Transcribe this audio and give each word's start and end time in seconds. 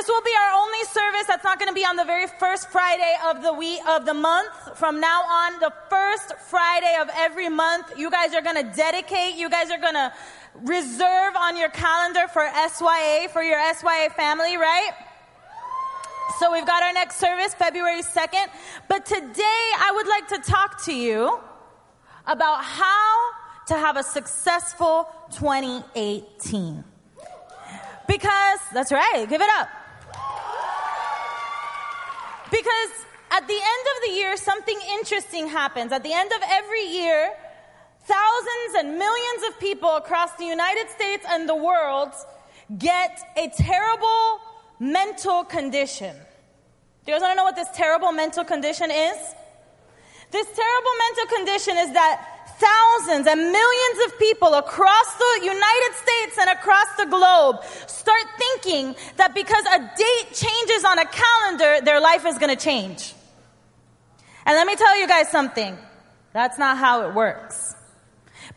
This 0.00 0.08
will 0.08 0.22
be 0.22 0.32
our 0.32 0.62
only 0.62 0.82
service 0.84 1.26
that's 1.28 1.44
not 1.44 1.58
going 1.58 1.68
to 1.68 1.74
be 1.74 1.84
on 1.84 1.94
the 1.94 2.06
very 2.06 2.26
first 2.26 2.70
Friday 2.70 3.14
of 3.26 3.42
the 3.42 3.52
week 3.52 3.80
of 3.86 4.06
the 4.06 4.14
month. 4.14 4.48
From 4.78 4.98
now 4.98 5.20
on, 5.20 5.60
the 5.60 5.70
first 5.90 6.38
Friday 6.48 6.96
of 7.02 7.10
every 7.14 7.50
month, 7.50 7.92
you 7.98 8.10
guys 8.10 8.32
are 8.32 8.40
going 8.40 8.56
to 8.56 8.72
dedicate, 8.74 9.34
you 9.34 9.50
guys 9.50 9.70
are 9.70 9.76
going 9.76 9.92
to 9.92 10.10
reserve 10.62 11.36
on 11.36 11.58
your 11.58 11.68
calendar 11.68 12.28
for 12.28 12.48
SYA, 12.50 13.28
for 13.30 13.42
your 13.42 13.60
SYA 13.74 14.08
family, 14.16 14.56
right? 14.56 14.92
So 16.38 16.50
we've 16.50 16.64
got 16.64 16.82
our 16.82 16.94
next 16.94 17.16
service 17.16 17.52
February 17.52 18.00
2nd. 18.00 18.46
But 18.88 19.04
today 19.04 19.34
I 19.44 19.92
would 19.96 20.08
like 20.08 20.28
to 20.28 20.50
talk 20.50 20.82
to 20.86 20.94
you 20.94 21.38
about 22.26 22.64
how 22.64 23.30
to 23.66 23.74
have 23.74 23.98
a 23.98 24.02
successful 24.02 25.06
2018. 25.32 26.84
Because, 28.08 28.60
that's 28.72 28.92
right, 28.92 29.26
give 29.28 29.42
it 29.42 29.50
up. 29.58 29.68
Because 32.50 32.90
at 33.30 33.46
the 33.46 33.54
end 33.54 33.86
of 33.96 34.08
the 34.08 34.12
year, 34.14 34.36
something 34.36 34.78
interesting 34.98 35.48
happens. 35.48 35.92
At 35.92 36.02
the 36.02 36.12
end 36.12 36.32
of 36.32 36.42
every 36.48 36.84
year, 36.84 37.32
thousands 38.04 38.74
and 38.78 38.98
millions 38.98 39.42
of 39.48 39.60
people 39.60 39.96
across 39.96 40.34
the 40.36 40.44
United 40.44 40.88
States 40.90 41.24
and 41.28 41.48
the 41.48 41.54
world 41.54 42.12
get 42.78 43.20
a 43.36 43.48
terrible 43.56 44.40
mental 44.78 45.44
condition. 45.44 46.14
Do 47.04 47.12
you 47.12 47.14
guys 47.14 47.22
want 47.22 47.32
to 47.32 47.36
know 47.36 47.44
what 47.44 47.56
this 47.56 47.68
terrible 47.74 48.12
mental 48.12 48.44
condition 48.44 48.90
is? 48.90 49.16
This 50.30 50.46
terrible 50.46 50.90
mental 50.98 51.36
condition 51.36 51.76
is 51.78 51.92
that 51.94 52.29
thousands 52.60 53.26
and 53.26 53.40
millions 53.40 53.98
of 54.06 54.18
people 54.18 54.54
across 54.54 55.14
the 55.16 55.40
United 55.42 55.92
States 55.94 56.38
and 56.40 56.50
across 56.50 56.86
the 56.98 57.06
globe 57.06 57.64
start 57.86 58.24
thinking 58.38 58.94
that 59.16 59.34
because 59.34 59.64
a 59.66 59.78
date 59.78 60.34
changes 60.34 60.84
on 60.84 60.98
a 60.98 61.06
calendar, 61.06 61.84
their 61.84 62.00
life 62.00 62.26
is 62.26 62.38
going 62.38 62.54
to 62.54 62.62
change. 62.62 63.14
And 64.44 64.54
let 64.54 64.66
me 64.66 64.76
tell 64.76 64.98
you 64.98 65.08
guys 65.08 65.28
something. 65.28 65.76
That's 66.32 66.58
not 66.58 66.78
how 66.78 67.08
it 67.08 67.14
works. 67.14 67.74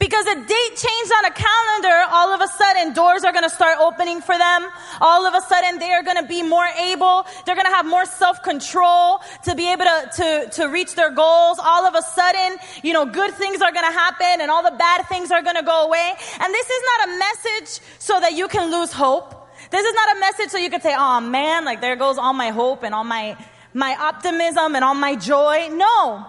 Because 0.04 0.26
a 0.26 0.36
date 0.36 0.76
changed 0.76 1.14
on 1.18 1.23
a 1.23 1.32
calendar, 1.32 2.04
all 2.12 2.34
of 2.34 2.42
a 2.42 2.48
sudden 2.48 2.92
doors 2.92 3.23
are 3.23 3.32
going 3.32 3.46
to 3.46 3.50
start 3.50 3.78
opening 3.80 4.20
for 4.20 4.38
them. 4.38 4.68
All 5.00 5.26
of 5.26 5.34
a 5.34 5.40
sudden 5.48 5.80
they 5.80 5.94
are 5.94 6.04
going 6.04 6.18
to 6.18 6.28
be 6.28 6.44
more 6.44 6.68
able, 6.92 7.26
they're 7.46 7.56
going 7.56 7.68
to 7.68 7.72
have 7.72 7.86
more 7.86 8.04
self-control 8.04 9.22
to 9.46 9.56
be 9.56 9.72
able 9.72 9.86
to, 9.86 10.09
to, 10.18 10.50
to 10.56 10.66
reach 10.68 10.96
their 10.96 11.09
goals. 11.09 11.58
All 11.58 11.86
of 11.86 11.96
a 11.96 12.02
sudden, 12.02 12.58
you 12.84 12.92
know, 12.92 13.06
good 13.06 13.34
things 13.36 13.62
are 13.62 13.72
going 13.72 13.86
to 13.86 13.98
happen 13.98 14.42
and 14.42 14.52
all 14.52 14.62
the 14.62 14.76
bad 14.78 15.08
things 15.08 15.31
are 15.31 15.42
going 15.42 15.56
to 15.56 15.64
go 15.64 15.86
away. 15.86 16.12
And 16.42 16.54
this 16.54 16.70
is 16.70 16.84
not 16.92 17.08
a 17.08 17.20
message 17.20 17.80
so 17.98 18.20
that 18.20 18.34
you 18.34 18.50
can 18.50 18.72
lose 18.72 18.92
hope. 18.92 19.34
This 19.72 19.86
is 19.86 19.94
not 19.94 20.18
a 20.18 20.20
message 20.20 20.50
so 20.50 20.58
you 20.58 20.70
can 20.70 20.81
say, 20.81 20.94
oh 20.98 21.22
man, 21.22 21.64
like 21.64 21.80
there 21.80 21.96
goes 21.96 22.18
all 22.18 22.34
my 22.34 22.50
hope 22.50 22.84
and 22.84 22.94
all 22.94 23.06
my, 23.06 23.38
my 23.74 23.96
optimism 23.98 24.76
and 24.76 24.84
all 24.84 24.96
my 24.96 25.16
joy. 25.16 25.70
No. 25.72 26.26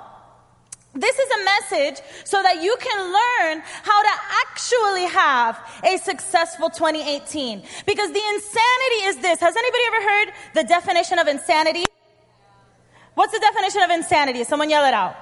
This 0.95 1.19
is 1.19 1.29
a 1.29 1.45
message 1.45 2.01
so 2.25 2.41
that 2.43 2.63
you 2.63 2.77
can 2.81 3.01
learn 3.03 3.63
how 3.83 4.03
to 4.03 4.11
actually 4.47 5.07
have 5.07 5.59
a 5.83 5.99
successful 5.99 6.71
2018. 6.71 7.63
Because 7.85 8.13
the 8.13 8.23
insanity 8.35 9.01
is 9.05 9.17
this. 9.17 9.41
Has 9.41 9.57
anybody 9.57 9.83
ever 9.89 10.09
heard 10.09 10.33
the 10.55 10.65
definition 10.65 11.19
of 11.19 11.27
insanity? 11.27 11.85
What's 13.15 13.33
the 13.33 13.41
definition 13.41 13.83
of 13.83 13.91
insanity? 13.91 14.45
Someone 14.45 14.71
yell 14.71 14.85
it 14.85 14.95
out. 14.95 15.17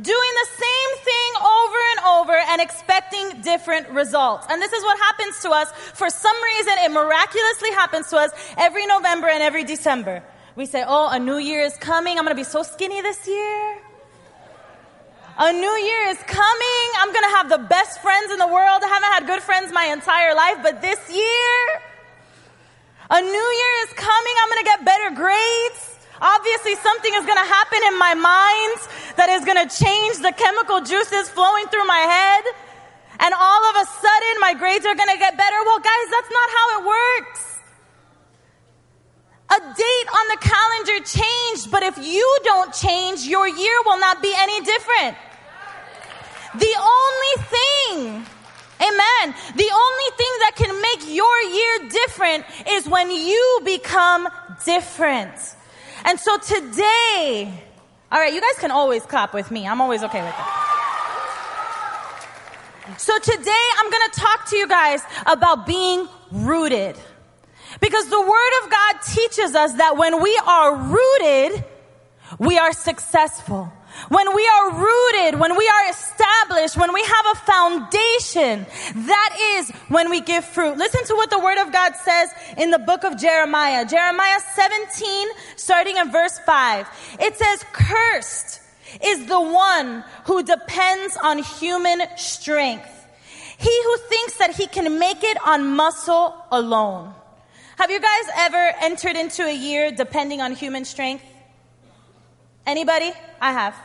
Doing 0.00 0.32
the 0.42 0.48
same 0.50 1.04
thing 1.04 1.30
over 1.40 1.78
and 1.90 2.00
over 2.06 2.32
and 2.32 2.60
expecting 2.60 3.42
different 3.42 3.90
results. 3.90 4.46
And 4.50 4.60
this 4.60 4.72
is 4.72 4.82
what 4.82 4.98
happens 4.98 5.40
to 5.40 5.50
us. 5.50 5.70
For 5.94 6.10
some 6.10 6.34
reason, 6.42 6.72
it 6.78 6.90
miraculously 6.90 7.70
happens 7.72 8.08
to 8.08 8.16
us 8.16 8.30
every 8.56 8.86
November 8.86 9.28
and 9.28 9.42
every 9.42 9.64
December. 9.64 10.22
We 10.56 10.66
say, 10.66 10.84
oh, 10.86 11.08
a 11.10 11.18
new 11.18 11.38
year 11.38 11.60
is 11.60 11.76
coming. 11.78 12.16
I'm 12.16 12.24
going 12.24 12.36
to 12.36 12.40
be 12.40 12.46
so 12.46 12.62
skinny 12.62 13.00
this 13.02 13.26
year. 13.26 13.78
A 15.36 15.52
new 15.52 15.76
year 15.82 16.02
is 16.14 16.18
coming. 16.30 16.88
I'm 16.98 17.10
going 17.10 17.26
to 17.26 17.34
have 17.36 17.48
the 17.48 17.66
best 17.66 18.00
friends 18.02 18.30
in 18.30 18.38
the 18.38 18.46
world. 18.46 18.82
I 18.84 18.86
haven't 18.86 19.12
had 19.18 19.26
good 19.26 19.42
friends 19.42 19.72
my 19.72 19.86
entire 19.86 20.32
life, 20.32 20.58
but 20.62 20.80
this 20.80 21.00
year, 21.10 21.58
a 23.10 23.20
new 23.20 23.46
year 23.58 23.74
is 23.82 23.92
coming. 23.98 24.34
I'm 24.42 24.48
going 24.48 24.62
to 24.62 24.70
get 24.70 24.84
better 24.84 25.10
grades. 25.18 25.98
Obviously, 26.22 26.76
something 26.76 27.12
is 27.18 27.26
going 27.26 27.42
to 27.42 27.50
happen 27.50 27.80
in 27.90 27.98
my 27.98 28.14
mind 28.14 28.78
that 29.18 29.26
is 29.34 29.42
going 29.42 29.58
to 29.58 29.66
change 29.66 30.22
the 30.22 30.30
chemical 30.38 30.86
juices 30.86 31.26
flowing 31.34 31.66
through 31.66 31.86
my 31.90 31.98
head. 31.98 32.44
And 33.18 33.34
all 33.34 33.62
of 33.70 33.74
a 33.74 33.86
sudden, 33.90 34.34
my 34.38 34.54
grades 34.54 34.86
are 34.86 34.94
going 34.94 35.10
to 35.10 35.18
get 35.18 35.34
better. 35.34 35.58
Well, 35.66 35.82
guys, 35.82 36.06
that's 36.14 36.30
not 36.30 36.48
how 36.54 36.66
it 36.78 36.80
works. 36.86 37.53
A 39.54 39.60
date 39.60 40.08
on 40.18 40.28
the 40.28 40.38
calendar 40.40 41.04
changed, 41.04 41.70
but 41.70 41.84
if 41.84 41.96
you 41.98 42.38
don't 42.42 42.74
change, 42.74 43.24
your 43.24 43.46
year 43.46 43.76
will 43.84 44.00
not 44.00 44.20
be 44.20 44.34
any 44.36 44.60
different. 44.62 45.16
The 46.58 46.74
only 46.76 47.36
thing, 47.54 48.26
amen, 48.80 49.34
the 49.54 49.70
only 49.72 50.10
thing 50.16 50.32
that 50.40 50.52
can 50.56 50.80
make 50.80 51.14
your 51.14 51.40
year 51.42 51.88
different 51.88 52.44
is 52.68 52.88
when 52.88 53.10
you 53.10 53.60
become 53.64 54.28
different. 54.64 55.34
And 56.04 56.18
so 56.18 56.36
today, 56.38 57.52
all 58.10 58.18
right, 58.18 58.34
you 58.34 58.40
guys 58.40 58.58
can 58.58 58.70
always 58.72 59.02
clap 59.02 59.34
with 59.34 59.50
me. 59.50 59.68
I'm 59.68 59.80
always 59.80 60.02
okay 60.02 60.22
with 60.22 60.34
that. 60.34 60.64
So 62.98 63.18
today 63.18 63.66
I'm 63.78 63.90
going 63.90 64.10
to 64.10 64.20
talk 64.20 64.48
to 64.50 64.56
you 64.56 64.66
guys 64.68 65.02
about 65.26 65.66
being 65.66 66.08
rooted. 66.32 66.96
Because 67.80 68.08
the 68.08 68.20
Word 68.20 68.52
of 68.62 68.70
God 68.70 68.73
teaches 69.34 69.54
us 69.54 69.72
that 69.74 69.96
when 69.96 70.22
we 70.22 70.40
are 70.46 70.76
rooted, 70.76 71.64
we 72.38 72.58
are 72.58 72.72
successful. 72.72 73.72
When 74.08 74.34
we 74.34 74.46
are 74.46 74.72
rooted, 74.72 75.38
when 75.38 75.56
we 75.56 75.68
are 75.68 75.90
established, 75.90 76.76
when 76.76 76.92
we 76.92 77.02
have 77.02 77.26
a 77.32 77.38
foundation, 77.40 78.66
that 79.06 79.36
is 79.56 79.70
when 79.88 80.10
we 80.10 80.20
give 80.20 80.44
fruit. 80.44 80.76
Listen 80.76 81.04
to 81.04 81.14
what 81.14 81.30
the 81.30 81.38
Word 81.38 81.58
of 81.58 81.72
God 81.72 81.94
says 81.94 82.30
in 82.58 82.70
the 82.72 82.80
book 82.80 83.04
of 83.04 83.16
Jeremiah. 83.18 83.86
Jeremiah 83.86 84.40
17, 84.54 85.28
starting 85.56 85.96
in 85.96 86.10
verse 86.10 86.38
5. 86.40 87.16
It 87.20 87.36
says, 87.36 87.64
Cursed 87.72 88.60
is 89.04 89.26
the 89.26 89.40
one 89.40 90.02
who 90.24 90.42
depends 90.42 91.16
on 91.22 91.38
human 91.38 92.02
strength. 92.16 92.90
He 93.58 93.82
who 93.84 93.96
thinks 94.08 94.38
that 94.38 94.56
he 94.56 94.66
can 94.66 94.98
make 94.98 95.22
it 95.22 95.38
on 95.46 95.76
muscle 95.76 96.34
alone. 96.50 97.14
Have 97.76 97.90
you 97.90 98.00
guys 98.00 98.24
ever 98.36 98.72
entered 98.82 99.16
into 99.16 99.44
a 99.44 99.54
year 99.54 99.90
depending 99.90 100.40
on 100.40 100.52
human 100.52 100.84
strength? 100.84 101.24
Anybody? 102.66 103.12
I 103.40 103.52
have. 103.52 103.76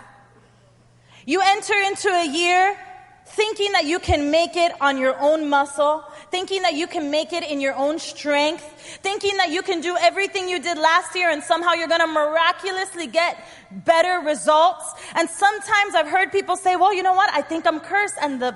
You 1.26 1.42
enter 1.44 1.74
into 1.74 2.10
a 2.10 2.28
year 2.28 2.78
thinking 3.26 3.72
that 3.72 3.86
you 3.86 4.00
can 4.00 4.30
make 4.30 4.56
it 4.56 4.72
on 4.80 4.98
your 4.98 5.20
own 5.20 5.50
muscle, 5.50 6.04
thinking 6.30 6.62
that 6.62 6.76
you 6.76 6.86
can 6.86 7.10
make 7.10 7.34
it 7.34 7.44
in 7.44 7.60
your 7.60 7.76
own 7.76 7.98
strength, 7.98 8.64
thinking 9.02 9.38
that 9.38 9.50
you 9.50 9.64
can 9.64 9.82
do 9.82 9.98
everything 10.00 10.48
you 10.48 10.62
did 10.62 10.78
last 10.78 11.16
year 11.16 11.30
and 11.30 11.44
somehow 11.44 11.74
you're 11.74 11.88
going 11.88 12.02
to 12.02 12.08
miraculously 12.08 13.08
get 13.08 13.44
better 13.72 14.20
results. 14.24 14.94
And 15.16 15.28
sometimes 15.30 15.96
I've 15.96 16.08
heard 16.08 16.32
people 16.32 16.58
say, 16.58 16.76
well, 16.76 16.94
you 16.94 17.02
know 17.02 17.14
what? 17.14 17.32
I 17.34 17.42
think 17.42 17.66
I'm 17.66 17.80
cursed. 17.80 18.16
And 18.22 18.40
the 18.40 18.56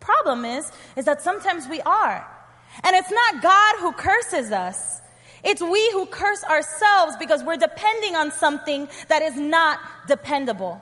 problem 0.00 0.44
is, 0.44 0.70
is 0.96 1.04
that 1.04 1.22
sometimes 1.22 1.68
we 1.68 1.80
are. 1.82 2.31
And 2.84 2.96
it's 2.96 3.10
not 3.10 3.42
God 3.42 3.76
who 3.80 3.92
curses 3.92 4.50
us. 4.52 5.00
It's 5.44 5.60
we 5.60 5.90
who 5.92 6.06
curse 6.06 6.44
ourselves 6.44 7.16
because 7.18 7.42
we're 7.42 7.56
depending 7.56 8.14
on 8.16 8.30
something 8.30 8.88
that 9.08 9.22
is 9.22 9.36
not 9.36 9.80
dependable. 10.06 10.80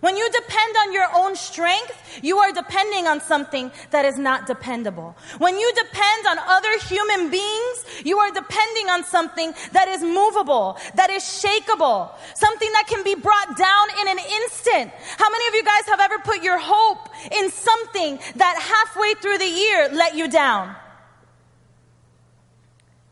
When 0.00 0.16
you 0.16 0.28
depend 0.30 0.76
on 0.78 0.92
your 0.94 1.06
own 1.14 1.36
strength, 1.36 2.20
you 2.22 2.38
are 2.38 2.52
depending 2.52 3.06
on 3.06 3.20
something 3.20 3.70
that 3.90 4.06
is 4.06 4.16
not 4.16 4.46
dependable. 4.46 5.14
When 5.38 5.58
you 5.58 5.72
depend 5.74 6.26
on 6.26 6.38
other 6.38 6.78
human 6.78 7.30
beings, 7.30 7.84
you 8.02 8.18
are 8.18 8.30
depending 8.30 8.88
on 8.88 9.04
something 9.04 9.52
that 9.72 9.88
is 9.88 10.02
movable, 10.02 10.78
that 10.94 11.10
is 11.10 11.22
shakable, 11.22 12.10
something 12.34 12.72
that 12.72 12.86
can 12.86 13.04
be 13.04 13.14
brought 13.14 13.58
down 13.58 13.86
in 14.00 14.08
an 14.08 14.18
instant. 14.18 14.90
How 15.18 15.28
many 15.30 15.48
of 15.48 15.54
you 15.54 15.64
guys 15.64 15.84
have 15.86 16.00
ever 16.00 16.18
put 16.20 16.42
your 16.42 16.58
hope 16.58 17.10
in 17.38 17.50
something 17.50 18.18
that 18.36 18.56
halfway 18.58 19.14
through 19.14 19.36
the 19.36 19.50
year 19.50 19.90
let 19.92 20.16
you 20.16 20.28
down? 20.28 20.74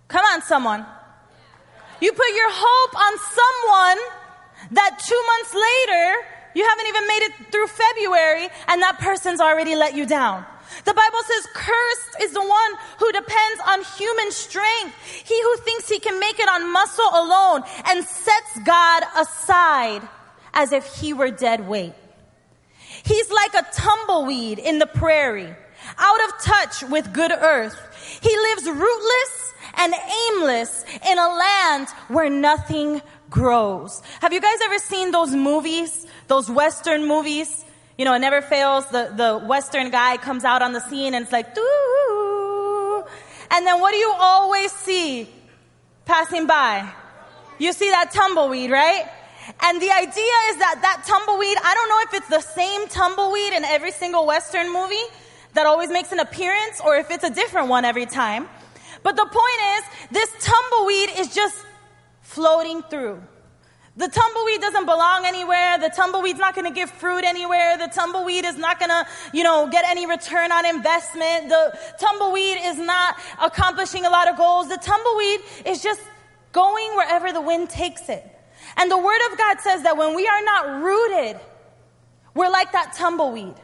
Come 0.09 0.25
on, 0.33 0.43
someone. 0.43 0.85
You 2.01 2.13
put 2.13 2.29
your 2.35 2.51
hope 2.51 2.97
on 2.97 3.19
someone 3.19 3.99
that 4.73 4.99
two 5.07 5.23
months 5.27 5.55
later, 5.55 6.27
you 6.55 6.67
haven't 6.67 6.87
even 6.87 7.07
made 7.07 7.23
it 7.25 7.33
through 7.53 7.67
February 7.67 8.49
and 8.69 8.83
that 8.83 8.99
person's 8.99 9.41
already 9.41 9.75
let 9.75 9.95
you 9.95 10.07
down. 10.07 10.45
The 10.85 10.95
Bible 10.95 11.19
says, 11.27 11.49
cursed 11.55 12.23
is 12.23 12.33
the 12.33 12.41
one 12.41 12.73
who 12.99 13.13
depends 13.13 13.61
on 13.67 13.85
human 13.97 14.31
strength. 14.33 14.95
He 15.25 15.41
who 15.43 15.57
thinks 15.59 15.89
he 15.89 15.99
can 15.99 16.19
make 16.21 16.39
it 16.39 16.49
on 16.49 16.73
muscle 16.73 17.09
alone 17.13 17.63
and 17.87 18.05
sets 18.05 18.59
God 18.65 19.03
aside 19.17 20.03
as 20.53 20.73
if 20.73 20.87
he 20.97 21.13
were 21.13 21.31
dead 21.31 21.69
weight. 21.69 21.95
He's 23.05 23.31
like 23.31 23.55
a 23.55 23.67
tumbleweed 23.73 24.59
in 24.59 24.79
the 24.79 24.87
prairie, 24.87 25.55
out 25.99 26.25
of 26.25 26.41
touch 26.41 26.83
with 26.85 27.13
good 27.13 27.33
earth. 27.33 27.77
He 28.21 28.35
lives 28.37 28.67
rootless 28.67 29.53
and 29.79 29.95
aimless 29.95 30.85
in 31.09 31.19
a 31.19 31.29
land 31.29 31.89
where 32.09 32.29
nothing 32.29 33.01
grows. 33.31 34.03
Have 34.21 34.33
you 34.33 34.41
guys 34.41 34.59
ever 34.65 34.79
seen 34.79 35.13
those 35.13 35.35
movies? 35.35 36.07
Those 36.27 36.51
Western 36.51 37.07
movies? 37.07 37.65
You 37.97 38.05
know, 38.05 38.15
it 38.15 38.19
never 38.21 38.43
fails. 38.43 38.87
The, 38.87 39.13
the 39.15 39.39
Western 39.47 39.91
guy 39.91 40.17
comes 40.17 40.45
out 40.45 40.63
on 40.63 40.73
the 40.73 40.81
scene 40.81 41.15
and 41.15 41.23
it's 41.23 41.33
like, 41.33 41.55
doo. 41.55 43.05
And 43.51 43.67
then 43.67 43.81
what 43.81 43.93
do 43.93 43.99
you 43.99 44.13
always 44.19 44.73
see 44.73 45.29
passing 46.05 46.47
by? 46.47 46.91
You 47.59 47.73
see 47.73 47.91
that 47.91 48.13
tumbleweed, 48.13 48.71
right? 48.71 49.09
And 49.63 49.81
the 49.81 49.91
idea 49.91 50.35
is 50.51 50.59
that 50.59 50.79
that 50.83 51.05
tumbleweed, 51.07 51.57
I 51.63 51.75
don't 51.75 51.89
know 51.89 52.01
if 52.03 52.15
it's 52.15 52.29
the 52.29 52.53
same 52.55 52.87
tumbleweed 52.89 53.53
in 53.53 53.65
every 53.65 53.93
single 53.93 54.27
Western 54.27 54.73
movie 54.73 54.97
that 55.55 55.67
always 55.67 55.91
makes 55.91 56.13
an 56.13 56.19
appearance 56.21 56.81
or 56.85 56.97
if 56.97 57.11
it's 57.11 57.25
a 57.25 57.31
different 57.31 57.69
one 57.69 57.85
every 57.85 58.07
time. 58.07 58.49
But 59.03 59.17
the 59.17 59.25
point 59.25 59.61
is, 59.77 59.85
this 60.11 60.31
tumbleweed 60.45 61.11
is 61.19 61.35
just 61.35 61.57
floating 62.23 62.83
through. 62.83 63.23
The 63.97 64.07
tumbleweed 64.07 64.61
doesn't 64.61 64.85
belong 64.85 65.27
anywhere. 65.27 65.77
The 65.79 65.89
tumbleweed's 65.89 66.39
not 66.39 66.55
going 66.55 66.67
to 66.67 66.73
give 66.73 66.89
fruit 66.89 67.25
anywhere. 67.25 67.77
The 67.77 67.89
tumbleweed 67.89 68.45
is 68.45 68.57
not 68.57 68.79
going 68.79 68.91
to, 68.91 69.05
you 69.33 69.43
know, 69.43 69.69
get 69.69 69.85
any 69.89 70.07
return 70.07 70.53
on 70.53 70.65
investment. 70.65 71.49
The 71.49 71.77
tumbleweed 71.99 72.59
is 72.63 72.79
not 72.79 73.17
accomplishing 73.43 74.07
a 74.07 74.11
lot 74.11 74.29
of 74.29 74.37
goals. 74.37 74.69
The 74.69 74.77
tumbleweed 74.77 75.41
is 75.67 75.83
just 75.83 76.01
going 76.53 76.95
wherever 76.95 77.33
the 77.33 77.41
wind 77.41 77.71
takes 77.71 78.09
it. 78.09 78.25
And 78.77 78.89
the 78.89 78.99
word 78.99 79.21
of 79.33 79.37
God 79.37 79.61
says 79.61 79.83
that 79.83 79.97
when 79.97 80.15
we 80.15 80.29
are 80.29 80.43
not 80.43 80.81
rooted, 80.81 81.41
we're 82.35 82.51
like 82.51 82.71
that 82.71 82.95
tumbleweed. 82.95 83.55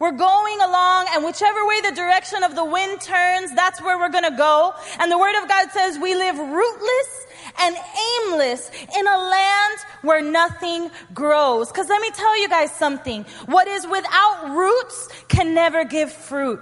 We're 0.00 0.12
going 0.12 0.60
along 0.62 1.08
and 1.12 1.24
whichever 1.26 1.66
way 1.66 1.82
the 1.82 1.92
direction 1.92 2.42
of 2.42 2.54
the 2.54 2.64
wind 2.64 3.02
turns, 3.02 3.54
that's 3.54 3.82
where 3.82 3.98
we're 3.98 4.08
gonna 4.08 4.34
go. 4.34 4.74
And 4.98 5.12
the 5.12 5.18
word 5.18 5.40
of 5.42 5.46
God 5.46 5.70
says 5.72 5.98
we 5.98 6.14
live 6.14 6.38
rootless 6.38 7.26
and 7.60 7.76
aimless 8.24 8.70
in 8.98 9.06
a 9.06 9.18
land 9.18 9.78
where 10.00 10.22
nothing 10.22 10.90
grows. 11.12 11.70
Cause 11.70 11.90
let 11.90 12.00
me 12.00 12.10
tell 12.12 12.40
you 12.40 12.48
guys 12.48 12.72
something. 12.72 13.24
What 13.44 13.68
is 13.68 13.86
without 13.86 14.56
roots 14.56 15.08
can 15.28 15.52
never 15.54 15.84
give 15.84 16.10
fruit. 16.10 16.60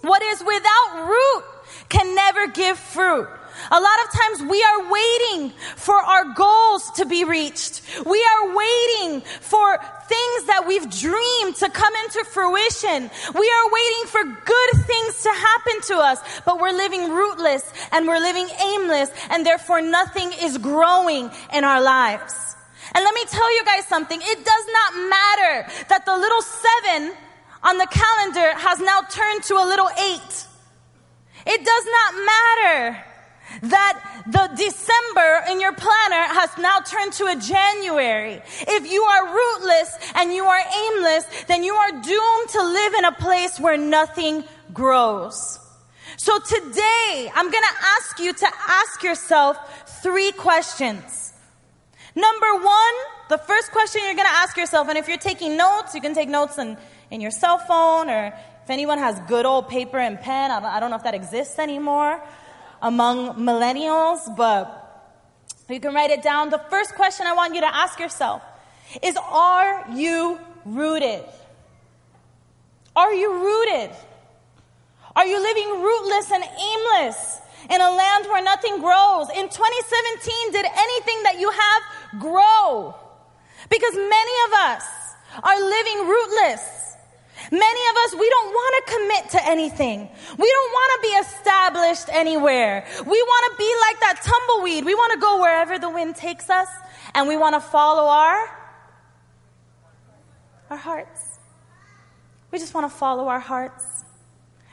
What 0.00 0.20
is 0.20 0.40
without 0.40 1.08
root 1.08 1.44
can 1.88 2.12
never 2.16 2.48
give 2.48 2.76
fruit. 2.76 3.28
A 3.70 3.80
lot 3.80 3.98
of 4.04 4.12
times 4.12 4.50
we 4.50 4.62
are 4.62 4.90
waiting 4.90 5.50
for 5.76 5.94
our 5.94 6.34
goals 6.34 6.90
to 6.92 7.06
be 7.06 7.24
reached. 7.24 7.82
We 8.04 8.22
are 8.22 8.54
waiting 8.54 9.20
for 9.40 9.78
things 10.08 10.44
that 10.46 10.64
we've 10.66 10.90
dreamed 10.90 11.56
to 11.56 11.70
come 11.70 11.94
into 12.04 12.24
fruition. 12.24 13.10
We 13.34 13.46
are 13.50 13.66
waiting 13.72 14.06
for 14.06 14.22
good 14.24 14.70
things 14.84 15.22
to 15.22 15.30
happen 15.30 15.80
to 15.88 15.94
us, 15.96 16.18
but 16.44 16.60
we're 16.60 16.76
living 16.76 17.10
rootless 17.10 17.72
and 17.92 18.06
we're 18.06 18.20
living 18.20 18.48
aimless 18.62 19.10
and 19.30 19.46
therefore 19.46 19.80
nothing 19.80 20.30
is 20.42 20.58
growing 20.58 21.30
in 21.52 21.64
our 21.64 21.82
lives. 21.82 22.34
And 22.94 23.02
let 23.02 23.14
me 23.14 23.24
tell 23.28 23.56
you 23.56 23.64
guys 23.64 23.86
something. 23.86 24.20
It 24.22 24.44
does 24.44 24.66
not 24.72 25.08
matter 25.08 25.86
that 25.88 26.04
the 26.04 26.16
little 26.16 26.42
seven 26.42 27.16
on 27.62 27.78
the 27.78 27.88
calendar 27.90 28.58
has 28.58 28.78
now 28.78 29.00
turned 29.10 29.42
to 29.44 29.54
a 29.54 29.64
little 29.66 29.88
eight. 29.88 30.46
It 31.46 31.64
does 31.64 31.86
not 31.86 32.14
matter 32.14 33.04
that 33.62 34.22
the 34.26 34.50
December 34.56 35.44
in 35.50 35.60
your 35.60 35.72
planner 35.72 36.22
has 36.34 36.50
now 36.58 36.80
turned 36.80 37.12
to 37.14 37.26
a 37.26 37.36
January. 37.36 38.42
If 38.60 38.90
you 38.90 39.02
are 39.02 39.34
rootless 39.34 39.98
and 40.14 40.32
you 40.32 40.44
are 40.44 40.60
aimless, 40.60 41.44
then 41.44 41.62
you 41.62 41.74
are 41.74 41.90
doomed 41.90 42.48
to 42.50 42.62
live 42.62 42.94
in 42.94 43.04
a 43.04 43.12
place 43.12 43.60
where 43.60 43.76
nothing 43.76 44.44
grows. 44.72 45.58
So 46.16 46.38
today, 46.38 47.30
I'm 47.34 47.50
gonna 47.50 47.66
ask 47.96 48.18
you 48.18 48.32
to 48.32 48.46
ask 48.68 49.02
yourself 49.02 49.56
three 50.02 50.32
questions. 50.32 51.32
Number 52.14 52.54
one, 52.54 52.94
the 53.28 53.38
first 53.38 53.72
question 53.72 54.02
you're 54.04 54.14
gonna 54.14 54.28
ask 54.30 54.56
yourself, 54.56 54.88
and 54.88 54.96
if 54.96 55.08
you're 55.08 55.16
taking 55.16 55.56
notes, 55.56 55.94
you 55.94 56.00
can 56.00 56.14
take 56.14 56.28
notes 56.28 56.58
in, 56.58 56.76
in 57.10 57.20
your 57.20 57.32
cell 57.32 57.58
phone, 57.58 58.08
or 58.08 58.26
if 58.62 58.70
anyone 58.70 58.98
has 58.98 59.18
good 59.28 59.44
old 59.44 59.68
paper 59.68 59.98
and 59.98 60.20
pen, 60.20 60.50
I 60.50 60.80
don't 60.80 60.90
know 60.90 60.96
if 60.96 61.02
that 61.02 61.14
exists 61.14 61.58
anymore 61.58 62.22
among 62.84 63.36
millennials, 63.36 64.36
but 64.36 64.68
you 65.68 65.80
can 65.80 65.94
write 65.94 66.10
it 66.10 66.22
down. 66.22 66.50
The 66.50 66.62
first 66.70 66.94
question 66.94 67.26
I 67.26 67.32
want 67.32 67.54
you 67.54 67.62
to 67.62 67.74
ask 67.74 67.98
yourself 67.98 68.42
is 69.02 69.16
Are 69.16 69.86
you 69.92 70.38
rooted? 70.66 71.24
Are 72.94 73.12
you 73.12 73.32
rooted? 73.32 73.90
Are 75.16 75.26
you 75.26 75.40
living 75.40 75.82
rootless 75.82 76.30
and 76.30 76.44
aimless 76.44 77.40
in 77.70 77.80
a 77.80 77.90
land 77.90 78.26
where 78.26 78.44
nothing 78.44 78.78
grows? 78.78 79.30
In 79.30 79.48
2017, 79.48 80.52
did 80.52 80.66
anything 80.66 81.22
that 81.22 81.36
you 81.40 81.50
have 81.50 82.20
grow? 82.20 82.94
Because 83.70 83.94
many 83.94 84.36
of 84.46 84.52
us 84.70 84.84
are 85.42 85.58
living 85.58 86.06
rootless. 86.06 86.83
Many 87.50 87.80
of 87.90 87.96
us, 88.04 88.14
we 88.18 88.28
don't 88.28 88.50
want 88.50 88.86
to 88.86 88.92
commit 88.92 89.30
to 89.30 89.50
anything. 89.50 90.08
We 90.38 90.50
don't 90.50 90.72
want 90.72 91.02
to 91.02 91.08
be 91.08 91.14
established 91.14 92.08
anywhere. 92.10 92.86
We 93.06 93.22
want 93.22 93.52
to 93.52 93.58
be 93.58 93.74
like 93.80 94.00
that 94.00 94.22
tumbleweed. 94.24 94.84
We 94.84 94.94
want 94.94 95.12
to 95.12 95.18
go 95.18 95.40
wherever 95.40 95.78
the 95.78 95.90
wind 95.90 96.16
takes 96.16 96.48
us 96.48 96.68
and 97.14 97.28
we 97.28 97.36
want 97.36 97.54
to 97.54 97.60
follow 97.60 98.08
our, 98.08 98.48
our 100.70 100.76
hearts. 100.76 101.38
We 102.50 102.58
just 102.58 102.74
want 102.74 102.90
to 102.90 102.96
follow 102.96 103.28
our 103.28 103.40
hearts. 103.40 104.04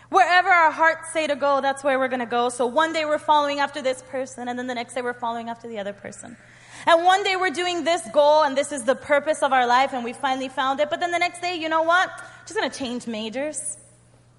Wherever 0.09 0.49
our 0.49 0.71
hearts 0.71 1.13
say 1.13 1.27
to 1.27 1.35
go, 1.35 1.61
that's 1.61 1.83
where 1.83 1.97
we're 1.97 2.09
going 2.09 2.19
to 2.19 2.25
go. 2.25 2.49
So 2.49 2.65
one 2.65 2.93
day 2.93 3.05
we're 3.05 3.17
following 3.17 3.59
after 3.59 3.81
this 3.81 4.03
person 4.09 4.47
and 4.47 4.59
then 4.59 4.67
the 4.67 4.75
next 4.75 4.93
day 4.93 5.01
we're 5.01 5.13
following 5.13 5.49
after 5.49 5.67
the 5.67 5.79
other 5.79 5.93
person. 5.93 6.37
And 6.85 7.05
one 7.05 7.23
day 7.23 7.35
we're 7.35 7.51
doing 7.51 7.83
this 7.83 8.01
goal 8.11 8.43
and 8.43 8.57
this 8.57 8.71
is 8.71 8.83
the 8.83 8.95
purpose 8.95 9.41
of 9.43 9.53
our 9.53 9.67
life 9.67 9.93
and 9.93 10.03
we 10.03 10.13
finally 10.13 10.49
found 10.49 10.79
it. 10.79 10.89
But 10.89 10.99
then 10.99 11.11
the 11.11 11.19
next 11.19 11.41
day, 11.41 11.55
you 11.55 11.69
know 11.69 11.83
what? 11.83 12.09
Just 12.45 12.55
going 12.55 12.69
to 12.69 12.77
change 12.77 13.07
majors 13.07 13.77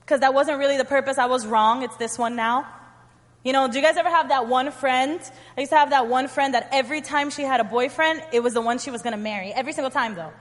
because 0.01 0.21
that 0.21 0.35
wasn't 0.35 0.59
really 0.59 0.77
the 0.77 0.85
purpose. 0.85 1.19
I 1.19 1.27
was 1.27 1.47
wrong. 1.47 1.83
It's 1.83 1.97
this 1.97 2.19
one 2.19 2.37
now. 2.37 2.67
You 3.45 3.53
know, 3.53 3.67
do 3.69 3.77
you 3.77 3.83
guys 3.83 3.97
ever 3.97 4.11
have 4.11 4.29
that 4.29 4.47
one 4.47 4.71
friend? 4.71 5.21
I 5.57 5.61
used 5.61 5.73
to 5.73 5.79
have 5.79 5.91
that 5.91 6.07
one 6.07 6.29
friend 6.29 6.55
that 6.55 6.69
every 6.71 7.01
time 7.01 7.31
she 7.31 7.43
had 7.43 7.61
a 7.61 7.65
boyfriend, 7.65 8.23
it 8.33 8.41
was 8.41 8.55
the 8.55 8.61
one 8.61 8.79
she 8.79 8.91
was 8.91 9.03
going 9.03 9.13
to 9.13 9.23
marry. 9.23 9.53
Every 9.53 9.73
single 9.73 9.91
time 9.91 10.15
though. 10.15 10.33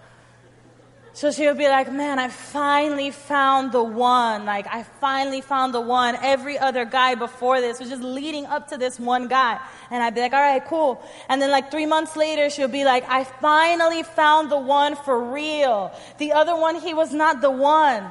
So 1.14 1.30
she 1.30 1.46
would 1.46 1.58
be 1.58 1.68
like, 1.68 1.92
man, 1.92 2.20
I 2.20 2.30
finally 2.30 3.12
found 3.12 3.74
the 3.74 3.84
one. 3.84 4.46
Like, 4.46 4.66
I 4.68 4.84
finally 4.84 5.42
found 5.42 5.74
the 5.74 5.82
one. 5.82 6.16
Every 6.16 6.58
other 6.58 6.86
guy 6.86 7.16
before 7.16 7.60
this 7.60 7.80
was 7.80 7.90
just 7.90 8.02
leading 8.02 8.46
up 8.46 8.70
to 8.70 8.78
this 8.78 8.98
one 8.98 9.28
guy. 9.28 9.60
And 9.90 10.02
I'd 10.02 10.16
be 10.16 10.22
like, 10.22 10.32
all 10.32 10.40
right, 10.40 10.64
cool. 10.66 11.04
And 11.28 11.42
then 11.42 11.52
like 11.52 11.70
three 11.70 11.86
months 11.86 12.16
later, 12.16 12.50
she'll 12.50 12.70
be 12.70 12.86
like, 12.86 13.04
I 13.10 13.26
finally 13.26 14.04
found 14.04 14.50
the 14.50 14.58
one 14.58 14.96
for 14.96 15.22
real. 15.34 15.94
The 16.18 16.32
other 16.32 16.56
one, 16.56 16.80
he 16.80 16.94
was 16.94 17.14
not 17.14 17.42
the 17.42 17.52
one. 17.52 18.10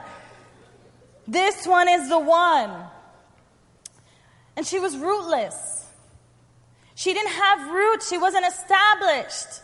This 1.27 1.67
one 1.67 1.89
is 1.89 2.09
the 2.11 2.19
one. 2.19 2.71
And 4.57 4.67
she 4.67 4.79
was 4.79 4.97
rootless. 4.99 5.87
She 6.97 7.15
didn't 7.15 7.33
have 7.33 7.71
roots. 7.71 8.11
She 8.11 8.19
wasn't 8.19 8.47
established. 8.47 9.63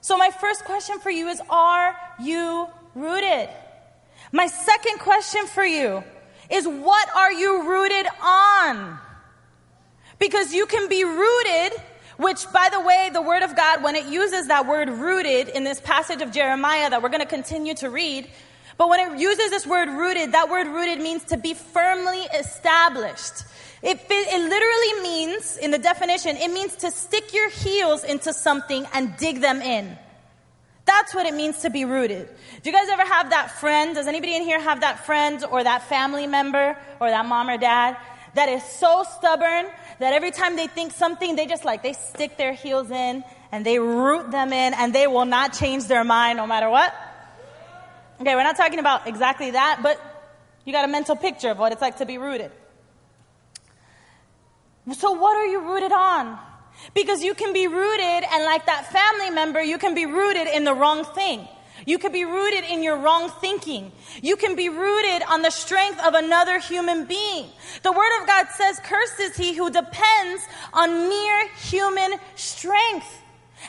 So 0.00 0.16
my 0.16 0.30
first 0.30 0.64
question 0.64 1.00
for 1.00 1.10
you 1.10 1.28
is, 1.28 1.40
are 1.50 1.96
you 2.20 2.68
rooted? 2.94 3.48
My 4.32 4.46
second 4.46 4.98
question 4.98 5.46
for 5.46 5.64
you 5.64 6.02
is, 6.50 6.66
what 6.66 7.08
are 7.14 7.32
you 7.32 7.68
rooted 7.68 8.06
on? 8.22 8.98
Because 10.18 10.52
you 10.52 10.66
can 10.66 10.88
be 10.88 11.04
rooted, 11.04 11.80
which 12.16 12.44
by 12.52 12.68
the 12.70 12.80
way, 12.80 13.10
the 13.12 13.22
word 13.22 13.42
of 13.42 13.56
God, 13.56 13.82
when 13.82 13.94
it 13.94 14.06
uses 14.06 14.48
that 14.48 14.66
word 14.66 14.88
rooted 14.88 15.48
in 15.48 15.64
this 15.64 15.80
passage 15.80 16.22
of 16.22 16.32
Jeremiah 16.32 16.90
that 16.90 17.02
we're 17.02 17.08
going 17.08 17.20
to 17.20 17.26
continue 17.26 17.74
to 17.74 17.90
read, 17.90 18.28
but 18.76 18.88
when 18.88 19.12
it 19.12 19.20
uses 19.20 19.50
this 19.50 19.66
word 19.66 19.88
rooted, 19.88 20.32
that 20.32 20.50
word 20.50 20.66
rooted 20.66 20.98
means 21.00 21.24
to 21.24 21.36
be 21.36 21.54
firmly 21.54 22.22
established. 22.38 23.44
It, 23.82 24.00
it 24.08 24.40
literally 24.40 25.02
means, 25.02 25.56
in 25.58 25.70
the 25.70 25.78
definition, 25.78 26.36
it 26.36 26.48
means 26.50 26.74
to 26.76 26.90
stick 26.90 27.32
your 27.32 27.50
heels 27.50 28.02
into 28.02 28.32
something 28.32 28.86
and 28.92 29.16
dig 29.16 29.40
them 29.40 29.60
in. 29.60 29.96
That's 30.84 31.14
what 31.14 31.26
it 31.26 31.34
means 31.34 31.60
to 31.60 31.70
be 31.70 31.84
rooted. 31.84 32.28
Do 32.62 32.70
you 32.70 32.76
guys 32.76 32.88
ever 32.90 33.04
have 33.04 33.30
that 33.30 33.52
friend? 33.52 33.94
Does 33.94 34.06
anybody 34.06 34.36
in 34.36 34.42
here 34.42 34.60
have 34.60 34.80
that 34.80 35.06
friend 35.06 35.42
or 35.50 35.64
that 35.64 35.88
family 35.88 36.26
member 36.26 36.76
or 37.00 37.10
that 37.10 37.24
mom 37.24 37.48
or 37.48 37.56
dad 37.56 37.96
that 38.34 38.48
is 38.48 38.62
so 38.64 39.04
stubborn 39.16 39.66
that 39.98 40.12
every 40.12 40.30
time 40.30 40.56
they 40.56 40.66
think 40.66 40.92
something, 40.92 41.36
they 41.36 41.46
just 41.46 41.64
like, 41.64 41.82
they 41.82 41.94
stick 41.94 42.36
their 42.36 42.52
heels 42.52 42.90
in 42.90 43.24
and 43.50 43.64
they 43.64 43.78
root 43.78 44.30
them 44.30 44.52
in 44.52 44.74
and 44.74 44.94
they 44.94 45.06
will 45.06 45.24
not 45.24 45.54
change 45.54 45.86
their 45.86 46.04
mind 46.04 46.36
no 46.36 46.46
matter 46.46 46.68
what? 46.68 46.92
Okay, 48.20 48.34
we're 48.34 48.42
not 48.42 48.56
talking 48.56 48.78
about 48.78 49.06
exactly 49.06 49.52
that, 49.52 49.80
but 49.82 49.98
you 50.64 50.72
got 50.72 50.84
a 50.84 50.88
mental 50.88 51.16
picture 51.16 51.50
of 51.50 51.58
what 51.58 51.72
it's 51.72 51.80
like 51.80 51.98
to 51.98 52.06
be 52.06 52.18
rooted. 52.18 52.50
So, 54.92 55.12
what 55.12 55.36
are 55.36 55.46
you 55.46 55.60
rooted 55.60 55.92
on? 55.92 56.38
Because 56.92 57.22
you 57.22 57.34
can 57.34 57.52
be 57.52 57.66
rooted, 57.66 58.28
and 58.30 58.44
like 58.44 58.66
that 58.66 58.92
family 58.92 59.30
member, 59.30 59.62
you 59.62 59.78
can 59.78 59.94
be 59.94 60.06
rooted 60.06 60.46
in 60.48 60.64
the 60.64 60.74
wrong 60.74 61.04
thing. 61.04 61.48
You 61.86 61.98
could 61.98 62.12
be 62.12 62.24
rooted 62.24 62.64
in 62.64 62.82
your 62.82 62.96
wrong 62.96 63.30
thinking. 63.40 63.92
You 64.22 64.36
can 64.36 64.56
be 64.56 64.68
rooted 64.68 65.22
on 65.28 65.42
the 65.42 65.50
strength 65.50 66.00
of 66.04 66.14
another 66.14 66.58
human 66.58 67.04
being. 67.04 67.46
The 67.82 67.92
Word 67.92 68.20
of 68.20 68.26
God 68.26 68.46
says, 68.54 68.80
Cursed 68.80 69.20
is 69.20 69.36
he 69.36 69.54
who 69.54 69.70
depends 69.70 70.42
on 70.72 71.08
mere 71.08 71.48
human 71.56 72.18
strength. 72.36 73.22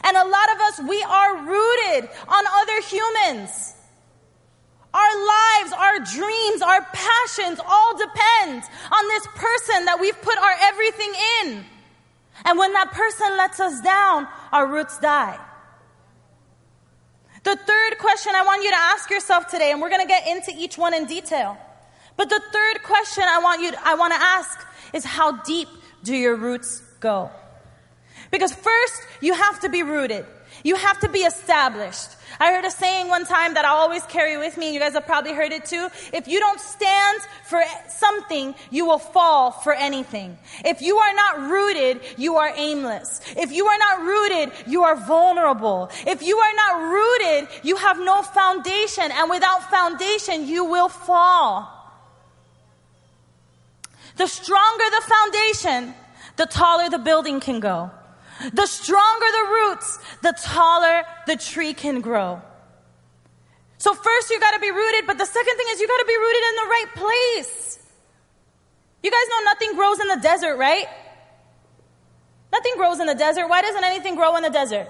And 0.03 0.15
a 0.15 0.23
lot 0.23 0.53
of 0.53 0.61
us, 0.61 0.79
we 0.87 1.01
are 1.03 1.37
rooted 1.37 2.09
on 2.27 2.43
other 2.47 2.81
humans. 2.81 3.73
Our 4.93 5.27
lives, 5.27 5.73
our 5.73 5.99
dreams, 5.99 6.61
our 6.61 6.81
passions 6.93 7.59
all 7.65 7.97
depend 7.97 8.63
on 8.91 9.07
this 9.09 9.27
person 9.35 9.85
that 9.85 9.97
we've 9.99 10.19
put 10.21 10.37
our 10.37 10.55
everything 10.61 11.13
in. 11.41 11.65
And 12.45 12.59
when 12.59 12.71
that 12.73 12.91
person 12.91 13.35
lets 13.37 13.59
us 13.59 13.81
down, 13.81 14.27
our 14.51 14.67
roots 14.67 14.99
die. 14.99 15.39
The 17.43 17.55
third 17.55 17.97
question 17.99 18.33
I 18.35 18.43
want 18.43 18.63
you 18.63 18.69
to 18.69 18.77
ask 18.77 19.09
yourself 19.09 19.47
today, 19.47 19.71
and 19.71 19.81
we're 19.81 19.89
going 19.89 20.01
to 20.01 20.07
get 20.07 20.27
into 20.27 20.51
each 20.55 20.77
one 20.77 20.93
in 20.93 21.05
detail. 21.05 21.57
But 22.17 22.29
the 22.29 22.41
third 22.51 22.83
question 22.83 23.23
I 23.27 23.39
want 23.39 23.61
you, 23.61 23.71
to, 23.71 23.87
I 23.87 23.95
want 23.95 24.13
to 24.13 24.19
ask 24.19 24.65
is 24.93 25.03
how 25.03 25.43
deep 25.43 25.67
do 26.03 26.15
your 26.15 26.35
roots 26.35 26.81
go? 26.99 27.29
Because 28.31 28.53
first, 28.53 29.01
you 29.21 29.33
have 29.33 29.59
to 29.61 29.69
be 29.69 29.83
rooted. 29.83 30.25
You 30.63 30.75
have 30.75 30.99
to 31.01 31.09
be 31.09 31.19
established. 31.19 32.14
I 32.39 32.51
heard 32.51 32.65
a 32.65 32.71
saying 32.71 33.07
one 33.07 33.25
time 33.25 33.53
that 33.53 33.65
I 33.65 33.69
always 33.69 34.03
carry 34.03 34.37
with 34.37 34.57
me. 34.57 34.67
And 34.67 34.73
you 34.73 34.79
guys 34.79 34.93
have 34.93 35.05
probably 35.05 35.33
heard 35.33 35.51
it 35.51 35.65
too. 35.65 35.89
If 36.13 36.27
you 36.27 36.39
don't 36.39 36.59
stand 36.59 37.21
for 37.45 37.63
something, 37.87 38.55
you 38.71 38.85
will 38.85 38.99
fall 38.99 39.51
for 39.51 39.73
anything. 39.73 40.37
If 40.63 40.81
you 40.81 40.97
are 40.97 41.13
not 41.13 41.39
rooted, 41.49 42.01
you 42.17 42.35
are 42.35 42.51
aimless. 42.55 43.21
If 43.37 43.51
you 43.51 43.65
are 43.67 43.77
not 43.77 44.01
rooted, 44.01 44.51
you 44.67 44.83
are 44.83 44.95
vulnerable. 44.95 45.89
If 46.05 46.21
you 46.23 46.37
are 46.37 46.55
not 46.55 46.91
rooted, 46.91 47.49
you 47.63 47.77
have 47.77 47.99
no 47.99 48.21
foundation. 48.21 49.11
And 49.11 49.29
without 49.29 49.69
foundation, 49.69 50.47
you 50.47 50.65
will 50.65 50.89
fall. 50.89 51.71
The 54.17 54.27
stronger 54.27 54.85
the 54.91 55.01
foundation, 55.01 55.93
the 56.37 56.45
taller 56.45 56.89
the 56.89 56.99
building 56.99 57.39
can 57.39 57.59
go. 57.59 57.91
The 58.53 58.65
stronger 58.65 59.25
the 59.31 59.47
roots, 59.49 59.99
the 60.21 60.33
taller 60.43 61.03
the 61.25 61.37
tree 61.37 61.73
can 61.73 62.01
grow. 62.01 62.41
So 63.77 63.93
first 63.93 64.29
you 64.29 64.39
gotta 64.39 64.59
be 64.59 64.71
rooted, 64.71 65.07
but 65.07 65.17
the 65.17 65.25
second 65.25 65.57
thing 65.57 65.67
is 65.69 65.79
you 65.79 65.87
gotta 65.87 66.05
be 66.05 66.17
rooted 66.17 66.43
in 66.43 66.55
the 66.55 66.69
right 66.69 66.85
place. 66.95 67.79
You 69.03 69.11
guys 69.11 69.27
know 69.29 69.43
nothing 69.45 69.75
grows 69.75 69.99
in 69.99 70.07
the 70.07 70.19
desert, 70.21 70.57
right? 70.57 70.87
Nothing 72.51 72.73
grows 72.77 72.99
in 72.99 73.07
the 73.07 73.15
desert. 73.15 73.47
Why 73.47 73.61
doesn't 73.61 73.83
anything 73.83 74.15
grow 74.15 74.35
in 74.37 74.43
the 74.43 74.49
desert? 74.49 74.87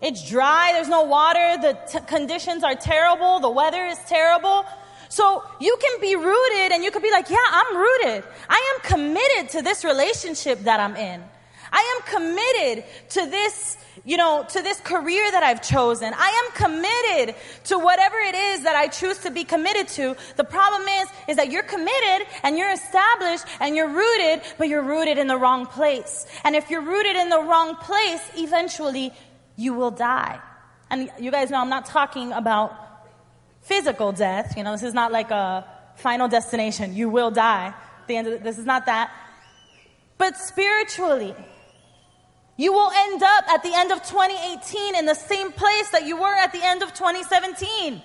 It's 0.00 0.28
dry, 0.28 0.70
there's 0.74 0.88
no 0.88 1.02
water, 1.02 1.56
the 1.60 1.76
t- 1.90 2.06
conditions 2.06 2.62
are 2.62 2.76
terrible, 2.76 3.40
the 3.40 3.50
weather 3.50 3.84
is 3.86 3.98
terrible. 4.06 4.64
So 5.08 5.42
you 5.60 5.76
can 5.80 6.00
be 6.00 6.16
rooted 6.16 6.72
and 6.72 6.84
you 6.84 6.90
could 6.90 7.02
be 7.02 7.10
like, 7.10 7.30
yeah, 7.30 7.36
I'm 7.50 7.76
rooted. 7.76 8.24
I 8.48 8.74
am 8.74 8.90
committed 8.90 9.50
to 9.52 9.62
this 9.62 9.84
relationship 9.84 10.60
that 10.60 10.80
I'm 10.80 10.96
in. 10.96 11.22
I 11.70 11.96
am 11.96 12.14
committed 12.14 12.84
to 13.10 13.26
this, 13.26 13.76
you 14.04 14.16
know, 14.16 14.44
to 14.50 14.62
this 14.62 14.80
career 14.80 15.30
that 15.30 15.42
I've 15.42 15.62
chosen. 15.62 16.12
I 16.16 16.44
am 16.44 16.52
committed 16.52 17.34
to 17.64 17.78
whatever 17.78 18.16
it 18.18 18.34
is 18.34 18.62
that 18.62 18.74
I 18.74 18.88
choose 18.88 19.18
to 19.18 19.30
be 19.30 19.44
committed 19.44 19.88
to. 19.88 20.16
The 20.36 20.44
problem 20.44 20.82
is, 20.88 21.08
is 21.28 21.36
that 21.36 21.50
you're 21.50 21.62
committed 21.62 22.26
and 22.42 22.56
you're 22.56 22.72
established 22.72 23.44
and 23.60 23.76
you're 23.76 23.88
rooted, 23.88 24.42
but 24.56 24.68
you're 24.68 24.82
rooted 24.82 25.18
in 25.18 25.26
the 25.26 25.36
wrong 25.36 25.66
place. 25.66 26.26
And 26.44 26.56
if 26.56 26.70
you're 26.70 26.82
rooted 26.82 27.16
in 27.16 27.28
the 27.28 27.42
wrong 27.42 27.76
place, 27.76 28.22
eventually 28.36 29.12
you 29.56 29.74
will 29.74 29.90
die. 29.90 30.40
And 30.90 31.10
you 31.18 31.30
guys 31.30 31.50
know 31.50 31.60
I'm 31.60 31.68
not 31.68 31.84
talking 31.84 32.32
about 32.32 32.87
physical 33.68 34.12
death. 34.12 34.56
You 34.56 34.64
know, 34.64 34.72
this 34.72 34.82
is 34.82 34.94
not 34.94 35.12
like 35.12 35.30
a 35.30 35.64
final 35.96 36.26
destination. 36.26 36.94
You 36.94 37.08
will 37.10 37.30
die. 37.30 37.74
The 38.06 38.16
end 38.16 38.26
of 38.28 38.42
this 38.42 38.58
is 38.58 38.64
not 38.64 38.86
that. 38.86 39.12
But 40.16 40.36
spiritually, 40.36 41.34
you 42.56 42.72
will 42.72 42.90
end 42.90 43.22
up 43.22 43.44
at 43.48 43.62
the 43.62 43.72
end 43.74 43.92
of 43.92 44.02
2018 44.02 44.96
in 44.96 45.06
the 45.06 45.14
same 45.14 45.52
place 45.52 45.90
that 45.90 46.06
you 46.06 46.16
were 46.16 46.34
at 46.34 46.52
the 46.52 46.64
end 46.64 46.82
of 46.82 46.92
2017. 46.94 48.02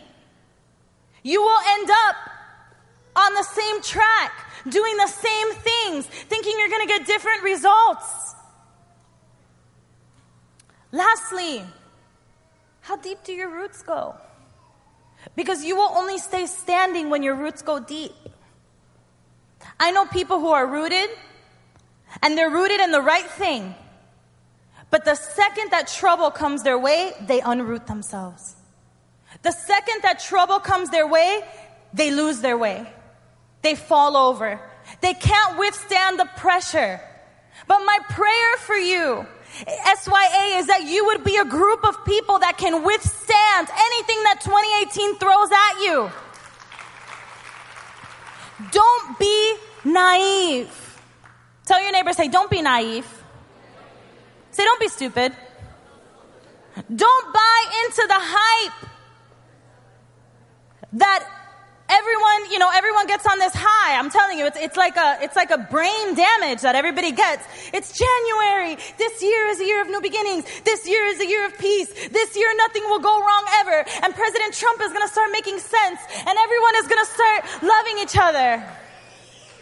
You 1.24 1.42
will 1.42 1.62
end 1.70 1.90
up 1.90 2.16
on 3.16 3.34
the 3.34 3.44
same 3.44 3.82
track, 3.82 4.32
doing 4.70 4.98
the 4.98 5.08
same 5.08 5.54
things, 5.54 6.06
thinking 6.06 6.54
you're 6.60 6.70
going 6.70 6.88
to 6.88 6.94
get 6.94 7.08
different 7.08 7.42
results. 7.42 8.36
Lastly, 10.92 11.64
how 12.82 12.98
deep 12.98 13.24
do 13.24 13.34
your 13.34 13.50
roots 13.50 13.82
go? 13.82 14.16
Because 15.36 15.64
you 15.64 15.76
will 15.76 15.92
only 15.96 16.18
stay 16.18 16.46
standing 16.46 17.10
when 17.10 17.24
your 17.24 17.36
roots 17.36 17.62
go 17.62 17.80
deep. 17.80 18.14
I 19.80 19.92
know 19.92 20.06
people 20.06 20.40
who 20.40 20.50
are 20.52 20.66
rooted 20.68 21.10
and 22.22 22.38
they're 22.38 22.50
rooted 22.50 22.80
in 22.80 22.92
the 22.92 23.02
right 23.02 23.26
thing. 23.26 23.76
But 24.90 25.06
the 25.06 25.16
second 25.16 25.72
that 25.72 25.88
trouble 25.88 26.30
comes 26.30 26.64
their 26.64 26.78
way, 26.78 27.14
they 27.22 27.42
unroot 27.42 27.88
themselves. 27.88 28.56
The 29.42 29.52
second 29.52 30.04
that 30.04 30.20
trouble 30.20 30.60
comes 30.60 30.90
their 30.90 31.08
way, 31.08 31.44
they 31.94 32.12
lose 32.12 32.42
their 32.42 32.58
way. 32.58 32.88
They 33.64 33.76
fall 33.76 34.16
over. 34.16 34.60
They 35.02 35.14
can't 35.14 35.58
withstand 35.58 36.20
the 36.20 36.30
pressure. 36.38 37.02
But 37.68 37.80
my 37.80 38.00
prayer 38.10 38.58
for 38.58 38.76
you 38.76 39.26
SYA 39.56 40.58
is 40.58 40.68
that 40.68 40.84
you 40.86 41.06
would 41.06 41.24
be 41.24 41.38
a 41.38 41.46
group 41.46 41.86
of 41.86 42.04
people 42.06 42.40
that 42.40 42.58
can 42.58 42.84
withstand 42.84 43.68
anything 43.70 44.24
that 44.24 44.42
2018 44.42 45.18
throws 45.18 45.52
at 45.52 45.84
you. 45.84 46.12
Don't 48.72 49.20
be 49.20 49.56
naive. 49.86 50.70
Tell 51.66 51.82
your 51.82 51.92
neighbor, 51.92 52.14
say, 52.14 52.28
don't 52.28 52.50
be 52.50 52.62
naive. 52.62 53.08
Say, 54.52 54.64
don't 54.64 54.80
be 54.80 54.88
stupid. 54.88 55.34
Don't 56.94 57.34
buy 57.34 57.86
into 57.86 58.08
the 58.08 58.20
hype 58.20 58.90
that 60.94 61.43
everyone, 61.94 62.52
you 62.52 62.58
know, 62.58 62.70
everyone 62.74 63.06
gets 63.06 63.26
on 63.30 63.38
this 63.38 63.54
high. 63.54 63.98
I'm 63.98 64.10
telling 64.10 64.40
you, 64.40 64.46
it's, 64.46 64.58
it's 64.58 64.78
like 64.78 64.98
a, 64.98 65.18
it's 65.22 65.36
like 65.36 65.52
a 65.52 65.60
brain 65.70 66.16
damage 66.18 66.62
that 66.62 66.74
everybody 66.74 67.12
gets. 67.12 67.46
It's 67.72 67.94
January. 67.94 68.82
This 68.98 69.22
year 69.22 69.48
is 69.54 69.62
a 69.62 69.66
year 69.66 69.82
of 69.82 69.88
new 69.88 70.02
beginnings. 70.02 70.46
This 70.66 70.88
year 70.90 71.06
is 71.06 71.20
a 71.22 71.28
year 71.28 71.46
of 71.46 71.58
peace. 71.60 71.94
This 72.10 72.36
year 72.36 72.50
nothing 72.58 72.84
will 72.90 73.00
go 73.00 73.14
wrong 73.14 73.46
ever. 73.62 73.86
And 74.04 74.14
President 74.16 74.54
Trump 74.54 74.82
is 74.82 74.90
going 74.90 75.06
to 75.06 75.14
start 75.14 75.30
making 75.32 75.60
sense 75.60 76.02
and 76.18 76.34
everyone 76.34 76.76
is 76.82 76.88
going 76.90 77.04
to 77.06 77.12
start 77.14 77.40
loving 77.62 77.98
each 78.02 78.18
other. 78.18 78.66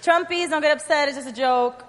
Trumpies, 0.02 0.50
don't 0.50 0.62
get 0.62 0.72
upset. 0.72 1.10
It's 1.10 1.18
just 1.18 1.30
a 1.30 1.36
joke. 1.36 1.84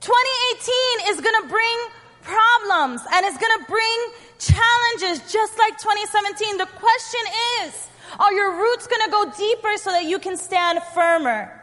2018 0.00 1.16
is 1.16 1.20
going 1.24 1.42
to 1.42 1.48
bring 1.48 1.78
problems 2.20 3.00
and 3.12 3.24
it's 3.24 3.38
going 3.38 3.58
to 3.58 3.64
bring 3.64 3.98
challenges 4.38 5.32
just 5.32 5.58
like 5.58 5.78
2017. 5.78 6.58
The 6.58 6.66
question 6.66 7.20
is, 7.62 7.88
are 8.18 8.32
your 8.32 8.58
roots 8.58 8.86
going 8.86 9.02
to 9.04 9.10
go 9.10 9.32
deeper 9.36 9.76
so 9.76 9.90
that 9.90 10.04
you 10.04 10.18
can 10.18 10.36
stand 10.36 10.82
firmer? 10.94 11.60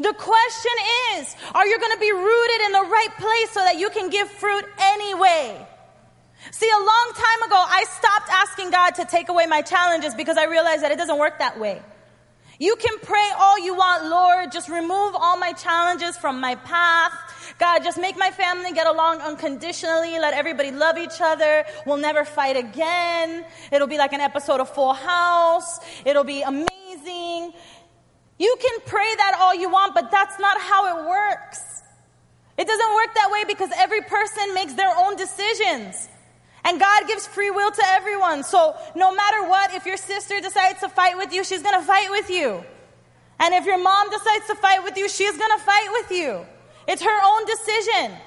The 0.00 0.12
question 0.12 0.72
is, 1.14 1.36
are 1.54 1.66
you 1.66 1.78
going 1.78 1.92
to 1.92 2.00
be 2.00 2.10
rooted 2.10 2.60
in 2.66 2.72
the 2.72 2.82
right 2.82 3.14
place 3.16 3.50
so 3.50 3.60
that 3.60 3.78
you 3.78 3.90
can 3.90 4.10
give 4.10 4.28
fruit 4.28 4.64
anyway? 4.78 5.66
See, 6.50 6.68
a 6.68 6.78
long 6.78 7.12
time 7.14 7.42
ago, 7.48 7.56
I 7.56 7.84
stopped 7.88 8.28
asking 8.30 8.70
God 8.70 8.90
to 8.96 9.04
take 9.04 9.28
away 9.28 9.46
my 9.46 9.62
challenges 9.62 10.14
because 10.14 10.36
I 10.36 10.44
realized 10.44 10.82
that 10.82 10.90
it 10.90 10.98
doesn't 10.98 11.18
work 11.18 11.38
that 11.38 11.58
way. 11.58 11.80
You 12.58 12.76
can 12.76 12.98
pray 13.00 13.28
all 13.36 13.58
you 13.58 13.74
want, 13.74 14.06
Lord, 14.06 14.52
just 14.52 14.68
remove 14.68 15.14
all 15.14 15.36
my 15.36 15.52
challenges 15.52 16.16
from 16.16 16.40
my 16.40 16.54
path. 16.56 17.12
God, 17.58 17.84
just 17.84 17.98
make 17.98 18.16
my 18.16 18.30
family 18.30 18.72
get 18.72 18.86
along 18.86 19.20
unconditionally. 19.20 20.18
Let 20.18 20.34
everybody 20.34 20.70
love 20.70 20.98
each 20.98 21.20
other. 21.20 21.64
We'll 21.86 21.98
never 21.98 22.24
fight 22.24 22.56
again. 22.56 23.44
It'll 23.70 23.86
be 23.86 23.98
like 23.98 24.12
an 24.12 24.20
episode 24.20 24.60
of 24.60 24.68
Full 24.70 24.92
House. 24.92 25.78
It'll 26.04 26.24
be 26.24 26.42
amazing. 26.42 27.52
You 28.38 28.56
can 28.60 28.80
pray 28.86 29.14
that 29.16 29.38
all 29.40 29.54
you 29.54 29.70
want, 29.70 29.94
but 29.94 30.10
that's 30.10 30.38
not 30.40 30.60
how 30.60 30.98
it 30.98 31.08
works. 31.08 31.82
It 32.58 32.66
doesn't 32.66 32.94
work 32.94 33.14
that 33.14 33.30
way 33.30 33.44
because 33.46 33.70
every 33.76 34.02
person 34.02 34.54
makes 34.54 34.74
their 34.74 34.92
own 34.96 35.16
decisions. 35.16 36.08
And 36.64 36.80
God 36.80 37.06
gives 37.06 37.26
free 37.26 37.50
will 37.50 37.70
to 37.70 37.82
everyone. 37.88 38.42
So 38.42 38.76
no 38.96 39.14
matter 39.14 39.48
what, 39.48 39.74
if 39.74 39.86
your 39.86 39.96
sister 39.96 40.40
decides 40.40 40.80
to 40.80 40.88
fight 40.88 41.16
with 41.16 41.32
you, 41.32 41.44
she's 41.44 41.62
going 41.62 41.78
to 41.78 41.86
fight 41.86 42.10
with 42.10 42.30
you. 42.30 42.64
And 43.38 43.54
if 43.54 43.64
your 43.64 43.78
mom 43.78 44.10
decides 44.10 44.46
to 44.46 44.54
fight 44.54 44.82
with 44.82 44.96
you, 44.96 45.08
she's 45.08 45.36
going 45.36 45.58
to 45.58 45.64
fight 45.64 45.88
with 45.92 46.10
you. 46.10 46.46
It's 46.86 47.02
her 47.02 47.20
own 47.24 47.46
decision. 47.46 48.18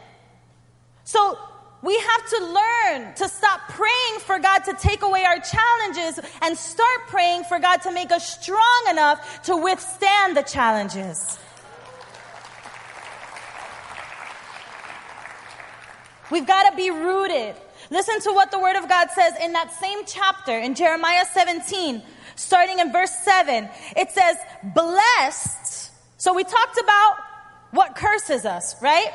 So 1.04 1.38
we 1.82 1.98
have 1.98 2.30
to 2.30 2.46
learn 2.46 3.14
to 3.16 3.30
stop 3.30 3.62
praying 3.70 4.20
for 4.20 4.40
God 4.40 4.60
to 4.66 4.74
take 4.74 5.04
away 5.04 5.24
our 5.24 5.40
challenges 5.40 6.20
and 6.42 6.58
start 6.58 7.08
praying 7.08 7.44
for 7.44 7.60
God 7.60 7.84
to 7.84 7.92
make 7.92 8.12
us 8.12 8.28
strong 8.42 8.88
enough 8.90 9.44
to 9.44 9.56
withstand 9.56 10.36
the 10.36 10.42
challenges. 10.42 11.38
We've 16.30 16.48
got 16.48 16.70
to 16.70 16.76
be 16.76 16.90
rooted. 16.90 17.56
Listen 17.90 18.20
to 18.22 18.34
what 18.34 18.52
the 18.52 18.60
word 18.60 18.76
of 18.76 18.90
God 18.90 19.10
says 19.12 19.34
in 19.42 19.54
that 19.54 19.72
same 19.72 20.00
chapter 20.06 20.58
in 20.58 20.76
Jeremiah 20.76 21.24
17, 21.32 22.02
starting 22.36 22.80
in 22.80 22.92
verse 22.92 23.12
7. 23.24 23.70
It 23.96 24.12
says, 24.12 24.36
blessed. 24.76 25.92
So 26.18 26.34
we 26.34 26.44
talked 26.44 26.80
about 26.84 27.16
what 27.72 27.96
curses 27.96 28.46
us, 28.46 28.82
right? 28.82 29.08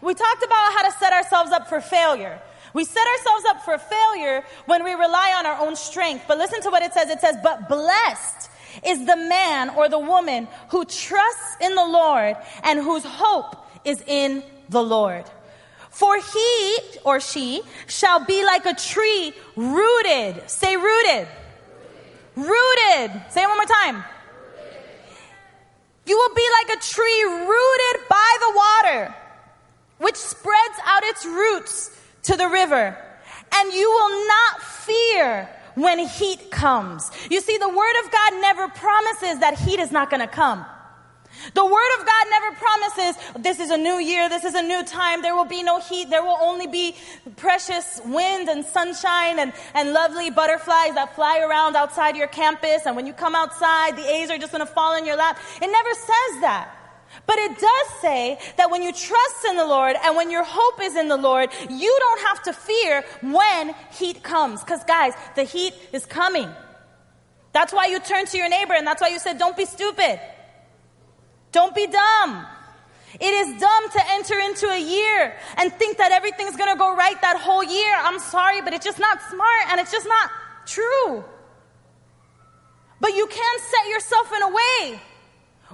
We 0.00 0.14
talked 0.14 0.42
about 0.42 0.72
how 0.72 0.88
to 0.90 0.98
set 0.98 1.12
ourselves 1.12 1.50
up 1.52 1.68
for 1.68 1.80
failure. 1.80 2.40
We 2.72 2.84
set 2.84 3.06
ourselves 3.06 3.44
up 3.48 3.64
for 3.64 3.78
failure 3.78 4.44
when 4.66 4.84
we 4.84 4.92
rely 4.92 5.34
on 5.36 5.46
our 5.46 5.60
own 5.66 5.76
strength. 5.76 6.24
But 6.28 6.38
listen 6.38 6.62
to 6.62 6.70
what 6.70 6.82
it 6.82 6.92
says. 6.92 7.10
It 7.10 7.20
says, 7.20 7.36
but 7.42 7.68
blessed 7.68 8.50
is 8.86 9.04
the 9.06 9.16
man 9.16 9.70
or 9.70 9.88
the 9.88 9.98
woman 9.98 10.48
who 10.70 10.84
trusts 10.84 11.56
in 11.60 11.74
the 11.74 11.84
Lord 11.84 12.36
and 12.62 12.78
whose 12.78 13.04
hope 13.04 13.56
is 13.84 14.02
in 14.06 14.42
the 14.68 14.82
Lord. 14.82 15.24
For 15.90 16.16
he 16.16 16.78
or 17.04 17.20
she 17.20 17.62
shall 17.88 18.24
be 18.24 18.44
like 18.44 18.64
a 18.64 18.74
tree 18.74 19.34
rooted. 19.56 20.48
Say 20.48 20.76
rooted. 20.76 21.28
Rooted. 22.36 23.22
Say 23.30 23.42
it 23.42 23.48
one 23.48 23.56
more 23.56 23.66
time. 23.66 24.04
You 26.10 26.16
will 26.16 26.34
be 26.34 26.48
like 26.60 26.76
a 26.76 26.80
tree 26.80 27.22
rooted 27.22 28.08
by 28.08 28.36
the 28.40 28.52
water, 28.56 29.14
which 29.98 30.16
spreads 30.16 30.78
out 30.84 31.04
its 31.04 31.24
roots 31.24 31.96
to 32.24 32.36
the 32.36 32.48
river. 32.48 32.98
And 33.54 33.72
you 33.72 33.88
will 33.88 34.26
not 34.26 34.60
fear 34.60 35.48
when 35.76 36.00
heat 36.00 36.50
comes. 36.50 37.12
You 37.30 37.40
see, 37.40 37.58
the 37.58 37.68
word 37.68 38.04
of 38.04 38.10
God 38.10 38.40
never 38.40 38.66
promises 38.70 39.38
that 39.38 39.56
heat 39.56 39.78
is 39.78 39.92
not 39.92 40.10
going 40.10 40.18
to 40.18 40.26
come. 40.26 40.66
The 41.54 41.64
word 41.64 42.00
of 42.00 42.06
God 42.06 42.26
never 42.30 42.56
promises 42.56 43.22
this 43.38 43.60
is 43.60 43.70
a 43.70 43.76
new 43.76 43.98
year, 43.98 44.28
this 44.28 44.44
is 44.44 44.54
a 44.54 44.62
new 44.62 44.84
time, 44.84 45.22
there 45.22 45.34
will 45.34 45.44
be 45.44 45.62
no 45.62 45.80
heat, 45.80 46.10
there 46.10 46.22
will 46.22 46.38
only 46.40 46.66
be 46.66 46.94
precious 47.36 48.00
wind 48.04 48.48
and 48.48 48.64
sunshine 48.64 49.38
and, 49.38 49.52
and 49.74 49.92
lovely 49.92 50.30
butterflies 50.30 50.94
that 50.94 51.14
fly 51.14 51.38
around 51.40 51.76
outside 51.76 52.16
your 52.16 52.28
campus. 52.28 52.86
And 52.86 52.96
when 52.96 53.06
you 53.06 53.12
come 53.12 53.34
outside, 53.34 53.96
the 53.96 54.06
A's 54.06 54.30
are 54.30 54.38
just 54.38 54.52
going 54.52 54.66
to 54.66 54.72
fall 54.72 54.96
in 54.96 55.04
your 55.06 55.16
lap. 55.16 55.38
It 55.60 55.66
never 55.66 55.94
says 55.94 56.40
that. 56.42 56.76
But 57.26 57.38
it 57.38 57.58
does 57.58 58.00
say 58.00 58.38
that 58.56 58.70
when 58.70 58.82
you 58.82 58.92
trust 58.92 59.44
in 59.48 59.56
the 59.56 59.66
Lord 59.66 59.96
and 60.04 60.16
when 60.16 60.30
your 60.30 60.44
hope 60.44 60.80
is 60.82 60.96
in 60.96 61.08
the 61.08 61.16
Lord, 61.16 61.50
you 61.68 61.96
don't 61.98 62.20
have 62.20 62.42
to 62.44 62.52
fear 62.52 63.04
when 63.22 63.74
heat 63.92 64.22
comes. 64.22 64.62
Because 64.62 64.84
guys, 64.84 65.14
the 65.34 65.44
heat 65.44 65.74
is 65.92 66.06
coming. 66.06 66.48
That's 67.52 67.72
why 67.72 67.86
you 67.86 67.98
turn 67.98 68.26
to 68.26 68.38
your 68.38 68.48
neighbor 68.48 68.74
and 68.74 68.86
that's 68.86 69.02
why 69.02 69.08
you 69.08 69.18
said, 69.18 69.38
don't 69.38 69.56
be 69.56 69.64
stupid. 69.64 70.20
Don't 71.52 71.74
be 71.74 71.86
dumb. 71.86 72.46
It 73.14 73.34
is 73.34 73.60
dumb 73.60 73.90
to 73.90 74.00
enter 74.10 74.38
into 74.38 74.68
a 74.68 74.78
year 74.78 75.34
and 75.56 75.72
think 75.72 75.98
that 75.98 76.12
everything's 76.12 76.56
gonna 76.56 76.76
go 76.76 76.94
right 76.94 77.20
that 77.22 77.38
whole 77.38 77.64
year. 77.64 77.96
I'm 77.98 78.20
sorry, 78.20 78.60
but 78.60 78.72
it's 78.72 78.84
just 78.84 79.00
not 79.00 79.20
smart 79.22 79.68
and 79.68 79.80
it's 79.80 79.90
just 79.90 80.06
not 80.06 80.30
true. 80.66 81.24
But 83.00 83.14
you 83.14 83.26
can 83.26 83.58
set 83.58 83.88
yourself 83.88 84.32
in 84.32 84.42
a 84.42 84.48
way 84.48 85.00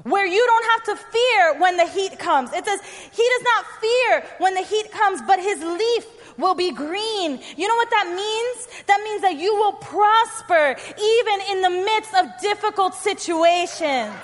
where 0.04 0.26
you 0.26 0.44
don't 0.46 0.64
have 0.64 0.84
to 0.84 1.04
fear 1.10 1.60
when 1.60 1.76
the 1.76 1.86
heat 1.86 2.18
comes. 2.18 2.52
It 2.52 2.64
says, 2.64 2.80
He 3.12 3.28
does 3.36 3.42
not 3.42 3.66
fear 3.80 4.24
when 4.38 4.54
the 4.54 4.62
heat 4.62 4.90
comes, 4.92 5.20
but 5.26 5.38
His 5.40 5.62
leaf 5.62 6.06
will 6.38 6.54
be 6.54 6.70
green. 6.70 7.40
You 7.56 7.68
know 7.68 7.74
what 7.74 7.90
that 7.90 8.06
means? 8.14 8.84
That 8.86 9.00
means 9.02 9.22
that 9.22 9.36
you 9.36 9.54
will 9.54 9.72
prosper 9.72 10.76
even 10.98 11.40
in 11.50 11.62
the 11.62 11.70
midst 11.70 12.14
of 12.14 12.26
difficult 12.40 12.94
situations. 12.94 14.14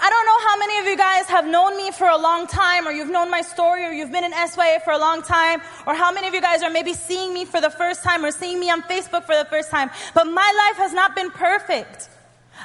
I 0.00 0.10
don't 0.10 0.26
know 0.26 0.48
how 0.48 0.56
many 0.58 0.78
of 0.78 0.86
you 0.86 0.96
guys 0.96 1.26
have 1.26 1.46
known 1.46 1.76
me 1.76 1.90
for 1.90 2.08
a 2.08 2.16
long 2.16 2.46
time, 2.46 2.86
or 2.86 2.92
you've 2.92 3.10
known 3.10 3.30
my 3.30 3.42
story, 3.42 3.84
or 3.84 3.90
you've 3.90 4.12
been 4.12 4.24
in 4.24 4.32
SYA 4.32 4.80
for 4.84 4.92
a 4.92 4.98
long 4.98 5.22
time, 5.22 5.60
or 5.86 5.94
how 5.94 6.12
many 6.12 6.28
of 6.28 6.34
you 6.34 6.40
guys 6.40 6.62
are 6.62 6.70
maybe 6.70 6.94
seeing 6.94 7.34
me 7.34 7.44
for 7.44 7.60
the 7.60 7.70
first 7.70 8.02
time, 8.04 8.24
or 8.24 8.30
seeing 8.30 8.60
me 8.60 8.70
on 8.70 8.82
Facebook 8.82 9.24
for 9.24 9.36
the 9.36 9.46
first 9.46 9.70
time. 9.70 9.90
But 10.14 10.24
my 10.24 10.68
life 10.68 10.78
has 10.78 10.92
not 10.92 11.16
been 11.16 11.30
perfect. 11.30 12.08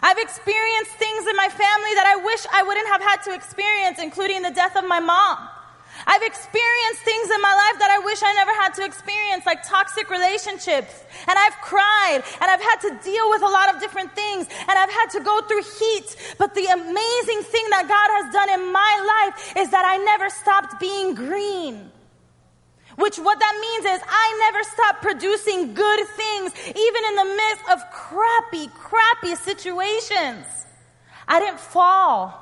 I've 0.02 0.18
experienced 0.18 0.92
things 0.92 1.28
in 1.28 1.36
my 1.36 1.50
family 1.50 1.94
that 1.96 2.06
I 2.08 2.22
wish 2.24 2.46
I 2.52 2.64
wouldn't 2.64 2.88
have 2.88 3.02
had 3.02 3.18
to 3.24 3.34
experience, 3.34 4.00
including 4.00 4.42
the 4.42 4.52
death 4.52 4.76
of 4.76 4.86
my 4.86 5.00
mom. 5.00 5.38
I've 6.06 6.24
experienced 6.24 7.02
things 7.02 7.30
in 7.32 7.42
my 7.42 7.54
life 7.54 7.80
that 7.80 7.92
I 7.92 8.00
wish 8.04 8.20
I 8.24 8.34
never 8.34 8.52
had 8.52 8.74
to 8.76 8.86
experience, 8.86 9.46
like 9.46 9.64
toxic 9.64 10.10
relationships. 10.10 11.04
And 11.28 11.38
I've 11.40 11.56
cried 11.62 12.24
and 12.42 12.52
I've 12.52 12.62
had 12.62 12.80
to 12.88 12.92
deal 13.04 13.30
with 13.30 13.42
a 13.42 13.48
lot 13.48 13.74
of 13.74 13.80
different 13.80 14.14
things 14.16 14.48
and 14.68 14.76
I've 14.78 14.92
had 14.92 15.10
to 15.18 15.20
go 15.22 15.42
through 15.42 15.64
heat. 15.64 16.36
But 16.38 16.54
the 16.56 16.66
amazing 16.66 17.42
thing 17.48 17.66
that 17.72 17.88
God 17.88 18.10
has 18.20 18.34
done 18.34 18.50
in 18.52 18.72
my 18.72 18.94
life 19.14 19.54
is 19.58 19.70
that 19.72 19.86
I 19.86 19.98
never 19.98 20.30
stopped 20.30 20.80
being 20.80 21.16
green. 21.16 21.92
Which 22.96 23.18
what 23.18 23.40
that 23.40 23.56
means 23.60 23.86
is 23.86 24.02
I 24.06 24.52
never 24.52 24.64
stopped 24.64 25.02
producing 25.02 25.74
good 25.74 26.08
things, 26.08 26.54
even 26.68 27.02
in 27.10 27.16
the 27.16 27.30
midst 27.36 27.64
of 27.72 27.80
crappy, 27.92 28.68
crappy 28.68 29.36
situations. 29.36 30.46
I 31.28 31.40
didn't 31.40 31.60
fall. 31.60 32.40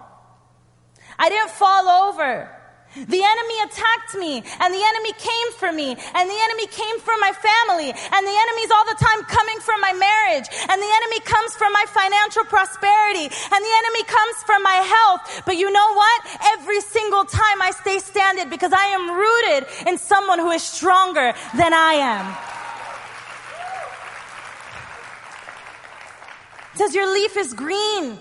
I 1.18 1.30
didn't 1.30 1.52
fall 1.52 1.88
over. 1.88 2.61
The 2.92 3.24
enemy 3.24 3.58
attacked 3.64 4.16
me 4.20 4.44
and 4.60 4.70
the 4.74 4.84
enemy 4.84 5.14
came 5.16 5.50
for 5.56 5.72
me 5.72 5.96
and 5.96 6.26
the 6.28 6.40
enemy 6.44 6.68
came 6.68 7.00
for 7.00 7.16
my 7.24 7.32
family 7.32 7.88
and 7.88 8.22
the 8.28 8.36
enemy's 8.36 8.72
all 8.72 8.84
the 8.84 9.00
time 9.00 9.24
coming 9.32 9.60
for 9.64 9.76
my 9.80 9.94
marriage 9.96 10.48
and 10.52 10.76
the 10.76 10.92
enemy 11.00 11.20
comes 11.24 11.56
for 11.56 11.70
my 11.72 11.86
financial 11.88 12.44
prosperity 12.52 13.32
and 13.32 13.60
the 13.64 13.74
enemy 13.80 14.04
comes 14.04 14.38
for 14.44 14.60
my 14.60 14.84
health. 14.84 15.44
But 15.46 15.56
you 15.56 15.72
know 15.72 15.94
what? 15.94 16.20
Every 16.60 16.82
single 16.82 17.24
time 17.24 17.62
I 17.62 17.72
stay 17.72 18.00
standing 18.00 18.50
because 18.50 18.74
I 18.74 18.92
am 18.92 19.16
rooted 19.16 19.88
in 19.88 19.98
someone 19.98 20.40
who 20.40 20.52
is 20.52 20.62
stronger 20.62 21.34
than 21.56 21.74
I 21.74 21.94
am. 21.96 22.52
Says 26.76 26.94
your 26.94 27.12
leaf 27.14 27.38
is 27.38 27.54
green. 27.54 28.20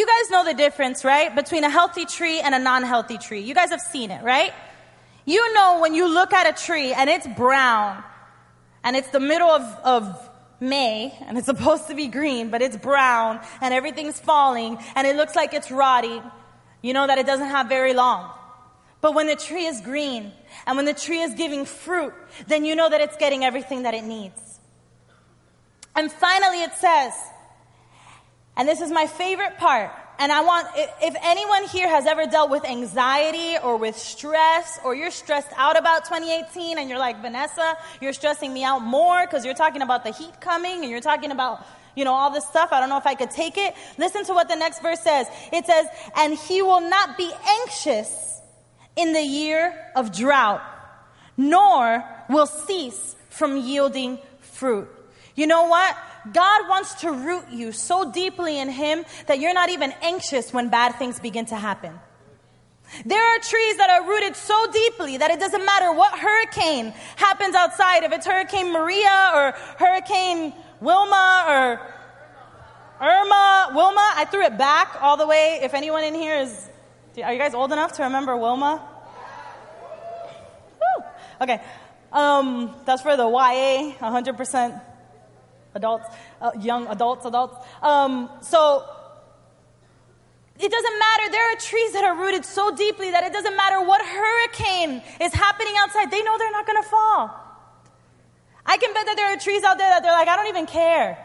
You 0.00 0.06
guys 0.06 0.30
know 0.30 0.44
the 0.44 0.54
difference, 0.54 1.04
right? 1.04 1.36
Between 1.36 1.62
a 1.62 1.68
healthy 1.68 2.06
tree 2.06 2.40
and 2.40 2.54
a 2.54 2.58
non-healthy 2.58 3.18
tree. 3.18 3.40
You 3.40 3.54
guys 3.54 3.68
have 3.68 3.82
seen 3.82 4.10
it, 4.10 4.24
right? 4.24 4.54
You 5.26 5.52
know 5.52 5.80
when 5.80 5.92
you 5.92 6.08
look 6.08 6.32
at 6.32 6.48
a 6.48 6.64
tree 6.64 6.94
and 6.94 7.10
it's 7.10 7.26
brown 7.36 8.02
and 8.82 8.96
it's 8.96 9.10
the 9.10 9.20
middle 9.20 9.50
of, 9.50 9.62
of 9.84 10.30
May 10.58 11.14
and 11.26 11.36
it's 11.36 11.44
supposed 11.54 11.88
to 11.88 11.94
be 11.94 12.06
green, 12.06 12.48
but 12.48 12.62
it's 12.62 12.78
brown 12.78 13.40
and 13.60 13.74
everything's 13.74 14.18
falling 14.18 14.78
and 14.96 15.06
it 15.06 15.16
looks 15.16 15.36
like 15.36 15.52
it's 15.52 15.70
rotting. 15.70 16.22
You 16.80 16.94
know 16.94 17.06
that 17.06 17.18
it 17.18 17.26
doesn't 17.26 17.50
have 17.50 17.68
very 17.68 17.92
long. 17.92 18.30
But 19.02 19.14
when 19.14 19.26
the 19.26 19.36
tree 19.36 19.66
is 19.66 19.82
green 19.82 20.32
and 20.66 20.78
when 20.78 20.86
the 20.86 20.94
tree 20.94 21.20
is 21.20 21.34
giving 21.34 21.66
fruit, 21.66 22.14
then 22.46 22.64
you 22.64 22.74
know 22.74 22.88
that 22.88 23.02
it's 23.02 23.18
getting 23.18 23.44
everything 23.44 23.82
that 23.82 23.92
it 23.92 24.04
needs. 24.04 24.60
And 25.94 26.10
finally 26.10 26.62
it 26.62 26.72
says, 26.72 27.12
and 28.60 28.68
this 28.68 28.82
is 28.82 28.90
my 28.90 29.06
favorite 29.06 29.56
part. 29.56 29.90
And 30.18 30.30
I 30.30 30.42
want, 30.42 30.68
if 30.76 31.16
anyone 31.22 31.64
here 31.64 31.88
has 31.88 32.04
ever 32.04 32.26
dealt 32.26 32.50
with 32.50 32.62
anxiety 32.66 33.56
or 33.56 33.78
with 33.78 33.96
stress, 33.96 34.78
or 34.84 34.94
you're 34.94 35.10
stressed 35.10 35.48
out 35.56 35.78
about 35.78 36.04
2018 36.04 36.76
and 36.76 36.90
you're 36.90 36.98
like, 36.98 37.22
Vanessa, 37.22 37.78
you're 38.02 38.12
stressing 38.12 38.52
me 38.52 38.62
out 38.62 38.80
more 38.82 39.24
because 39.24 39.46
you're 39.46 39.54
talking 39.54 39.80
about 39.80 40.04
the 40.04 40.10
heat 40.10 40.42
coming 40.42 40.82
and 40.82 40.90
you're 40.90 41.00
talking 41.00 41.30
about, 41.30 41.66
you 41.96 42.04
know, 42.04 42.12
all 42.12 42.30
this 42.30 42.46
stuff. 42.48 42.68
I 42.70 42.80
don't 42.80 42.90
know 42.90 42.98
if 42.98 43.06
I 43.06 43.14
could 43.14 43.30
take 43.30 43.56
it. 43.56 43.72
Listen 43.96 44.26
to 44.26 44.34
what 44.34 44.50
the 44.50 44.56
next 44.56 44.82
verse 44.82 45.00
says. 45.00 45.26
It 45.54 45.64
says, 45.64 45.86
and 46.14 46.34
he 46.34 46.60
will 46.60 46.82
not 46.82 47.16
be 47.16 47.32
anxious 47.62 48.42
in 48.94 49.14
the 49.14 49.22
year 49.22 49.74
of 49.96 50.14
drought, 50.14 50.60
nor 51.38 52.04
will 52.28 52.46
cease 52.46 53.16
from 53.30 53.56
yielding 53.56 54.18
fruit. 54.40 54.86
You 55.34 55.46
know 55.46 55.68
what? 55.68 55.96
God 56.32 56.68
wants 56.68 56.94
to 57.02 57.12
root 57.12 57.46
you 57.50 57.72
so 57.72 58.10
deeply 58.10 58.58
in 58.58 58.68
Him 58.68 59.04
that 59.26 59.38
you're 59.40 59.54
not 59.54 59.70
even 59.70 59.92
anxious 60.02 60.52
when 60.52 60.68
bad 60.68 60.96
things 60.96 61.18
begin 61.18 61.46
to 61.46 61.56
happen. 61.56 61.98
There 63.04 63.22
are 63.24 63.38
trees 63.38 63.76
that 63.76 63.88
are 63.90 64.08
rooted 64.08 64.34
so 64.36 64.66
deeply 64.72 65.16
that 65.18 65.30
it 65.30 65.38
doesn't 65.38 65.64
matter 65.64 65.92
what 65.92 66.18
hurricane 66.18 66.92
happens 67.16 67.54
outside, 67.54 68.02
if 68.02 68.12
it's 68.12 68.26
Hurricane 68.26 68.72
Maria 68.72 69.30
or 69.34 69.52
Hurricane 69.78 70.52
Wilma 70.80 71.44
or 71.48 71.80
Irma, 73.00 73.70
Wilma, 73.74 74.12
I 74.16 74.26
threw 74.30 74.44
it 74.44 74.58
back 74.58 74.98
all 75.00 75.16
the 75.16 75.26
way. 75.26 75.60
If 75.62 75.72
anyone 75.72 76.04
in 76.04 76.14
here 76.14 76.36
is, 76.36 76.68
are 77.22 77.32
you 77.32 77.38
guys 77.38 77.54
old 77.54 77.72
enough 77.72 77.92
to 77.92 78.02
remember 78.02 78.36
Wilma? 78.36 78.86
Woo. 80.80 81.04
Okay. 81.40 81.62
Um, 82.12 82.74
that's 82.84 83.02
for 83.02 83.16
the 83.16 83.26
YA, 83.26 83.94
100% 84.00 84.82
adults, 85.74 86.06
uh, 86.40 86.50
young 86.60 86.86
adults, 86.88 87.24
adults. 87.24 87.56
Um, 87.82 88.28
so 88.40 88.84
it 90.58 90.70
doesn't 90.70 90.98
matter. 90.98 91.30
There 91.30 91.52
are 91.52 91.56
trees 91.56 91.92
that 91.92 92.04
are 92.04 92.16
rooted 92.16 92.44
so 92.44 92.74
deeply 92.74 93.10
that 93.10 93.24
it 93.24 93.32
doesn't 93.32 93.56
matter 93.56 93.80
what 93.82 94.00
hurricane 94.04 95.02
is 95.20 95.32
happening 95.32 95.74
outside. 95.78 96.10
They 96.10 96.22
know 96.22 96.36
they're 96.38 96.52
not 96.52 96.66
going 96.66 96.82
to 96.82 96.88
fall. 96.88 97.30
I 98.66 98.76
can 98.76 98.92
bet 98.92 99.06
that 99.06 99.16
there 99.16 99.32
are 99.32 99.38
trees 99.38 99.64
out 99.64 99.78
there 99.78 99.88
that 99.88 100.02
they're 100.02 100.12
like, 100.12 100.28
I 100.28 100.36
don't 100.36 100.48
even 100.48 100.66
care. 100.66 101.16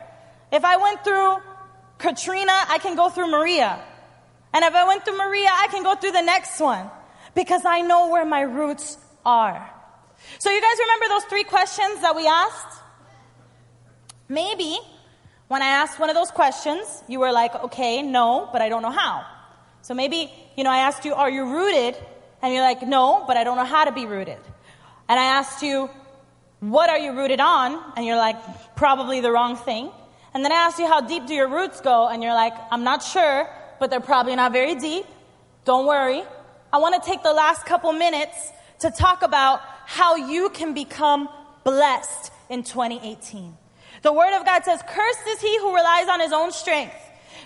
If 0.51 0.63
I 0.63 0.77
went 0.77 1.03
through 1.03 1.37
Katrina, 1.97 2.53
I 2.69 2.77
can 2.79 2.95
go 2.95 3.09
through 3.09 3.29
Maria. 3.29 3.83
And 4.53 4.63
if 4.63 4.73
I 4.73 4.87
went 4.87 5.03
through 5.03 5.17
Maria, 5.17 5.49
I 5.51 5.67
can 5.67 5.83
go 5.83 5.95
through 5.95 6.11
the 6.11 6.21
next 6.21 6.59
one. 6.59 6.89
because 7.35 7.65
I 7.65 7.81
know 7.81 8.09
where 8.09 8.25
my 8.25 8.41
roots 8.41 8.97
are. 9.25 9.69
So 10.39 10.49
you 10.49 10.61
guys 10.61 10.77
remember 10.79 11.07
those 11.09 11.25
three 11.25 11.43
questions 11.43 12.01
that 12.01 12.15
we 12.15 12.25
asked? 12.25 12.81
Maybe 14.27 14.77
when 15.47 15.61
I 15.61 15.67
asked 15.67 15.99
one 15.99 16.09
of 16.09 16.15
those 16.15 16.31
questions, 16.31 17.03
you 17.07 17.19
were 17.19 17.31
like, 17.31 17.53
okay, 17.55 18.01
no, 18.01 18.49
but 18.51 18.61
I 18.61 18.69
don't 18.69 18.81
know 18.81 18.91
how. 18.91 19.25
So 19.81 19.93
maybe, 19.93 20.31
you 20.57 20.63
know, 20.63 20.71
I 20.71 20.79
asked 20.79 21.05
you, 21.05 21.13
are 21.13 21.29
you 21.29 21.45
rooted? 21.45 21.95
And 22.41 22.53
you're 22.53 22.63
like, 22.63 22.81
no, 22.81 23.23
but 23.27 23.37
I 23.37 23.43
don't 23.43 23.55
know 23.55 23.65
how 23.65 23.85
to 23.85 23.91
be 23.91 24.05
rooted. 24.05 24.39
And 25.07 25.19
I 25.19 25.25
asked 25.25 25.61
you, 25.61 25.89
what 26.59 26.89
are 26.89 26.97
you 26.97 27.13
rooted 27.13 27.39
on? 27.39 27.79
And 27.95 28.05
you're 28.05 28.17
like, 28.17 28.75
probably 28.75 29.21
the 29.21 29.31
wrong 29.31 29.55
thing. 29.55 29.91
And 30.33 30.43
then 30.43 30.51
I 30.51 30.55
asked 30.55 30.79
you, 30.79 30.87
how 30.87 31.01
deep 31.01 31.27
do 31.27 31.33
your 31.35 31.47
roots 31.47 31.79
go? 31.81 32.07
And 32.07 32.23
you're 32.23 32.33
like, 32.33 32.53
I'm 32.71 32.83
not 32.83 33.03
sure, 33.03 33.47
but 33.79 33.91
they're 33.91 33.99
probably 33.99 34.35
not 34.35 34.51
very 34.51 34.73
deep. 34.75 35.05
Don't 35.63 35.85
worry. 35.85 36.23
I 36.73 36.77
want 36.79 37.01
to 37.01 37.09
take 37.09 37.21
the 37.21 37.33
last 37.33 37.65
couple 37.65 37.93
minutes 37.93 38.51
to 38.79 38.89
talk 38.89 39.21
about 39.21 39.61
how 39.85 40.15
you 40.15 40.49
can 40.49 40.73
become 40.73 41.29
blessed 41.63 42.31
in 42.49 42.63
2018. 42.63 43.55
The 44.05 44.13
Word 44.13 44.37
of 44.37 44.45
God 44.45 44.63
says, 44.63 44.83
Cursed 44.87 45.27
is 45.29 45.41
he 45.41 45.57
who 45.57 45.73
relies 45.73 46.07
on 46.07 46.19
his 46.19 46.31
own 46.31 46.51
strength. 46.51 46.93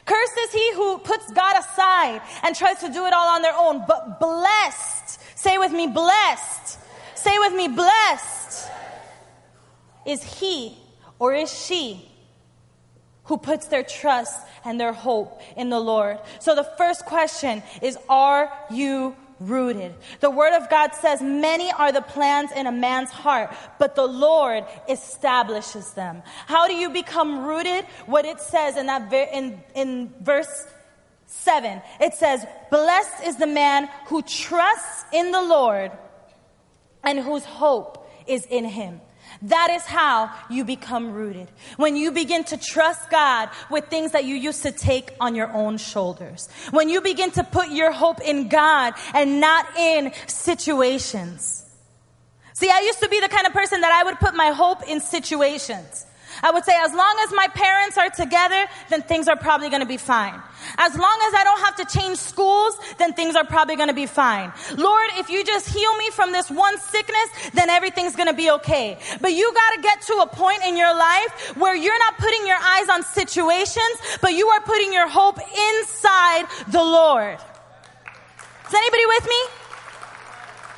Cursed 0.06 0.38
is 0.40 0.52
he 0.52 0.74
who 0.74 0.98
puts 0.98 1.32
God 1.32 1.58
aside 1.58 2.22
and 2.44 2.54
tries 2.54 2.80
to 2.82 2.90
do 2.90 3.06
it 3.06 3.14
all 3.14 3.30
on 3.30 3.42
their 3.42 3.56
own. 3.56 3.86
But 3.88 4.20
blessed, 4.20 5.38
say 5.40 5.58
with 5.58 5.72
me, 5.72 5.88
blessed. 5.88 6.78
Say 7.16 7.40
with 7.40 7.54
me, 7.54 7.70
blessed 7.70 8.70
is 10.06 10.22
he 10.22 10.78
or 11.18 11.34
is 11.34 11.50
she 11.50 12.06
who 13.24 13.38
puts 13.38 13.68
their 13.68 13.84
trust 13.84 14.46
and 14.66 14.78
their 14.78 14.92
hope 14.92 15.42
in 15.56 15.70
the 15.70 15.80
Lord. 15.80 16.20
So 16.42 16.56
the 16.56 16.66
first 16.78 17.06
question 17.06 17.64
is, 17.82 17.98
are 18.10 18.52
you 18.70 19.16
rooted. 19.40 19.96
The 20.20 20.30
word 20.30 20.54
of 20.54 20.70
God 20.70 20.94
says, 20.94 21.22
many 21.22 21.72
are 21.72 21.92
the 21.92 22.02
plans 22.02 22.52
in 22.52 22.68
a 22.68 22.72
man's 22.72 23.10
heart, 23.10 23.54
but 23.78 23.96
the 23.96 24.06
Lord 24.06 24.66
establishes 24.88 25.94
them. 25.94 26.22
How 26.46 26.68
do 26.68 26.74
you 26.74 26.90
become 26.90 27.46
rooted? 27.46 27.86
What 28.06 28.26
it 28.26 28.40
says 28.40 28.78
in 28.78 28.88
that, 28.88 29.12
in, 29.14 29.62
in 29.76 30.14
verse 30.22 30.68
7, 31.28 31.82
it 32.00 32.14
says, 32.16 32.46
blessed 32.70 33.26
is 33.26 33.38
the 33.38 33.48
man 33.48 33.90
who 34.08 34.22
trusts 34.22 35.06
in 35.14 35.32
the 35.32 35.42
Lord 35.42 35.92
and 37.04 37.20
whose 37.20 37.46
hope 37.46 38.10
is 38.28 38.46
in 38.46 38.66
him. 38.66 39.02
That 39.44 39.70
is 39.72 39.84
how 39.84 40.32
you 40.50 40.66
become 40.66 41.14
rooted. 41.14 41.48
When 41.78 41.96
you 41.96 42.12
begin 42.12 42.44
to 42.46 42.58
trust 42.58 43.10
God 43.10 43.50
with 43.70 43.88
things 43.88 44.12
that 44.12 44.26
you 44.26 44.36
used 44.36 44.64
to 44.64 44.72
take 44.72 45.12
on 45.20 45.36
your 45.36 45.52
own 45.54 45.78
shoulders. 45.78 46.50
When 46.72 46.90
you 46.90 47.02
begin 47.02 47.32
to 47.32 47.44
put 47.44 47.70
your 47.70 47.92
hope 47.92 48.22
in 48.22 48.50
God 48.50 48.94
and 49.14 49.40
not 49.40 49.66
in 49.78 50.12
situations. 50.28 51.66
See, 52.54 52.70
I 52.70 52.82
used 52.82 53.00
to 53.00 53.10
be 53.10 53.20
the 53.22 53.30
kind 53.30 53.48
of 53.48 53.54
person 53.54 53.82
that 53.82 53.92
I 53.92 54.04
would 54.04 54.20
put 54.20 54.36
my 54.36 54.48
hope 54.48 54.84
in 54.88 55.00
situations. 55.00 56.06
I 56.44 56.52
would 56.52 56.66
say, 56.66 56.74
as 56.78 56.94
long 56.94 57.16
as 57.24 57.34
my 57.34 57.48
parents 57.54 57.98
are 57.98 58.10
together, 58.10 58.68
then 58.90 59.02
things 59.02 59.28
are 59.28 59.36
probably 59.36 59.70
going 59.70 59.82
to 59.82 59.88
be 59.88 59.98
fine. 59.98 60.40
As 60.78 60.94
long 60.94 61.20
as 61.28 61.34
I 61.34 61.44
don't 61.44 61.60
have 61.62 61.76
to 61.78 61.98
change 61.98 62.18
schools, 62.18 62.78
then 62.98 63.14
things 63.14 63.36
are 63.36 63.46
probably 63.46 63.76
going 63.76 63.88
to 63.88 63.94
be 63.94 64.06
fine. 64.06 64.52
Lord, 64.76 65.10
if 65.16 65.30
you 65.30 65.44
just 65.44 65.70
heal 65.70 65.96
me 65.98 66.10
from 66.12 66.32
this 66.32 66.50
one 66.50 66.78
sickness, 66.80 67.52
then 67.54 67.70
everything's 67.70 68.16
going 68.16 68.28
to 68.28 68.34
be 68.34 68.52
okay. 68.52 68.98
But 69.22 69.34
you 69.34 69.52
got 69.54 69.76
to 69.76 69.82
get 69.82 70.02
to 70.04 70.14
a 70.22 70.28
point 70.28 70.64
in 70.66 70.78
your 70.78 70.94
life 70.94 71.58
where 71.58 71.76
you're 71.76 72.00
not 72.00 72.18
putting 72.18 72.46
your 72.46 72.58
eyes 72.58 72.90
on 72.90 73.04
situations, 73.04 73.96
but 74.22 74.34
you 74.34 74.48
are 74.48 74.62
putting 74.62 74.94
your 74.94 75.08
hope 75.08 75.40
inside 75.40 76.46
the 76.68 76.84
Lord. 76.84 77.38
Is 78.68 78.74
anybody 78.74 79.06
with 79.08 79.26
me? 79.28 79.59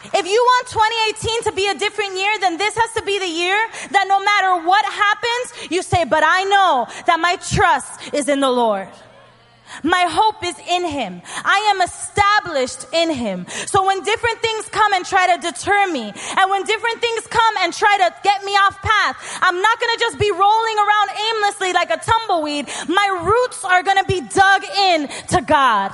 If 0.06 0.26
you 0.26 0.42
want 0.44 0.68
2018 0.68 1.44
to 1.44 1.52
be 1.52 1.68
a 1.68 1.76
different 1.76 2.18
year, 2.18 2.40
then 2.40 2.58
this 2.58 2.76
has 2.76 2.94
to 2.94 3.04
be 3.04 3.20
the 3.20 3.28
year 3.28 3.58
that 3.92 4.06
no 4.08 4.20
matter 4.20 4.66
what 4.68 4.84
happens, 4.86 5.72
you 5.72 5.82
say, 5.82 6.06
but 6.06 6.24
I 6.26 6.44
know 6.44 6.88
that 7.06 7.20
my 7.20 7.36
trust 7.38 8.14
is 8.14 8.28
in 8.28 8.40
the 8.40 8.50
Lord. 8.50 8.88
My 9.84 10.06
hope 10.10 10.44
is 10.44 10.58
in 10.70 10.86
Him. 10.86 11.22
I 11.46 11.72
am 11.74 11.82
established 11.82 12.86
in 12.94 13.10
Him. 13.10 13.46
So 13.68 13.86
when 13.86 14.04
different 14.04 14.40
things 14.42 14.68
come 14.70 14.94
and 14.94 15.06
try 15.06 15.34
to 15.36 15.42
deter 15.42 15.88
me, 15.88 16.12
and 16.12 16.52
when 16.52 16.64
different 16.64 17.00
things 17.00 17.28
come 17.28 17.56
and 17.62 17.74
try 17.74 17.98
to 17.98 18.14
get 18.24 18.44
me 18.44 18.52
off 18.52 18.82
path, 18.82 19.40
I'm 19.42 19.62
not 19.62 19.80
gonna 19.80 19.98
just 20.00 20.20
be 20.20 20.32
rolling 20.32 20.78
around 20.78 21.10
aimlessly 21.30 21.74
like 21.74 21.90
a 21.90 21.98
tumbleweed. 21.98 22.68
My 22.90 23.08
roots 23.24 23.64
are 23.64 23.84
gonna 23.84 24.04
be 24.04 24.22
dug 24.22 24.64
in 24.92 25.08
to 25.30 25.42
God. 25.42 25.92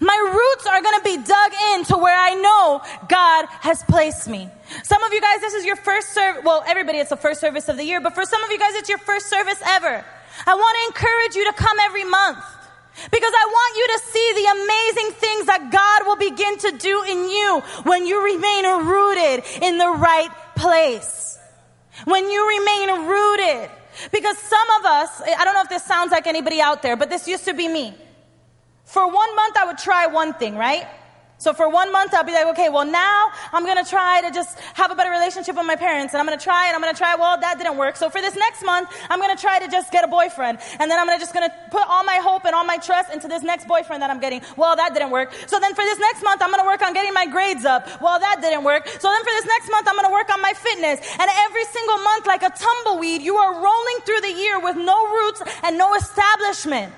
My 0.00 0.16
roots 0.32 0.66
are 0.66 0.82
going 0.82 0.98
to 0.98 1.04
be 1.04 1.16
dug 1.16 1.52
into 1.74 1.96
where 1.96 2.16
I 2.16 2.34
know 2.34 2.80
God 3.08 3.46
has 3.60 3.82
placed 3.84 4.28
me. 4.28 4.48
Some 4.82 5.02
of 5.02 5.12
you 5.12 5.20
guys, 5.20 5.40
this 5.40 5.54
is 5.54 5.64
your 5.64 5.76
first 5.76 6.12
service. 6.12 6.42
Well, 6.44 6.62
everybody, 6.66 6.98
it's 6.98 7.10
the 7.10 7.16
first 7.16 7.40
service 7.40 7.68
of 7.68 7.76
the 7.76 7.84
year, 7.84 8.00
but 8.00 8.14
for 8.14 8.24
some 8.24 8.42
of 8.44 8.50
you 8.50 8.58
guys, 8.58 8.74
it's 8.74 8.88
your 8.88 8.98
first 8.98 9.28
service 9.28 9.60
ever. 9.64 10.04
I 10.46 10.54
want 10.54 10.78
to 10.78 10.86
encourage 10.88 11.34
you 11.36 11.44
to 11.50 11.56
come 11.56 11.76
every 11.80 12.04
month 12.04 12.44
because 13.10 13.32
I 13.32 13.46
want 13.46 13.76
you 13.76 13.86
to 13.86 13.98
see 14.12 14.32
the 14.34 14.46
amazing 14.58 15.10
things 15.20 15.46
that 15.46 15.70
God 15.70 16.06
will 16.06 16.16
begin 16.16 16.58
to 16.58 16.70
do 16.78 17.02
in 17.08 17.30
you 17.30 17.62
when 17.84 18.06
you 18.06 18.22
remain 18.24 18.64
rooted 18.86 19.44
in 19.62 19.78
the 19.78 19.90
right 19.90 20.30
place. 20.56 21.38
When 22.04 22.28
you 22.30 22.48
remain 22.48 23.08
rooted. 23.08 23.70
Because 24.12 24.38
some 24.38 24.70
of 24.78 24.86
us, 24.86 25.22
I 25.22 25.44
don't 25.44 25.54
know 25.54 25.62
if 25.62 25.68
this 25.68 25.84
sounds 25.84 26.12
like 26.12 26.26
anybody 26.26 26.60
out 26.60 26.82
there, 26.82 26.96
but 26.96 27.10
this 27.10 27.26
used 27.26 27.46
to 27.46 27.54
be 27.54 27.68
me. 27.68 27.94
For 28.88 29.06
one 29.06 29.36
month, 29.36 29.54
I 29.58 29.66
would 29.66 29.76
try 29.76 30.06
one 30.06 30.32
thing, 30.32 30.56
right? 30.56 30.86
So 31.36 31.52
for 31.52 31.68
one 31.68 31.92
month, 31.92 32.14
I'll 32.14 32.24
be 32.24 32.32
like, 32.32 32.46
okay, 32.46 32.68
well 32.68 32.84
now 32.84 33.30
I'm 33.52 33.64
gonna 33.64 33.84
try 33.84 34.22
to 34.22 34.30
just 34.32 34.58
have 34.74 34.90
a 34.90 34.96
better 34.96 35.10
relationship 35.10 35.54
with 35.54 35.66
my 35.66 35.76
parents, 35.76 36.14
and 36.14 36.18
I'm 36.20 36.26
gonna 36.26 36.40
try, 36.40 36.66
and 36.66 36.74
I'm 36.74 36.80
gonna 36.80 36.96
try. 36.96 37.14
Well, 37.14 37.38
that 37.38 37.58
didn't 37.58 37.76
work. 37.76 37.94
So 37.94 38.08
for 38.10 38.20
this 38.20 38.34
next 38.34 38.64
month, 38.64 38.88
I'm 39.08 39.20
gonna 39.20 39.36
try 39.36 39.60
to 39.60 39.68
just 39.68 39.92
get 39.92 40.02
a 40.02 40.08
boyfriend, 40.08 40.58
and 40.80 40.90
then 40.90 40.98
I'm 40.98 41.06
gonna 41.06 41.20
just 41.20 41.34
gonna 41.34 41.52
put 41.70 41.86
all 41.86 42.02
my 42.02 42.16
hope 42.16 42.44
and 42.44 42.54
all 42.56 42.64
my 42.64 42.78
trust 42.78 43.12
into 43.12 43.28
this 43.28 43.44
next 43.44 43.68
boyfriend 43.68 44.02
that 44.02 44.10
I'm 44.10 44.18
getting. 44.18 44.40
Well, 44.56 44.74
that 44.74 44.94
didn't 44.94 45.10
work. 45.10 45.32
So 45.46 45.60
then 45.60 45.74
for 45.74 45.84
this 45.84 45.98
next 46.00 46.24
month, 46.24 46.42
I'm 46.42 46.50
gonna 46.50 46.64
work 46.64 46.82
on 46.82 46.92
getting 46.92 47.12
my 47.12 47.26
grades 47.26 47.64
up. 47.64 47.86
Well, 48.00 48.18
that 48.18 48.40
didn't 48.40 48.64
work. 48.64 48.88
So 48.88 49.06
then 49.06 49.22
for 49.22 49.30
this 49.30 49.46
next 49.46 49.70
month, 49.70 49.86
I'm 49.86 49.94
gonna 49.94 50.10
work 50.10 50.32
on 50.32 50.40
my 50.40 50.54
fitness. 50.54 50.98
And 51.20 51.30
every 51.46 51.64
single 51.66 51.98
month, 51.98 52.26
like 52.26 52.42
a 52.42 52.50
tumbleweed, 52.50 53.22
you 53.22 53.36
are 53.36 53.52
rolling 53.52 53.98
through 54.06 54.22
the 54.22 54.32
year 54.32 54.58
with 54.58 54.76
no 54.76 55.06
roots 55.06 55.42
and 55.62 55.78
no 55.78 55.94
establishment. 55.94 56.92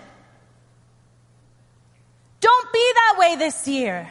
Don't 2.41 2.73
be 2.73 2.93
that 2.95 3.17
way 3.19 3.37
this 3.37 3.69
year. 3.69 4.09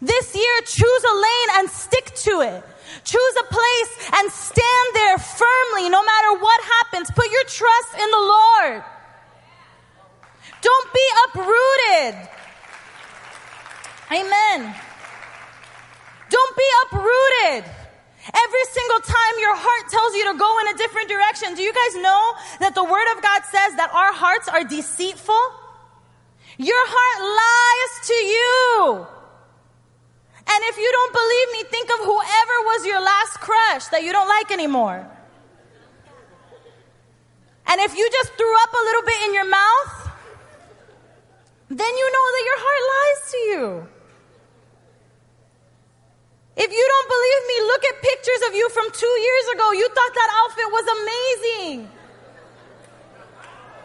This 0.00 0.34
year, 0.34 0.60
choose 0.64 1.04
a 1.04 1.14
lane 1.14 1.50
and 1.58 1.70
stick 1.70 2.06
to 2.26 2.40
it. 2.40 2.64
Choose 3.04 3.34
a 3.40 3.44
place 3.44 4.10
and 4.18 4.32
stand 4.32 4.88
there 4.94 5.18
firmly 5.18 5.88
no 5.88 6.02
matter 6.02 6.40
what 6.40 6.60
happens. 6.64 7.10
Put 7.10 7.30
your 7.30 7.44
trust 7.44 7.94
in 7.94 8.10
the 8.10 8.18
Lord. 8.18 8.84
Don't 10.62 10.92
be 10.92 11.06
uprooted. 11.26 12.28
Amen. 14.10 14.74
Don't 16.30 16.56
be 16.56 16.68
uprooted. 16.84 17.70
Every 18.26 18.64
single 18.72 19.00
time 19.00 19.34
your 19.38 19.54
heart 19.54 19.90
tells 19.90 20.14
you 20.14 20.32
to 20.32 20.38
go 20.38 20.58
in 20.60 20.74
a 20.74 20.78
different 20.78 21.08
direction. 21.08 21.54
Do 21.54 21.62
you 21.62 21.72
guys 21.72 22.02
know 22.02 22.32
that 22.58 22.74
the 22.74 22.82
Word 22.82 23.06
of 23.16 23.22
God 23.22 23.42
says 23.44 23.76
that 23.76 23.90
our 23.94 24.12
hearts 24.12 24.48
are 24.48 24.64
deceitful? 24.64 25.65
Your 26.58 26.84
heart 26.88 27.20
lies 27.20 27.92
to 28.08 28.14
you. 28.14 29.06
And 30.46 30.60
if 30.70 30.78
you 30.78 30.88
don't 30.88 31.12
believe 31.12 31.48
me, 31.52 31.60
think 31.68 31.90
of 31.90 32.00
whoever 32.06 32.56
was 32.70 32.86
your 32.86 33.00
last 33.00 33.40
crush 33.40 33.86
that 33.88 34.02
you 34.02 34.12
don't 34.12 34.28
like 34.28 34.50
anymore. 34.52 35.04
And 37.66 37.80
if 37.80 37.96
you 37.96 38.08
just 38.10 38.32
threw 38.34 38.54
up 38.62 38.72
a 38.72 38.82
little 38.84 39.02
bit 39.02 39.20
in 39.26 39.34
your 39.34 39.50
mouth, 39.50 40.10
then 41.68 41.92
you 41.98 42.06
know 42.14 42.26
that 42.30 42.44
your 42.46 42.60
heart 42.62 42.82
lies 42.94 43.20
to 43.32 43.38
you. 43.50 43.88
If 46.56 46.72
you 46.72 46.84
don't 46.88 47.08
believe 47.10 47.42
me, 47.52 47.56
look 47.68 47.84
at 47.84 47.94
pictures 48.00 48.42
of 48.48 48.54
you 48.54 48.70
from 48.70 48.86
two 48.92 49.14
years 49.20 49.46
ago. 49.52 49.72
You 49.72 49.88
thought 49.92 50.14
that 50.14 50.30
outfit 50.40 50.68
was 50.72 50.86
amazing. 50.88 51.90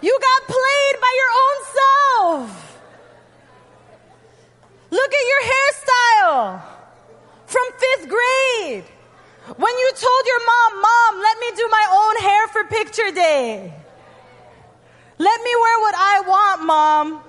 You 0.01 0.17
got 0.19 0.47
played 0.47 0.95
by 0.99 1.13
your 1.21 1.31
own 1.43 1.57
self. 1.77 2.81
Look 4.89 5.13
at 5.13 5.25
your 5.31 5.43
hairstyle 5.53 6.61
from 7.45 7.63
fifth 7.79 8.09
grade. 8.09 8.83
When 9.57 9.77
you 9.77 9.91
told 9.95 10.23
your 10.25 10.45
mom, 10.45 10.81
Mom, 10.81 11.21
let 11.21 11.39
me 11.39 11.51
do 11.55 11.67
my 11.69 11.85
own 11.91 12.23
hair 12.23 12.47
for 12.47 12.63
picture 12.65 13.11
day. 13.11 13.73
Let 15.17 15.41
me 15.41 15.51
wear 15.55 15.79
what 15.79 15.95
I 15.95 16.23
want, 16.27 16.65
Mom. 16.65 17.23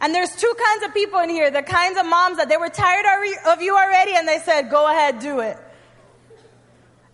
And 0.00 0.14
there's 0.14 0.34
two 0.34 0.52
kinds 0.66 0.84
of 0.84 0.92
people 0.92 1.20
in 1.20 1.30
here 1.30 1.50
the 1.50 1.62
kinds 1.62 1.98
of 1.98 2.04
moms 2.04 2.36
that 2.36 2.48
they 2.48 2.56
were 2.56 2.68
tired 2.68 3.06
of 3.46 3.62
you 3.62 3.76
already 3.76 4.16
and 4.16 4.26
they 4.26 4.38
said, 4.40 4.70
Go 4.70 4.90
ahead, 4.90 5.20
do 5.20 5.40
it 5.40 5.56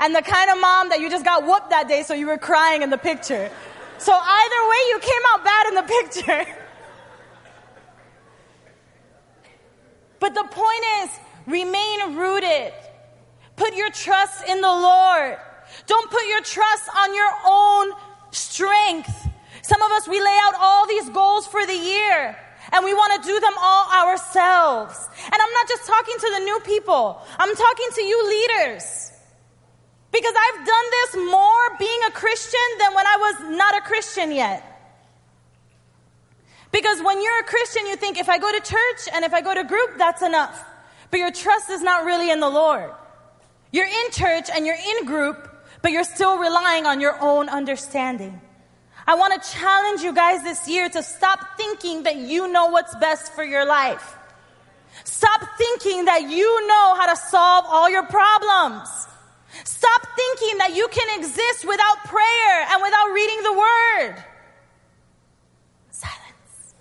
and 0.01 0.15
the 0.15 0.23
kind 0.23 0.51
of 0.51 0.61
mom 0.61 0.89
that 0.89 1.01
you 1.01 1.11
just 1.11 1.25
got 1.25 1.47
whooped 1.47 1.71
that 1.71 1.87
day 1.87 2.03
so 2.03 2.15
you 2.15 2.27
were 2.27 2.39
crying 2.39 2.83
in 2.83 2.91
the 2.91 2.99
picture. 2.99 3.51
So 3.99 4.13
either 4.13 4.69
way, 4.71 4.77
you 4.89 4.99
came 5.01 5.23
out 5.33 5.45
bad 5.45 5.67
in 5.69 5.75
the 5.75 5.83
picture. 5.83 6.57
But 10.21 10.35
the 10.35 10.45
point 10.45 10.85
is, 11.03 11.11
remain 11.47 12.15
rooted. 12.15 12.75
Put 13.57 13.75
your 13.75 13.91
trust 13.91 14.47
in 14.47 14.61
the 14.61 14.69
Lord. 14.69 15.39
Don't 15.87 16.11
put 16.11 16.27
your 16.27 16.43
trust 16.43 16.91
on 16.95 17.15
your 17.15 17.31
own 17.47 17.93
strength. 18.31 19.29
Some 19.63 19.81
of 19.81 19.91
us, 19.93 20.07
we 20.07 20.21
lay 20.21 20.39
out 20.43 20.55
all 20.61 20.87
these 20.87 21.09
goals 21.09 21.47
for 21.47 21.65
the 21.65 21.75
year 21.75 22.37
and 22.73 22.85
we 22.85 22.93
want 22.93 23.23
to 23.23 23.29
do 23.29 23.41
them 23.41 23.55
all 23.59 23.91
ourselves. 23.91 25.09
And 25.25 25.35
I'm 25.35 25.53
not 25.53 25.69
just 25.69 25.87
talking 25.87 26.15
to 26.19 26.31
the 26.39 26.45
new 26.45 26.61
people. 26.61 27.23
I'm 27.39 27.57
talking 27.57 27.89
to 27.95 28.03
you 28.03 28.29
leaders. 28.29 29.10
Because 30.13 30.35
I've 30.37 30.67
done 30.67 30.85
this 30.91 31.17
more 31.31 31.77
being 31.79 32.01
a 32.09 32.11
Christian 32.11 32.61
than 32.79 32.95
when 32.95 33.07
I 33.07 33.17
was 33.17 33.57
not 33.57 33.77
a 33.77 33.81
Christian 33.83 34.33
yet. 34.33 34.67
Because 36.73 37.03
when 37.03 37.23
you're 37.23 37.41
a 37.41 37.45
Christian, 37.45 37.87
you 37.87 37.97
think 37.97 38.19
if 38.19 38.29
I 38.29 38.39
go 38.39 38.51
to 38.51 38.61
church 38.61 39.13
and 39.13 39.25
if 39.25 39.35
I 39.35 39.41
go 39.41 39.55
to 39.55 39.65
group, 39.65 39.99
that's 39.99 40.23
enough. 40.23 40.65
But 41.11 41.19
your 41.19 41.33
trust 41.33 41.71
is 41.71 41.83
not 41.83 42.05
really 42.05 42.31
in 42.31 42.41
the 42.41 42.49
Lord. 42.49 42.91
You're 43.73 43.87
in 43.87 44.11
church 44.13 44.49
and 44.53 44.67
you're 44.67 44.77
in 44.77 45.07
group, 45.07 45.49
but 45.83 45.93
you're 45.93 46.05
still 46.05 46.39
relying 46.39 46.87
on 46.87 47.01
your 47.01 47.21
own 47.21 47.49
understanding. 47.49 48.41
I 49.07 49.15
want 49.15 49.41
to 49.41 49.51
challenge 49.51 50.03
you 50.03 50.13
guys 50.13 50.43
this 50.43 50.69
year 50.69 50.89
to 50.89 51.03
stop 51.03 51.57
thinking 51.57 52.05
that 52.05 52.17
you 52.17 52.49
know 52.53 52.67
what's 52.67 52.95
best 52.97 53.33
for 53.33 53.45
your 53.45 53.65
life. 53.65 54.17
Stop 55.05 55.41
thinking 55.57 56.05
that 56.05 56.23
you 56.31 56.67
know 56.69 56.95
how 56.95 57.07
to 57.07 57.17
solve 57.17 57.65
all 57.69 57.89
your 57.91 58.05
problems. 58.05 58.89
Stop 59.65 60.07
thinking 60.17 60.59
that 60.59 60.75
you 60.75 60.89
can 60.89 61.19
exist 61.19 61.65
without 61.65 62.05
prayer 62.05 62.67
and 62.71 62.83
without 62.83 63.13
reading 63.13 63.43
the 63.43 63.53
word. 63.53 64.25
Silence. 65.91 66.75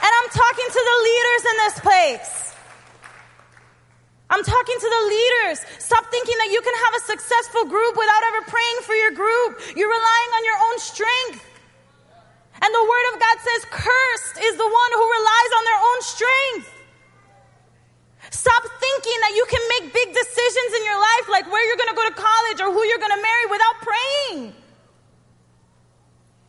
And 0.00 0.12
I'm 0.18 0.28
talking 0.30 0.68
to 0.70 0.82
the 0.90 0.96
leaders 1.04 1.42
in 1.50 1.56
this 1.56 1.76
place. 1.80 2.36
I'm 4.30 4.44
talking 4.44 4.78
to 4.78 4.88
the 4.88 5.02
leaders. 5.10 5.58
Stop 5.82 6.06
thinking 6.10 6.38
that 6.38 6.50
you 6.54 6.62
can 6.62 6.74
have 6.86 6.94
a 6.94 7.02
successful 7.06 7.64
group 7.66 7.98
without 7.98 8.22
ever 8.30 8.46
praying 8.46 8.78
for 8.86 8.94
your 8.94 9.10
group. 9.10 9.58
You're 9.74 9.90
relying 9.90 10.30
on 10.38 10.44
your 10.46 10.58
own 10.70 10.78
strength. 10.78 11.42
And 12.62 12.70
the 12.74 12.84
word 12.84 13.06
of 13.14 13.20
God 13.20 13.36
says, 13.42 13.64
cursed 13.70 14.36
is 14.38 14.54
the 14.56 14.70
one 14.70 14.90
who 14.94 15.02
relies 15.02 15.52
on 15.58 15.64
their 15.64 15.80
own 15.82 16.00
strength. 16.02 16.79
Stop 18.30 18.62
thinking 18.62 19.18
that 19.26 19.34
you 19.34 19.44
can 19.50 19.62
make 19.74 19.92
big 19.92 20.08
decisions 20.14 20.70
in 20.78 20.84
your 20.86 20.98
life, 20.98 21.26
like 21.28 21.50
where 21.50 21.66
you're 21.66 21.76
going 21.76 21.90
to 21.90 21.98
go 21.98 22.06
to 22.08 22.14
college 22.14 22.58
or 22.62 22.70
who 22.72 22.82
you're 22.86 23.02
going 23.02 23.14
to 23.14 23.22
marry 23.22 23.46
without 23.50 23.76
praying. 23.82 24.54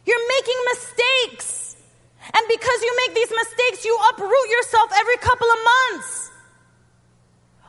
You're 0.06 0.28
making 0.30 0.60
mistakes. 0.74 1.76
And 2.22 2.44
because 2.48 2.80
you 2.82 2.94
make 3.08 3.16
these 3.16 3.34
mistakes, 3.34 3.86
you 3.86 3.98
uproot 4.14 4.48
yourself 4.50 4.92
every 4.94 5.18
couple 5.18 5.48
of 5.50 5.60
months. 5.66 6.21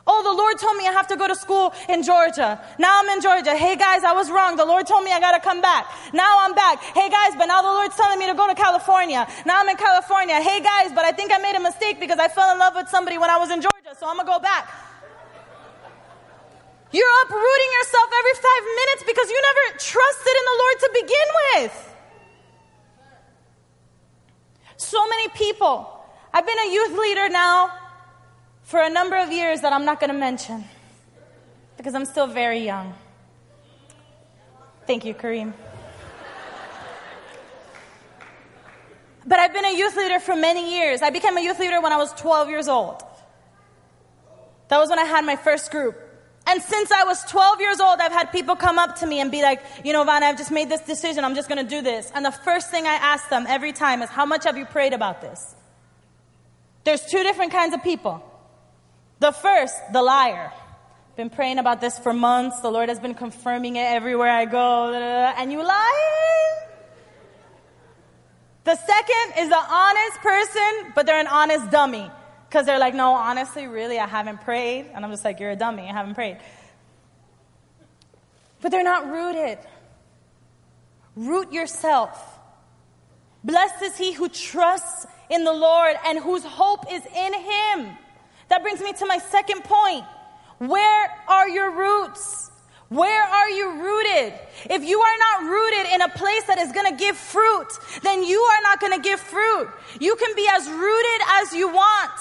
Oh, 0.05 0.19
the 0.19 0.35
Lord 0.35 0.59
told 0.59 0.75
me 0.75 0.83
I 0.85 0.91
have 0.91 1.07
to 1.07 1.15
go 1.15 1.27
to 1.27 1.35
school 1.35 1.73
in 1.87 2.03
Georgia. 2.03 2.59
Now 2.77 2.99
I'm 2.99 3.07
in 3.15 3.21
Georgia. 3.21 3.55
Hey 3.55 3.77
guys, 3.77 4.03
I 4.03 4.11
was 4.11 4.29
wrong. 4.29 4.57
The 4.57 4.65
Lord 4.65 4.85
told 4.85 5.05
me 5.05 5.11
I 5.13 5.19
gotta 5.19 5.39
come 5.39 5.61
back. 5.61 5.87
Now 6.13 6.43
I'm 6.43 6.53
back. 6.53 6.83
Hey 6.83 7.09
guys, 7.09 7.31
but 7.37 7.45
now 7.45 7.61
the 7.61 7.71
Lord's 7.71 7.95
telling 7.95 8.19
me 8.19 8.27
to 8.27 8.33
go 8.33 8.45
to 8.47 8.55
California. 8.55 9.25
Now 9.45 9.61
I'm 9.61 9.69
in 9.69 9.77
California. 9.77 10.41
Hey 10.41 10.59
guys, 10.59 10.91
but 10.91 11.05
I 11.05 11.13
think 11.13 11.31
I 11.31 11.37
made 11.37 11.55
a 11.55 11.63
mistake 11.63 12.01
because 12.01 12.19
I 12.19 12.27
fell 12.27 12.51
in 12.51 12.59
love 12.59 12.75
with 12.75 12.89
somebody 12.89 13.17
when 13.17 13.29
I 13.29 13.37
was 13.37 13.49
in 13.49 13.61
Georgia, 13.61 13.95
so 13.97 14.09
I'm 14.09 14.17
gonna 14.17 14.27
go 14.27 14.39
back. 14.39 14.67
You're 16.91 17.15
uprooting 17.23 17.71
yourself 17.79 18.07
every 18.11 18.35
five 18.43 18.63
minutes 18.75 19.03
because 19.07 19.29
you 19.31 19.39
never 19.39 19.79
trusted 19.79 20.35
in 20.35 20.45
the 20.51 20.57
Lord 20.59 20.75
to 20.83 20.89
begin 20.99 21.27
with. 21.47 21.95
So 24.75 24.99
many 25.07 25.29
people. 25.29 25.89
I've 26.33 26.45
been 26.45 26.59
a 26.59 26.73
youth 26.73 26.97
leader 26.99 27.29
now 27.29 27.82
for 28.63 28.81
a 28.81 28.89
number 28.89 29.17
of 29.17 29.31
years 29.31 29.61
that 29.61 29.73
I'm 29.73 29.85
not 29.85 29.99
going 29.99 30.11
to 30.11 30.17
mention 30.17 30.65
because 31.77 31.93
I'm 31.93 32.05
still 32.05 32.27
very 32.27 32.59
young. 32.59 32.93
Thank 34.87 35.05
you, 35.05 35.13
Kareem. 35.13 35.53
But 39.25 39.39
I've 39.39 39.53
been 39.53 39.65
a 39.65 39.75
youth 39.77 39.95
leader 39.95 40.19
for 40.19 40.35
many 40.35 40.77
years. 40.77 41.01
I 41.01 41.09
became 41.09 41.37
a 41.37 41.41
youth 41.41 41.59
leader 41.59 41.79
when 41.79 41.93
I 41.93 41.97
was 41.97 42.11
12 42.13 42.49
years 42.49 42.67
old. 42.67 43.01
That 44.67 44.79
was 44.79 44.89
when 44.89 44.99
I 44.99 45.05
had 45.05 45.25
my 45.25 45.35
first 45.35 45.71
group. 45.71 45.97
And 46.45 46.61
since 46.61 46.91
I 46.91 47.05
was 47.05 47.23
12 47.25 47.61
years 47.61 47.79
old, 47.79 47.99
I've 48.01 48.11
had 48.11 48.31
people 48.31 48.57
come 48.57 48.77
up 48.77 48.97
to 48.97 49.07
me 49.07 49.21
and 49.21 49.31
be 49.31 49.41
like, 49.41 49.61
you 49.85 49.93
know, 49.93 50.03
Vanna, 50.03 50.25
I've 50.25 50.37
just 50.37 50.51
made 50.51 50.67
this 50.67 50.81
decision. 50.81 51.23
I'm 51.23 51.35
just 51.35 51.47
going 51.47 51.63
to 51.63 51.69
do 51.69 51.81
this. 51.81 52.11
And 52.13 52.25
the 52.25 52.31
first 52.31 52.69
thing 52.69 52.85
I 52.85 52.95
ask 52.95 53.29
them 53.29 53.45
every 53.47 53.71
time 53.71 54.01
is, 54.01 54.09
how 54.09 54.25
much 54.25 54.43
have 54.43 54.57
you 54.57 54.65
prayed 54.65 54.91
about 54.91 55.21
this? 55.21 55.55
There's 56.83 57.05
two 57.05 57.23
different 57.23 57.53
kinds 57.53 57.73
of 57.73 57.81
people. 57.81 58.21
The 59.23 59.31
first, 59.31 59.75
the 59.93 60.03
liar. 60.03 60.51
Been 61.15 61.29
praying 61.29 61.57
about 61.57 61.79
this 61.79 61.97
for 61.97 62.11
months. 62.11 62.59
The 62.59 62.69
Lord 62.69 62.89
has 62.89 62.99
been 62.99 63.13
confirming 63.13 63.77
it 63.77 63.85
everywhere 63.85 64.29
I 64.29 64.43
go. 64.43 64.93
And 64.93 65.49
you 65.49 65.63
lie. 65.63 66.67
The 68.65 68.75
second 68.75 69.41
is 69.41 69.47
the 69.47 69.55
honest 69.55 70.19
person, 70.19 70.91
but 70.93 71.05
they're 71.05 71.21
an 71.21 71.27
honest 71.27 71.71
dummy. 71.71 72.11
Because 72.49 72.65
they're 72.65 72.79
like, 72.79 72.95
no, 72.95 73.13
honestly, 73.13 73.65
really, 73.65 73.97
I 73.97 74.07
haven't 74.07 74.41
prayed. 74.41 74.91
And 74.93 75.05
I'm 75.05 75.11
just 75.11 75.23
like, 75.23 75.39
you're 75.39 75.51
a 75.51 75.55
dummy, 75.55 75.83
I 75.83 75.93
haven't 75.93 76.15
prayed. 76.15 76.39
But 78.59 78.71
they're 78.71 78.83
not 78.83 79.09
rooted. 79.09 79.57
Root 81.15 81.53
yourself. 81.53 82.21
Blessed 83.41 83.83
is 83.83 83.97
he 83.97 84.11
who 84.11 84.27
trusts 84.27 85.07
in 85.29 85.45
the 85.45 85.53
Lord 85.53 85.95
and 86.05 86.19
whose 86.19 86.43
hope 86.43 86.91
is 86.91 87.05
in 87.05 87.33
him. 87.33 87.97
That 88.49 88.61
brings 88.61 88.79
me 88.81 88.93
to 88.93 89.05
my 89.05 89.17
second 89.17 89.63
point. 89.63 90.05
Where 90.59 91.09
are 91.27 91.49
your 91.49 91.71
roots? 91.71 92.51
Where 92.89 93.23
are 93.23 93.49
you 93.49 93.81
rooted? 93.81 94.33
If 94.69 94.83
you 94.83 94.99
are 94.99 95.17
not 95.17 95.49
rooted 95.49 95.93
in 95.93 96.01
a 96.01 96.09
place 96.09 96.43
that 96.43 96.59
is 96.59 96.71
going 96.71 96.91
to 96.91 96.95
give 96.95 97.17
fruit, 97.17 97.67
then 98.03 98.23
you 98.23 98.39
are 98.39 98.61
not 98.61 98.79
going 98.79 98.93
to 98.93 99.01
give 99.01 99.19
fruit. 99.19 99.67
You 99.99 100.15
can 100.15 100.35
be 100.35 100.47
as 100.51 100.69
rooted 100.69 101.21
as 101.41 101.53
you 101.53 101.69
want. 101.69 102.11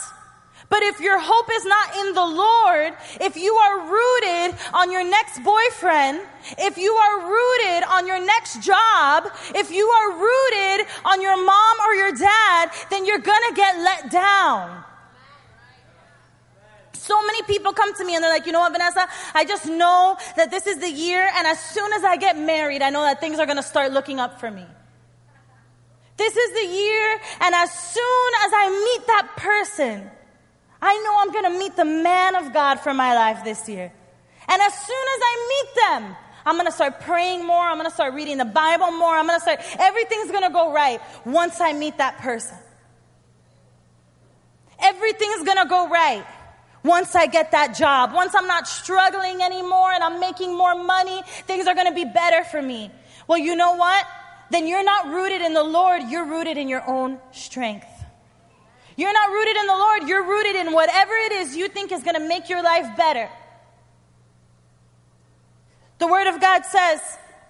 But 0.71 0.83
if 0.83 0.99
your 1.01 1.19
hope 1.21 1.51
is 1.53 1.67
not 1.67 1.97
in 1.99 2.15
the 2.15 2.25
Lord, 2.25 2.95
if 3.21 3.37
you 3.37 3.53
are 3.53 3.93
rooted 3.93 4.59
on 4.73 4.91
your 4.91 5.05
next 5.05 5.45
boyfriend, 5.45 6.23
if 6.57 6.79
you 6.79 6.93
are 6.95 7.21
rooted 7.29 7.85
on 7.91 8.07
your 8.07 8.25
next 8.25 8.63
job, 8.63 9.29
if 9.55 9.71
you 9.71 9.85
are 9.87 10.13
rooted 10.17 10.87
on 11.05 11.21
your 11.21 11.37
mom 11.37 11.77
or 11.87 11.95
your 11.95 12.13
dad, 12.13 12.71
then 12.89 13.05
you're 13.05 13.19
gonna 13.19 13.53
get 13.55 13.77
let 13.77 14.11
down. 14.11 14.85
So 17.03 17.21
many 17.27 17.43
people 17.43 17.73
come 17.73 17.93
to 17.95 18.05
me 18.05 18.15
and 18.15 18.23
they're 18.23 18.31
like, 18.31 18.47
you 18.47 18.53
know 18.53 18.61
what, 18.61 18.71
Vanessa? 18.71 19.09
I 19.35 19.45
just 19.45 19.67
know 19.67 20.17
that 20.37 20.53
this 20.53 20.69
is 20.69 20.79
the 20.79 20.89
year, 20.89 21.29
and 21.35 21.47
as 21.49 21.59
soon 21.59 21.93
as 21.95 22.05
I 22.05 22.17
get 22.17 22.39
married, 22.39 22.81
I 22.81 22.91
know 22.91 23.03
that 23.03 23.21
things 23.21 23.41
are 23.41 23.47
gonna 23.47 23.63
start 23.63 23.93
looking 23.93 24.21
up 24.21 24.39
for 24.39 24.49
me. 24.49 24.65
This 26.17 26.37
is 26.37 26.53
the 26.53 26.77
year, 26.77 27.21
and 27.41 27.55
as 27.57 27.73
soon 27.73 28.31
as 28.45 28.53
I 28.55 28.71
meet 28.71 29.07
that 29.09 29.29
person, 29.37 30.11
I 30.81 30.97
know 30.99 31.17
I'm 31.19 31.33
going 31.33 31.45
to 31.45 31.59
meet 31.59 31.77
the 31.77 31.85
man 31.85 32.35
of 32.35 32.53
God 32.53 32.81
for 32.81 32.93
my 32.93 33.15
life 33.15 33.45
this 33.45 33.69
year. 33.69 33.93
And 34.49 34.63
as 34.63 34.75
soon 34.75 35.07
as 35.15 35.21
I 35.23 35.35
meet 35.49 35.75
them, 35.77 36.17
I'm 36.45 36.57
going 36.57 36.67
to 36.67 36.73
start 36.73 37.01
praying 37.01 37.47
more. 37.47 37.63
I'm 37.63 37.77
going 37.77 37.89
to 37.89 37.95
start 37.95 38.15
reading 38.15 38.39
the 38.39 38.45
Bible 38.45 38.91
more. 38.91 39.15
I'm 39.15 39.29
going 39.29 39.39
to 39.39 39.43
start, 39.43 39.61
everything's 39.79 40.33
going 40.33 40.43
to 40.43 40.51
go 40.51 40.73
right 40.73 41.01
once 41.25 41.61
I 41.61 41.73
meet 41.73 41.99
that 41.99 42.19
person. 42.19 42.59
Everything's 44.81 45.45
going 45.45 45.59
to 45.59 45.69
go 45.69 45.89
right 45.89 46.27
once 46.85 47.15
I 47.15 47.27
get 47.27 47.53
that 47.53 47.77
job. 47.77 48.13
Once 48.13 48.35
I'm 48.35 48.47
not 48.47 48.67
struggling 48.67 49.41
anymore 49.43 49.93
and 49.93 50.03
I'm 50.03 50.21
making 50.21 50.57
more 50.57 50.75
money, 50.75 51.23
things 51.47 51.67
are 51.67 51.75
going 51.75 51.87
to 51.87 51.95
be 51.95 52.05
better 52.05 52.45
for 52.45 52.61
me. 52.61 52.91
Well, 53.29 53.39
you 53.39 53.57
know 53.57 53.75
what? 53.75 54.05
Then 54.51 54.67
you're 54.67 54.85
not 54.85 55.07
rooted 55.07 55.41
in 55.41 55.55
the 55.55 55.63
Lord, 55.63 56.03
you're 56.09 56.27
rooted 56.27 56.59
in 56.59 56.69
your 56.69 56.87
own 56.89 57.19
strength. 57.31 57.87
You're 58.97 59.13
not 59.13 59.31
rooted 59.31 59.57
in 59.57 59.67
the 59.67 59.75
Lord, 59.75 60.09
you're 60.09 60.27
rooted 60.27 60.57
in 60.57 60.73
whatever 60.73 61.13
it 61.15 61.33
is 61.33 61.57
you 61.57 61.69
think 61.69 61.93
is 61.93 62.03
going 62.03 62.21
to 62.21 62.29
make 62.29 62.51
your 62.51 62.63
life 62.63 62.97
better. 62.97 63.31
The 65.99 66.07
Word 66.07 66.27
of 66.27 66.41
God 66.41 66.65
says, 66.67 67.01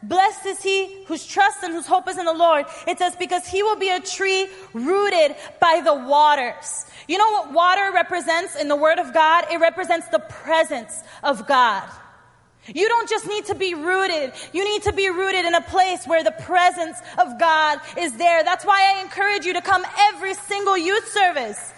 Blessed 0.03 0.47
is 0.47 0.63
he 0.63 1.05
whose 1.07 1.25
trust 1.25 1.63
and 1.63 1.73
whose 1.73 1.87
hope 1.87 2.09
is 2.09 2.19
in 2.19 2.25
the 2.25 2.33
Lord. 2.33 2.67
It 2.89 2.99
says, 2.99 3.15
because 3.17 3.47
he 3.47 3.63
will 3.63 3.77
be 3.77 3.91
a 3.91 4.01
tree 4.01 4.49
rooted 4.73 5.37
by 5.61 5.81
the 5.85 5.95
waters. 5.95 6.87
You 7.07 7.19
know 7.19 7.31
what 7.31 7.53
water 7.53 7.91
represents 7.95 8.57
in 8.57 8.69
the 8.69 8.77
Word 8.77 8.99
of 8.99 9.15
God? 9.15 9.45
It 9.51 9.59
represents 9.59 10.09
the 10.09 10.19
presence 10.19 11.03
of 11.23 11.47
God. 11.47 11.89
You 12.67 12.89
don't 12.89 13.09
just 13.09 13.27
need 13.27 13.47
to 13.47 13.55
be 13.55 13.75
rooted. 13.75 14.33
You 14.53 14.65
need 14.65 14.83
to 14.83 14.93
be 14.93 15.09
rooted 15.09 15.45
in 15.45 15.55
a 15.55 15.61
place 15.61 16.07
where 16.07 16.23
the 16.23 16.31
presence 16.31 16.97
of 17.19 17.39
God 17.39 17.81
is 17.99 18.17
there. 18.17 18.45
That's 18.45 18.65
why 18.65 18.95
I 18.95 19.03
encourage 19.03 19.45
you 19.45 19.53
to 19.55 19.63
come 19.63 19.85
every 20.13 20.35
single 20.35 20.79
youth 20.79 21.09
service. 21.09 21.73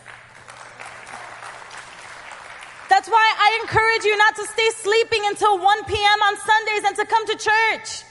That's 2.91 3.09
why 3.09 3.35
I 3.39 3.61
encourage 3.63 4.05
you 4.05 4.17
not 4.17 4.37
to 4.37 4.47
stay 4.47 4.71
sleeping 4.77 5.23
until 5.25 5.59
1 5.59 5.85
p.m. 5.85 6.23
on 6.23 6.37
Sundays 6.37 6.85
and 6.87 6.97
to 6.97 7.07
come 7.07 7.27
to 7.27 7.37
church. 7.37 8.05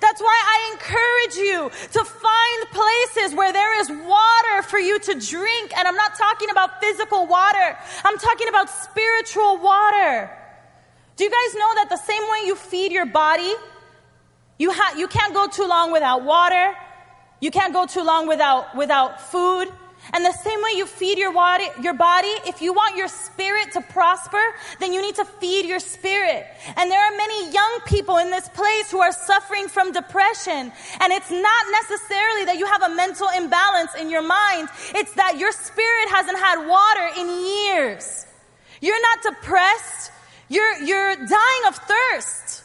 That's 0.00 0.20
why 0.20 0.38
I 0.44 0.72
encourage 0.72 1.36
you 1.46 1.70
to 1.92 2.04
find 2.04 2.70
places 2.70 3.34
where 3.36 3.52
there 3.52 3.80
is 3.80 3.88
water 3.90 4.62
for 4.68 4.78
you 4.78 4.98
to 4.98 5.14
drink. 5.14 5.76
And 5.76 5.88
I'm 5.88 5.96
not 5.96 6.16
talking 6.16 6.50
about 6.50 6.80
physical 6.80 7.26
water. 7.26 7.76
I'm 8.04 8.18
talking 8.18 8.48
about 8.48 8.68
spiritual 8.68 9.58
water. 9.58 10.30
Do 11.16 11.24
you 11.24 11.30
guys 11.30 11.54
know 11.54 11.74
that 11.76 11.86
the 11.88 11.96
same 11.96 12.22
way 12.22 12.46
you 12.46 12.56
feed 12.56 12.92
your 12.92 13.06
body, 13.06 13.54
you, 14.58 14.70
ha- 14.72 14.94
you 14.98 15.08
can't 15.08 15.32
go 15.32 15.48
too 15.48 15.66
long 15.66 15.92
without 15.92 16.24
water. 16.24 16.74
You 17.40 17.50
can't 17.50 17.72
go 17.72 17.86
too 17.86 18.02
long 18.02 18.26
without, 18.26 18.74
without 18.76 19.20
food. 19.20 19.72
And 20.12 20.24
the 20.24 20.32
same 20.32 20.62
way 20.62 20.72
you 20.76 20.86
feed 20.86 21.18
your 21.18 21.32
body, 21.32 21.66
your 21.82 21.94
body, 21.94 22.32
if 22.46 22.62
you 22.62 22.72
want 22.72 22.96
your 22.96 23.08
spirit 23.08 23.72
to 23.72 23.80
prosper, 23.80 24.42
then 24.78 24.92
you 24.92 25.02
need 25.02 25.16
to 25.16 25.24
feed 25.24 25.66
your 25.66 25.80
spirit. 25.80 26.46
And 26.76 26.90
there 26.90 27.00
are 27.00 27.16
many 27.16 27.52
young 27.52 27.80
people 27.86 28.18
in 28.18 28.30
this 28.30 28.48
place 28.50 28.90
who 28.90 29.00
are 29.00 29.12
suffering 29.12 29.68
from 29.68 29.92
depression. 29.92 30.72
And 31.00 31.12
it's 31.12 31.30
not 31.30 31.64
necessarily 31.72 32.44
that 32.46 32.56
you 32.58 32.66
have 32.66 32.82
a 32.82 32.94
mental 32.94 33.28
imbalance 33.36 33.94
in 33.94 34.10
your 34.10 34.22
mind. 34.22 34.68
It's 34.94 35.12
that 35.14 35.38
your 35.38 35.52
spirit 35.52 36.08
hasn't 36.10 36.38
had 36.38 36.66
water 36.66 37.08
in 37.18 37.26
years. 37.46 38.26
You're 38.80 39.00
not 39.02 39.22
depressed. 39.22 40.12
You're, 40.48 40.82
you're 40.82 41.16
dying 41.16 41.62
of 41.66 41.76
thirst. 41.76 42.62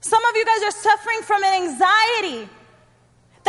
Some 0.00 0.24
of 0.24 0.36
you 0.36 0.44
guys 0.46 0.62
are 0.62 0.70
suffering 0.70 1.20
from 1.22 1.42
an 1.44 1.62
anxiety 1.62 2.48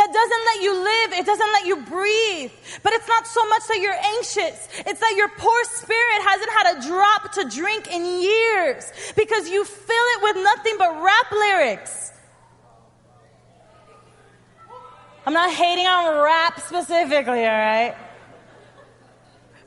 that 0.00 0.12
doesn't 0.14 0.44
let 0.46 0.62
you 0.62 0.72
live. 0.72 1.12
It 1.20 1.26
doesn't 1.26 1.52
let 1.52 1.66
you 1.66 1.76
breathe. 1.84 2.52
But 2.82 2.94
it's 2.94 3.06
not 3.06 3.26
so 3.26 3.46
much 3.48 3.68
that 3.68 3.80
you're 3.80 4.00
anxious. 4.16 4.68
It's 4.86 4.98
that 4.98 5.14
your 5.14 5.28
poor 5.28 5.64
spirit 5.64 6.20
hasn't 6.24 6.50
had 6.50 6.66
a 6.72 6.88
drop 6.88 7.32
to 7.32 7.44
drink 7.44 7.92
in 7.92 8.02
years 8.06 8.90
because 9.14 9.50
you 9.50 9.62
fill 9.62 10.06
it 10.16 10.22
with 10.22 10.36
nothing 10.42 10.76
but 10.78 11.02
rap 11.02 11.30
lyrics. 11.30 12.12
I'm 15.26 15.34
not 15.34 15.52
hating 15.52 15.86
on 15.86 16.24
rap 16.24 16.58
specifically, 16.60 17.44
all 17.44 17.52
right? 17.52 17.94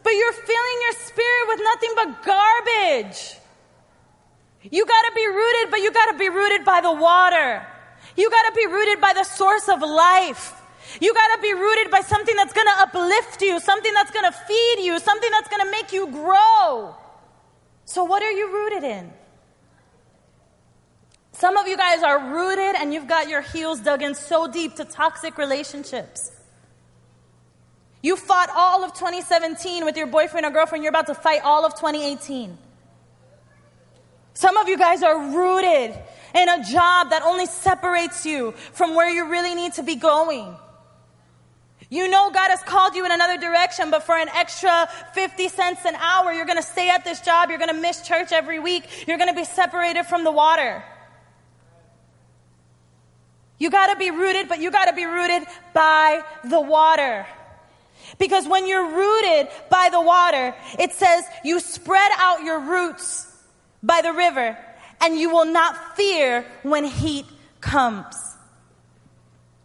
But 0.02 0.14
you're 0.14 0.34
filling 0.34 0.78
your 0.82 0.94
spirit 0.94 1.48
with 1.48 1.60
nothing 1.64 1.92
but 1.96 2.26
garbage. 2.26 3.36
You 4.64 4.84
gotta 4.84 5.12
be 5.14 5.28
rooted, 5.28 5.70
but 5.70 5.80
you 5.80 5.92
gotta 5.92 6.18
be 6.18 6.30
rooted 6.30 6.66
by 6.66 6.82
the 6.82 6.92
water. 6.92 7.68
You 8.16 8.30
gotta 8.30 8.54
be 8.56 8.66
rooted 8.68 9.02
by 9.02 9.14
the 9.14 9.24
source 9.24 9.68
of 9.70 9.82
life. 9.82 10.54
You 11.00 11.14
gotta 11.14 11.42
be 11.42 11.54
rooted 11.54 11.92
by 11.92 12.02
something 12.02 12.36
that's 12.36 12.54
gonna 12.54 12.76
uplift 12.78 13.42
you, 13.42 13.60
something 13.60 13.94
that's 13.94 14.12
gonna 14.12 14.32
feed 14.32 14.80
you, 14.80 15.00
something 15.00 15.32
that's 15.32 15.48
gonna 15.50 15.72
make 15.72 15.92
you 15.92 16.08
grow. 16.08 16.96
So, 17.86 18.04
what 18.04 18.22
are 18.22 18.32
you 18.32 18.52
rooted 18.52 18.84
in? 18.84 19.12
Some 21.34 21.58
of 21.58 21.68
you 21.68 21.76
guys 21.76 22.04
are 22.04 22.34
rooted 22.34 22.76
and 22.76 22.94
you've 22.94 23.08
got 23.08 23.28
your 23.28 23.42
heels 23.42 23.80
dug 23.80 24.02
in 24.02 24.14
so 24.14 24.48
deep 24.48 24.76
to 24.76 24.86
toxic 24.86 25.38
relationships. 25.38 26.32
You 28.04 28.16
fought 28.18 28.50
all 28.54 28.84
of 28.84 28.94
2017 28.94 29.86
with 29.86 29.98
your 29.98 30.08
boyfriend 30.08 30.46
or 30.46 30.52
girlfriend, 30.52 30.84
you're 30.84 30.92
about 30.92 31.08
to 31.08 31.16
fight 31.16 31.42
all 31.44 31.66
of 31.66 31.74
2018. 31.74 32.58
Some 34.36 34.58
of 34.58 34.68
you 34.68 34.78
guys 34.78 35.02
are 35.04 35.18
rooted 35.32 35.98
in 36.34 36.50
a 36.50 36.64
job 36.64 37.12
that 37.12 37.22
only 37.24 37.46
separates 37.46 38.26
you 38.26 38.52
from 38.74 38.96
where 38.96 39.10
you 39.10 39.30
really 39.30 39.56
need 39.56 39.74
to 39.74 39.84
be 39.84 39.96
going. 39.96 40.56
You 41.90 42.08
know 42.08 42.32
God 42.32 42.50
has 42.50 42.62
called 42.64 42.96
you 42.96 43.06
in 43.06 43.12
another 43.12 43.38
direction, 43.38 43.92
but 43.92 44.04
for 44.04 44.18
an 44.18 44.30
extra 44.30 44.90
50 45.14 45.48
cents 45.50 45.86
an 45.86 45.96
hour, 45.96 46.34
you're 46.34 46.46
going 46.46 46.58
to 46.58 46.64
stay 46.64 46.90
at 46.90 47.04
this 47.04 47.22
job. 47.22 47.50
You're 47.50 47.60
going 47.60 47.74
to 47.74 47.80
miss 47.80 48.02
church 48.02 48.32
every 48.32 48.60
week. 48.60 49.08
You're 49.08 49.18
going 49.18 49.30
to 49.30 49.36
be 49.36 49.46
separated 49.46 50.06
from 50.06 50.24
the 50.24 50.32
water. 50.32 50.84
You 53.60 53.70
got 53.70 53.94
to 53.94 53.96
be 54.00 54.10
rooted, 54.10 54.50
but 54.50 54.60
you 54.60 54.72
got 54.72 54.86
to 54.86 54.94
be 54.94 55.06
rooted 55.06 55.44
by 55.74 56.24
the 56.44 56.60
water. 56.60 57.28
Because 58.18 58.48
when 58.48 58.68
you're 58.68 58.96
rooted 58.96 59.50
by 59.70 59.90
the 59.92 60.02
water, 60.02 60.56
it 60.80 60.94
says 60.94 61.24
you 61.44 61.60
spread 61.60 62.12
out 62.18 62.42
your 62.42 62.60
roots 62.60 63.28
by 63.84 64.02
the 64.02 64.14
river 64.14 64.58
and 65.04 65.20
you 65.20 65.30
will 65.30 65.46
not 65.46 65.98
fear 65.98 66.46
when 66.64 66.86
heat 66.86 67.26
comes. 67.60 68.16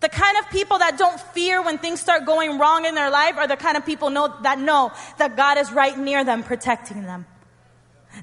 The 0.01 0.09
kind 0.09 0.37
of 0.39 0.51
people 0.51 0.79
that 0.79 0.99
don't 0.99 1.21
fear 1.21 1.63
when 1.63 1.79
things 1.79 2.01
start 2.01 2.25
going 2.25 2.59
wrong 2.59 2.85
in 2.85 2.95
their 2.95 3.11
life 3.11 3.37
are 3.37 3.47
the 3.47 3.57
kind 3.57 3.77
of 3.77 3.87
people 3.87 4.11
know, 4.11 4.35
that 4.43 4.59
know 4.59 4.93
that 5.19 5.37
God 5.37 5.59
is 5.59 5.73
right 5.73 5.97
near 5.97 6.25
them 6.25 6.43
protecting 6.43 7.03
them. 7.03 7.27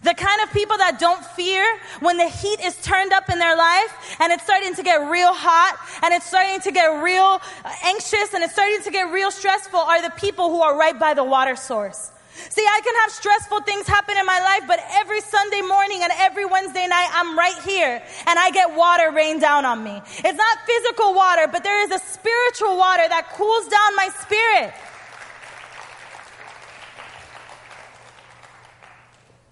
The 0.03 0.13
kind 0.13 0.41
of 0.43 0.51
people 0.51 0.77
that 0.77 0.99
don't 0.99 1.23
fear 1.23 1.63
when 1.99 2.17
the 2.17 2.27
heat 2.27 2.59
is 2.63 2.75
turned 2.81 3.13
up 3.13 3.29
in 3.29 3.39
their 3.39 3.55
life 3.55 4.17
and 4.19 4.31
it's 4.33 4.43
starting 4.43 4.73
to 4.75 4.83
get 4.83 5.09
real 5.09 5.33
hot 5.33 5.77
and 6.03 6.13
it's 6.13 6.25
starting 6.25 6.59
to 6.61 6.71
get 6.71 6.87
real 7.01 7.41
anxious 7.83 8.33
and 8.33 8.43
it's 8.43 8.53
starting 8.53 8.81
to 8.81 8.91
get 8.91 9.11
real 9.11 9.31
stressful 9.31 9.79
are 9.79 10.01
the 10.01 10.09
people 10.11 10.49
who 10.49 10.61
are 10.61 10.77
right 10.77 10.99
by 10.99 11.13
the 11.13 11.23
water 11.23 11.55
source. 11.55 12.11
See, 12.49 12.61
I 12.61 12.81
can 12.83 12.95
have 13.01 13.11
stressful 13.11 13.61
things 13.61 13.87
happen 13.87 14.17
in 14.17 14.25
my 14.25 14.39
life, 14.39 14.63
but 14.67 14.79
every 14.91 15.21
Sunday 15.21 15.61
morning 15.61 16.01
and 16.03 16.11
every 16.17 16.45
Wednesday 16.45 16.85
night, 16.87 17.09
I'm 17.13 17.37
right 17.37 17.57
here 17.63 18.01
and 18.27 18.39
I 18.39 18.51
get 18.51 18.75
water 18.75 19.11
rain 19.11 19.39
down 19.39 19.63
on 19.63 19.83
me. 19.83 20.01
It's 20.05 20.37
not 20.37 20.57
physical 20.65 21.13
water, 21.13 21.47
but 21.51 21.63
there 21.63 21.81
is 21.83 21.91
a 21.91 21.99
spiritual 21.99 22.77
water 22.77 23.03
that 23.07 23.31
cools 23.33 23.67
down 23.67 23.95
my 23.95 24.09
spirit. 24.19 24.73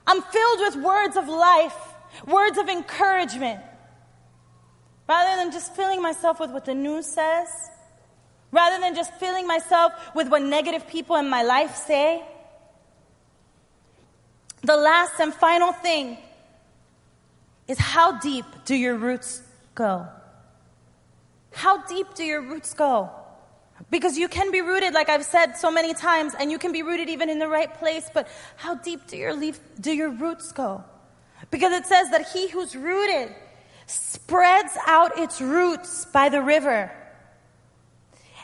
I'm 0.05 0.21
filled 0.21 0.59
with 0.59 0.75
words 0.83 1.15
of 1.15 1.29
life, 1.29 1.75
words 2.27 2.57
of 2.57 2.67
encouragement. 2.67 3.61
Rather 5.07 5.41
than 5.41 5.51
just 5.51 5.73
filling 5.75 6.01
myself 6.01 6.39
with 6.39 6.51
what 6.51 6.65
the 6.65 6.73
news 6.73 7.05
says, 7.05 7.47
rather 8.51 8.79
than 8.79 8.93
just 8.93 9.13
filling 9.15 9.47
myself 9.47 9.93
with 10.15 10.27
what 10.27 10.41
negative 10.41 10.87
people 10.87 11.15
in 11.15 11.29
my 11.29 11.43
life 11.43 11.75
say, 11.75 12.23
the 14.63 14.77
last 14.77 15.19
and 15.19 15.33
final 15.33 15.73
thing 15.73 16.17
is 17.67 17.77
how 17.77 18.19
deep 18.19 18.45
do 18.65 18.75
your 18.75 18.95
roots 18.95 19.41
go? 19.75 20.07
How 21.51 21.85
deep 21.85 22.13
do 22.15 22.23
your 22.23 22.41
roots 22.41 22.73
go? 22.73 23.09
Because 23.89 24.17
you 24.17 24.27
can 24.27 24.51
be 24.51 24.61
rooted, 24.61 24.93
like 24.93 25.09
I've 25.09 25.25
said 25.25 25.57
so 25.57 25.69
many 25.69 25.93
times, 25.93 26.33
and 26.39 26.51
you 26.51 26.57
can 26.57 26.71
be 26.71 26.83
rooted 26.83 27.09
even 27.09 27.29
in 27.29 27.39
the 27.39 27.47
right 27.47 27.73
place, 27.79 28.09
but 28.13 28.27
how 28.55 28.75
deep 28.75 29.07
do 29.07 29.17
your, 29.17 29.33
leaf, 29.33 29.59
do 29.79 29.91
your 29.91 30.09
roots 30.09 30.51
go? 30.51 30.83
Because 31.51 31.73
it 31.73 31.85
says 31.85 32.09
that 32.11 32.27
he 32.29 32.47
who's 32.49 32.75
rooted 32.75 33.33
spreads 33.85 34.71
out 34.87 35.17
its 35.17 35.41
roots 35.41 36.05
by 36.05 36.29
the 36.29 36.41
river, 36.41 36.91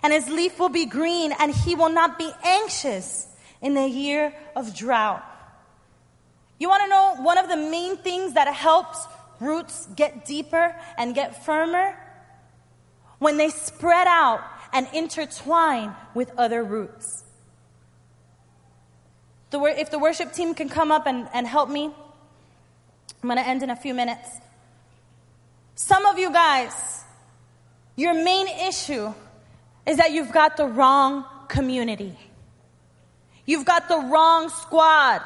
and 0.03 0.13
his 0.13 0.27
leaf 0.29 0.59
will 0.59 0.69
be 0.69 0.85
green, 0.85 1.33
and 1.39 1.53
he 1.53 1.75
will 1.75 1.89
not 1.89 2.17
be 2.17 2.29
anxious 2.43 3.27
in 3.61 3.73
the 3.73 3.87
year 3.87 4.33
of 4.55 4.75
drought. 4.75 5.23
You 6.59 6.67
want 6.69 6.83
to 6.83 6.89
know 6.89 7.15
one 7.23 7.37
of 7.37 7.47
the 7.47 7.57
main 7.57 7.97
things 7.97 8.33
that 8.33 8.53
helps 8.53 9.07
roots 9.39 9.87
get 9.95 10.25
deeper 10.25 10.75
and 10.97 11.15
get 11.15 11.45
firmer? 11.45 11.97
When 13.17 13.37
they 13.37 13.49
spread 13.49 14.07
out 14.07 14.43
and 14.71 14.87
intertwine 14.93 15.95
with 16.13 16.31
other 16.37 16.63
roots. 16.63 17.23
The, 19.49 19.59
if 19.63 19.89
the 19.89 19.99
worship 19.99 20.33
team 20.33 20.53
can 20.53 20.69
come 20.69 20.91
up 20.91 21.07
and, 21.07 21.27
and 21.33 21.47
help 21.47 21.69
me, 21.69 21.85
I'm 21.85 23.29
going 23.29 23.37
to 23.37 23.47
end 23.47 23.63
in 23.63 23.69
a 23.69 23.75
few 23.75 23.93
minutes. 23.93 24.29
Some 25.75 26.05
of 26.05 26.19
you 26.19 26.31
guys, 26.31 27.03
your 27.95 28.13
main 28.13 28.47
issue 28.67 29.13
is 29.85 29.97
that 29.97 30.11
you've 30.11 30.31
got 30.31 30.55
the 30.55 30.65
wrong 30.65 31.25
community. 31.47 32.17
You've 33.45 33.65
got 33.65 33.89
the 33.89 33.97
wrong 33.97 34.49
squad. 34.49 35.21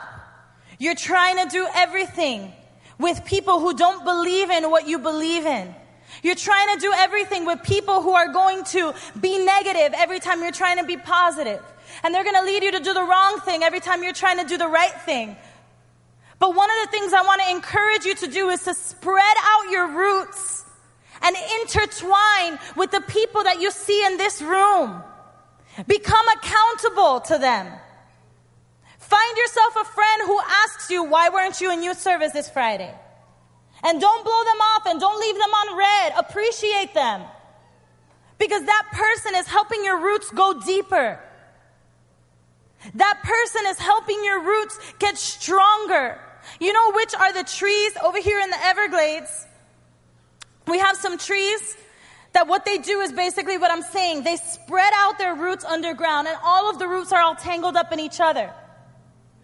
You're 0.84 0.96
trying 0.96 1.38
to 1.38 1.50
do 1.50 1.66
everything 1.74 2.52
with 3.00 3.24
people 3.24 3.62
who 3.62 3.74
don't 3.74 4.04
believe 4.04 4.50
in 4.50 4.70
what 4.70 4.86
you 4.86 5.00
believe 5.00 5.46
in. 5.46 5.74
You're 6.22 6.36
trying 6.36 6.76
to 6.76 6.82
do 6.82 6.92
everything 6.94 7.46
with 7.46 7.64
people 7.64 8.02
who 8.02 8.12
are 8.12 8.34
going 8.34 8.66
to 8.66 8.94
be 9.18 9.46
negative 9.46 9.94
every 9.96 10.20
time 10.20 10.42
you're 10.42 10.52
trying 10.52 10.80
to 10.80 10.84
be 10.84 10.98
positive. 10.98 11.62
And 12.04 12.14
they're 12.14 12.26
going 12.26 12.36
to 12.36 12.44
lead 12.44 12.64
you 12.64 12.74
to 12.74 12.82
do 12.82 12.94
the 12.94 13.02
wrong 13.02 13.40
thing 13.46 13.64
every 13.64 13.80
time 13.80 14.04
you're 14.04 14.12
trying 14.12 14.40
to 14.40 14.46
do 14.46 14.58
the 14.58 14.68
right 14.68 14.92
thing. 15.06 15.38
But 16.38 16.54
one 16.54 16.70
of 16.70 16.76
the 16.86 16.92
things 16.92 17.14
I 17.14 17.22
want 17.22 17.42
to 17.44 17.50
encourage 17.52 18.04
you 18.04 18.16
to 18.16 18.28
do 18.28 18.50
is 18.50 18.62
to 18.66 18.74
spread 18.74 19.38
out 19.42 19.72
your 19.72 19.88
roots 19.88 20.66
and 21.22 21.34
intertwine 21.62 22.60
with 22.76 22.92
the 22.92 23.00
people 23.08 23.44
that 23.44 23.62
you 23.62 23.72
see 23.72 24.06
in 24.06 24.18
this 24.18 24.42
room. 24.42 25.02
Become 25.88 26.26
accountable 26.28 27.22
to 27.22 27.38
them. 27.38 27.72
Find 29.04 29.38
yourself 29.38 29.76
a 29.82 29.84
friend 29.84 30.22
who 30.26 30.40
asks 30.64 30.90
you, 30.90 31.04
why 31.04 31.28
weren't 31.28 31.60
you 31.60 31.72
in 31.72 31.84
youth 31.84 32.00
service 32.00 32.32
this 32.32 32.50
Friday? 32.50 32.94
And 33.84 34.00
don't 34.00 34.24
blow 34.24 34.44
them 34.46 34.62
off 34.62 34.86
and 34.86 35.00
don't 35.00 35.20
leave 35.20 35.36
them 35.36 35.54
on 35.54 35.78
read. 35.78 36.14
Appreciate 36.18 36.94
them. 36.94 37.22
Because 38.38 38.64
that 38.64 38.86
person 38.94 39.36
is 39.36 39.46
helping 39.48 39.84
your 39.84 40.00
roots 40.02 40.32
go 40.32 40.60
deeper. 40.62 41.20
That 42.96 43.20
person 43.24 43.62
is 43.68 43.78
helping 43.78 44.24
your 44.24 44.42
roots 44.42 44.80
get 45.00 45.18
stronger. 45.18 46.18
You 46.62 46.72
know 46.72 46.92
which 46.94 47.14
are 47.14 47.34
the 47.34 47.44
trees 47.44 47.92
over 48.04 48.20
here 48.20 48.40
in 48.40 48.50
the 48.50 48.66
Everglades 48.66 49.48
We 50.68 50.80
have 50.80 50.96
some 50.96 51.18
trees 51.18 51.78
that 52.32 52.48
what 52.48 52.66
they 52.66 52.78
do 52.78 53.02
is 53.02 53.12
basically 53.12 53.58
what 53.58 53.70
I'm 53.70 53.82
saying. 53.82 54.24
They 54.24 54.38
spread 54.38 54.94
out 54.96 55.18
their 55.18 55.36
roots 55.36 55.66
underground 55.66 56.28
and 56.28 56.38
all 56.42 56.70
of 56.70 56.80
the 56.80 56.88
roots 56.88 57.12
are 57.12 57.22
all 57.22 57.36
tangled 57.36 57.76
up 57.76 57.92
in 57.92 58.00
each 58.00 58.20
other. 58.22 58.52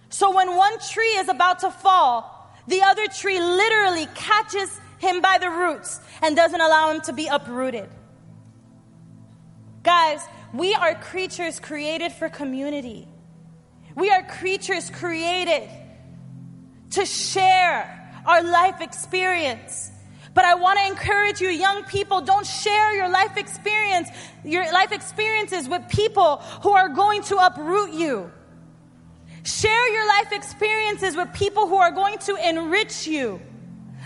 So 0.10 0.36
when 0.36 0.56
one 0.56 0.80
tree 0.80 1.16
is 1.18 1.30
about 1.30 1.60
to 1.60 1.72
fall, 1.72 2.54
the 2.68 2.82
other 2.84 3.08
tree 3.08 3.40
literally 3.40 4.08
catches 4.16 4.70
him 4.98 5.22
by 5.22 5.38
the 5.40 5.50
roots 5.50 6.00
and 6.22 6.36
doesn't 6.36 6.60
allow 6.60 6.92
him 6.92 7.02
to 7.02 7.14
be 7.14 7.28
uprooted. 7.28 7.90
Guys, 9.84 10.22
we 10.54 10.74
are 10.74 10.96
creatures 10.96 11.60
created 11.60 12.12
for 12.12 12.28
community. 12.28 13.08
We 13.96 14.10
are 14.12 14.24
creatures 14.24 14.90
created 14.90 15.70
to 16.92 17.06
share 17.06 17.96
our 18.26 18.44
life 18.44 18.82
experience. 18.82 19.92
But 20.34 20.46
I 20.46 20.56
want 20.56 20.80
to 20.80 20.88
encourage 20.88 21.42
you, 21.42 21.50
young 21.50 21.84
people, 21.84 22.22
don't 22.22 22.46
share 22.46 22.96
your 22.96 23.10
life 23.10 23.38
experience, 23.38 24.10
your 24.44 24.72
life 24.72 24.92
experiences 24.92 25.68
with 25.68 25.88
people 25.90 26.38
who 26.62 26.72
are 26.72 26.90
going 26.90 27.24
to 27.24 27.38
uproot 27.38 27.94
you. 27.94 28.32
Share 29.44 29.94
your 29.94 30.08
life 30.08 30.32
experiences 30.32 31.16
with 31.16 31.32
people 31.34 31.68
who 31.68 31.76
are 31.78 31.92
going 31.92 32.18
to 32.20 32.36
enrich 32.48 33.08
you. 33.08 33.42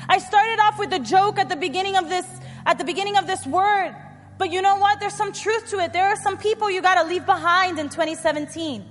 I 0.08 0.20
started 0.20 0.60
off 0.60 0.80
with 0.80 0.94
a 0.94 1.00
joke 1.00 1.40
at 1.40 1.50
the 1.50 1.56
beginning 1.56 1.96
of 1.96 2.10
this, 2.10 2.26
at 2.66 2.78
the 2.78 2.84
beginning 2.84 3.18
of 3.18 3.28
this 3.28 3.46
word. 3.46 3.96
But 4.38 4.52
you 4.52 4.62
know 4.62 4.78
what? 4.78 5.00
There's 5.00 5.14
some 5.14 5.32
truth 5.32 5.70
to 5.70 5.80
it. 5.80 5.94
There 5.94 6.08
are 6.08 6.16
some 6.16 6.38
people 6.38 6.70
you 6.70 6.82
gotta 6.82 7.08
leave 7.08 7.26
behind 7.26 7.80
in 7.80 7.90
2017. 7.90 8.84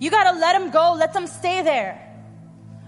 You 0.00 0.10
gotta 0.10 0.38
let 0.38 0.58
them 0.58 0.70
go, 0.70 0.94
let 0.98 1.12
them 1.12 1.26
stay 1.26 1.62
there. 1.62 2.04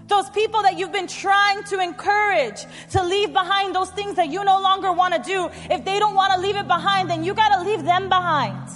Those 0.07 0.29
people 0.31 0.61
that 0.63 0.77
you've 0.77 0.91
been 0.91 1.07
trying 1.07 1.63
to 1.65 1.79
encourage 1.79 2.65
to 2.91 3.03
leave 3.03 3.31
behind 3.31 3.73
those 3.73 3.89
things 3.91 4.15
that 4.15 4.27
you 4.27 4.43
no 4.43 4.59
longer 4.61 4.91
want 4.91 5.13
to 5.13 5.21
do, 5.21 5.49
if 5.69 5.85
they 5.85 5.99
don't 5.99 6.15
want 6.15 6.33
to 6.33 6.41
leave 6.41 6.57
it 6.57 6.67
behind, 6.67 7.09
then 7.09 7.23
you 7.23 7.33
got 7.33 7.49
to 7.57 7.63
leave 7.63 7.85
them 7.85 8.09
behind. 8.09 8.69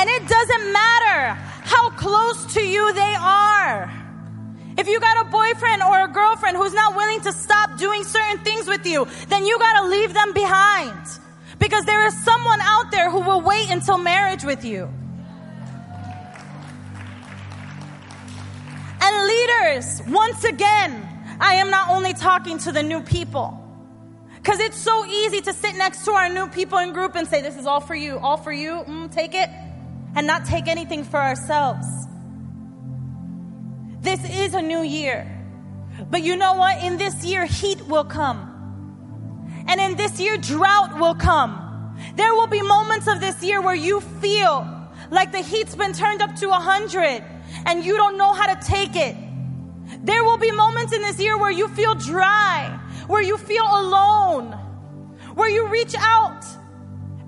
And 0.00 0.08
it 0.08 0.26
doesn't 0.26 0.72
matter 0.72 1.34
how 1.62 1.90
close 1.90 2.54
to 2.54 2.62
you 2.62 2.90
they 2.94 3.14
are. 3.20 3.92
If 4.78 4.88
you 4.88 4.98
got 4.98 5.26
a 5.26 5.28
boyfriend 5.28 5.82
or 5.82 6.04
a 6.04 6.08
girlfriend 6.08 6.56
who's 6.56 6.72
not 6.72 6.96
willing 6.96 7.20
to 7.20 7.32
stop 7.34 7.76
doing 7.76 8.02
certain 8.04 8.38
things 8.42 8.66
with 8.66 8.86
you, 8.86 9.06
then 9.28 9.44
you 9.44 9.58
got 9.58 9.82
to 9.82 9.88
leave 9.88 10.14
them 10.14 10.32
behind. 10.32 10.98
Because 11.58 11.84
there 11.84 12.06
is 12.06 12.16
someone 12.24 12.60
out 12.62 12.90
there 12.90 13.10
who 13.10 13.20
will 13.20 13.42
wait 13.42 13.70
until 13.70 13.98
marriage 13.98 14.42
with 14.42 14.64
you. 14.64 14.88
And 19.02 19.26
leaders, 19.28 20.00
once 20.08 20.44
again, 20.44 21.06
I 21.40 21.56
am 21.56 21.68
not 21.68 21.90
only 21.90 22.14
talking 22.14 22.56
to 22.60 22.72
the 22.72 22.82
new 22.82 23.02
people. 23.02 23.58
Because 24.36 24.60
it's 24.60 24.78
so 24.78 25.04
easy 25.04 25.42
to 25.42 25.52
sit 25.52 25.76
next 25.76 26.06
to 26.06 26.12
our 26.12 26.30
new 26.30 26.46
people 26.46 26.78
in 26.78 26.94
group 26.94 27.16
and 27.16 27.28
say, 27.28 27.42
This 27.42 27.58
is 27.58 27.66
all 27.66 27.80
for 27.80 27.94
you, 27.94 28.18
all 28.18 28.38
for 28.38 28.52
you, 28.52 28.82
mm, 28.88 29.12
take 29.12 29.34
it, 29.34 29.50
and 30.14 30.26
not 30.26 30.44
take 30.44 30.68
anything 30.68 31.04
for 31.04 31.18
ourselves. 31.18 31.86
This 34.00 34.22
is 34.30 34.54
a 34.54 34.62
new 34.62 34.82
year. 34.82 35.36
But 36.10 36.22
you 36.22 36.36
know 36.36 36.54
what? 36.54 36.82
In 36.82 36.96
this 36.96 37.24
year, 37.24 37.44
heat 37.44 37.86
will 37.86 38.04
come. 38.04 38.46
And 39.68 39.80
in 39.80 39.96
this 39.96 40.18
year, 40.18 40.36
drought 40.36 40.98
will 40.98 41.14
come. 41.14 41.66
There 42.16 42.34
will 42.34 42.46
be 42.46 42.62
moments 42.62 43.06
of 43.06 43.20
this 43.20 43.42
year 43.42 43.60
where 43.60 43.74
you 43.74 44.00
feel 44.00 44.66
like 45.10 45.32
the 45.32 45.40
heat's 45.40 45.76
been 45.76 45.92
turned 45.92 46.22
up 46.22 46.34
to 46.36 46.48
a 46.50 46.54
hundred 46.54 47.22
and 47.66 47.84
you 47.84 47.96
don't 47.96 48.16
know 48.16 48.32
how 48.32 48.52
to 48.52 48.66
take 48.66 48.96
it. 48.96 49.16
There 50.02 50.24
will 50.24 50.38
be 50.38 50.50
moments 50.50 50.92
in 50.92 51.02
this 51.02 51.20
year 51.20 51.36
where 51.36 51.50
you 51.50 51.68
feel 51.68 51.94
dry, 51.94 52.78
where 53.06 53.22
you 53.22 53.36
feel 53.36 53.64
alone, 53.64 54.52
where 55.34 55.48
you 55.48 55.66
reach 55.68 55.94
out 55.98 56.42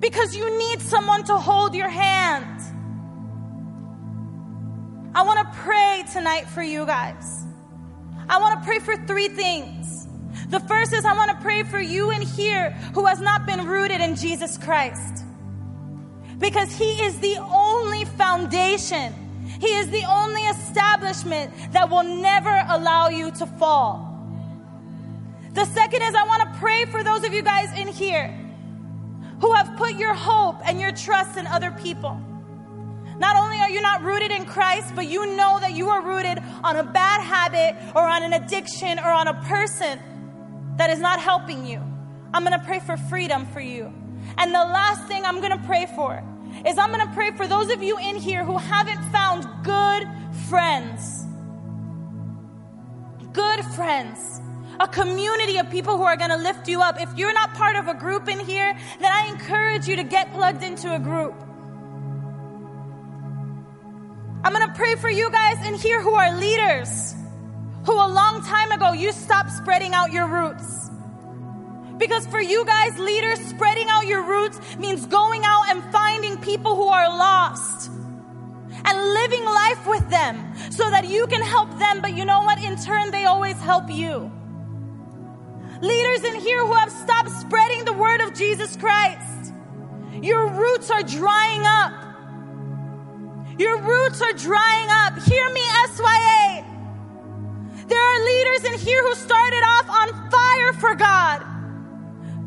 because 0.00 0.34
you 0.34 0.58
need 0.58 0.80
someone 0.80 1.24
to 1.24 1.36
hold 1.36 1.74
your 1.74 1.88
hand. 1.88 2.51
I 5.14 5.22
want 5.22 5.38
to 5.46 5.58
pray 5.58 6.04
tonight 6.12 6.48
for 6.48 6.62
you 6.62 6.86
guys. 6.86 7.44
I 8.28 8.38
want 8.38 8.60
to 8.60 8.66
pray 8.66 8.78
for 8.78 8.96
three 9.06 9.28
things. 9.28 10.06
The 10.48 10.60
first 10.60 10.92
is 10.92 11.04
I 11.04 11.14
want 11.14 11.30
to 11.30 11.36
pray 11.42 11.62
for 11.62 11.80
you 11.80 12.10
in 12.10 12.22
here 12.22 12.70
who 12.94 13.06
has 13.06 13.20
not 13.20 13.46
been 13.46 13.66
rooted 13.66 14.00
in 14.00 14.16
Jesus 14.16 14.56
Christ. 14.58 15.24
Because 16.38 16.72
He 16.74 17.02
is 17.02 17.18
the 17.20 17.38
only 17.38 18.04
foundation 18.04 19.14
he 19.62 19.68
is 19.68 19.88
the 19.90 20.04
only 20.06 20.42
establishment 20.42 21.52
that 21.70 21.88
will 21.88 22.02
never 22.02 22.64
allow 22.68 23.10
you 23.10 23.30
to 23.30 23.46
fall. 23.46 24.08
The 25.52 25.64
second 25.66 26.02
is 26.02 26.16
I 26.16 26.24
want 26.24 26.42
to 26.42 26.58
pray 26.58 26.84
for 26.86 27.04
those 27.04 27.24
of 27.24 27.32
you 27.32 27.42
guys 27.42 27.72
in 27.78 27.86
here 27.86 28.26
who 29.40 29.52
have 29.52 29.76
put 29.76 29.94
your 29.94 30.14
hope 30.14 30.56
and 30.66 30.80
your 30.80 30.90
trust 30.90 31.38
in 31.38 31.46
other 31.46 31.70
people. 31.70 32.20
Not 33.22 33.36
only 33.36 33.58
are 33.58 33.70
you 33.70 33.80
not 33.80 34.02
rooted 34.02 34.32
in 34.32 34.46
Christ, 34.46 34.96
but 34.96 35.06
you 35.06 35.36
know 35.36 35.60
that 35.60 35.74
you 35.74 35.90
are 35.90 36.02
rooted 36.02 36.42
on 36.64 36.74
a 36.74 36.82
bad 36.82 37.20
habit 37.22 37.76
or 37.94 38.02
on 38.02 38.24
an 38.24 38.32
addiction 38.32 38.98
or 38.98 39.10
on 39.10 39.28
a 39.28 39.34
person 39.44 40.00
that 40.76 40.90
is 40.90 40.98
not 40.98 41.20
helping 41.20 41.64
you. 41.64 41.80
I'm 42.34 42.44
going 42.44 42.58
to 42.58 42.66
pray 42.66 42.80
for 42.80 42.96
freedom 42.96 43.46
for 43.46 43.60
you. 43.60 43.94
And 44.38 44.52
the 44.52 44.64
last 44.64 45.06
thing 45.06 45.24
I'm 45.24 45.38
going 45.38 45.56
to 45.56 45.64
pray 45.68 45.86
for 45.94 46.20
is 46.66 46.76
I'm 46.78 46.90
going 46.90 47.06
to 47.06 47.14
pray 47.14 47.30
for 47.30 47.46
those 47.46 47.70
of 47.70 47.80
you 47.80 47.96
in 47.96 48.16
here 48.16 48.44
who 48.44 48.58
haven't 48.58 49.00
found 49.12 49.46
good 49.62 50.02
friends. 50.48 51.24
Good 53.32 53.64
friends. 53.76 54.40
A 54.80 54.88
community 54.88 55.58
of 55.58 55.70
people 55.70 55.96
who 55.96 56.02
are 56.02 56.16
going 56.16 56.30
to 56.30 56.36
lift 56.38 56.66
you 56.66 56.80
up. 56.82 57.00
If 57.00 57.16
you're 57.16 57.32
not 57.32 57.54
part 57.54 57.76
of 57.76 57.86
a 57.86 57.94
group 57.94 58.28
in 58.28 58.40
here, 58.40 58.76
then 58.98 59.12
I 59.12 59.28
encourage 59.28 59.86
you 59.86 59.94
to 59.94 60.02
get 60.02 60.32
plugged 60.34 60.64
into 60.64 60.92
a 60.92 60.98
group. 60.98 61.51
I'm 64.44 64.52
going 64.52 64.66
to 64.66 64.74
pray 64.74 64.96
for 64.96 65.08
you 65.08 65.30
guys 65.30 65.64
in 65.66 65.74
here 65.74 66.02
who 66.02 66.14
are 66.14 66.36
leaders, 66.36 67.14
who 67.86 67.92
a 67.92 68.08
long 68.08 68.42
time 68.42 68.72
ago 68.72 68.92
you 68.92 69.12
stopped 69.12 69.52
spreading 69.52 69.94
out 69.94 70.12
your 70.12 70.26
roots. 70.26 70.90
Because 71.96 72.26
for 72.26 72.40
you 72.40 72.64
guys, 72.64 72.98
leaders, 72.98 73.38
spreading 73.38 73.88
out 73.88 74.06
your 74.06 74.22
roots 74.22 74.58
means 74.78 75.06
going 75.06 75.42
out 75.44 75.68
and 75.68 75.84
finding 75.92 76.36
people 76.38 76.74
who 76.74 76.88
are 76.88 77.08
lost 77.08 77.88
and 78.84 79.14
living 79.14 79.44
life 79.44 79.86
with 79.86 80.10
them 80.10 80.54
so 80.70 80.90
that 80.90 81.08
you 81.08 81.28
can 81.28 81.42
help 81.42 81.78
them. 81.78 82.00
But 82.00 82.16
you 82.16 82.24
know 82.24 82.40
what? 82.40 82.58
In 82.64 82.76
turn, 82.76 83.12
they 83.12 83.26
always 83.26 83.56
help 83.60 83.88
you. 83.90 84.32
Leaders 85.80 86.24
in 86.24 86.34
here 86.40 86.66
who 86.66 86.72
have 86.72 86.90
stopped 86.90 87.30
spreading 87.30 87.84
the 87.84 87.92
word 87.92 88.20
of 88.20 88.34
Jesus 88.34 88.76
Christ, 88.76 89.52
your 90.20 90.48
roots 90.48 90.90
are 90.90 91.02
drying 91.02 91.62
up. 91.64 92.11
Your 93.58 93.82
roots 93.82 94.22
are 94.22 94.32
drying 94.32 94.88
up. 94.90 95.18
Hear 95.24 95.50
me, 95.50 95.60
SYA. 95.94 96.64
There 97.86 98.00
are 98.00 98.24
leaders 98.24 98.64
in 98.64 98.78
here 98.78 99.02
who 99.02 99.14
started 99.14 99.62
off 99.66 99.90
on 99.90 100.30
fire 100.30 100.72
for 100.74 100.94
God. 100.94 101.44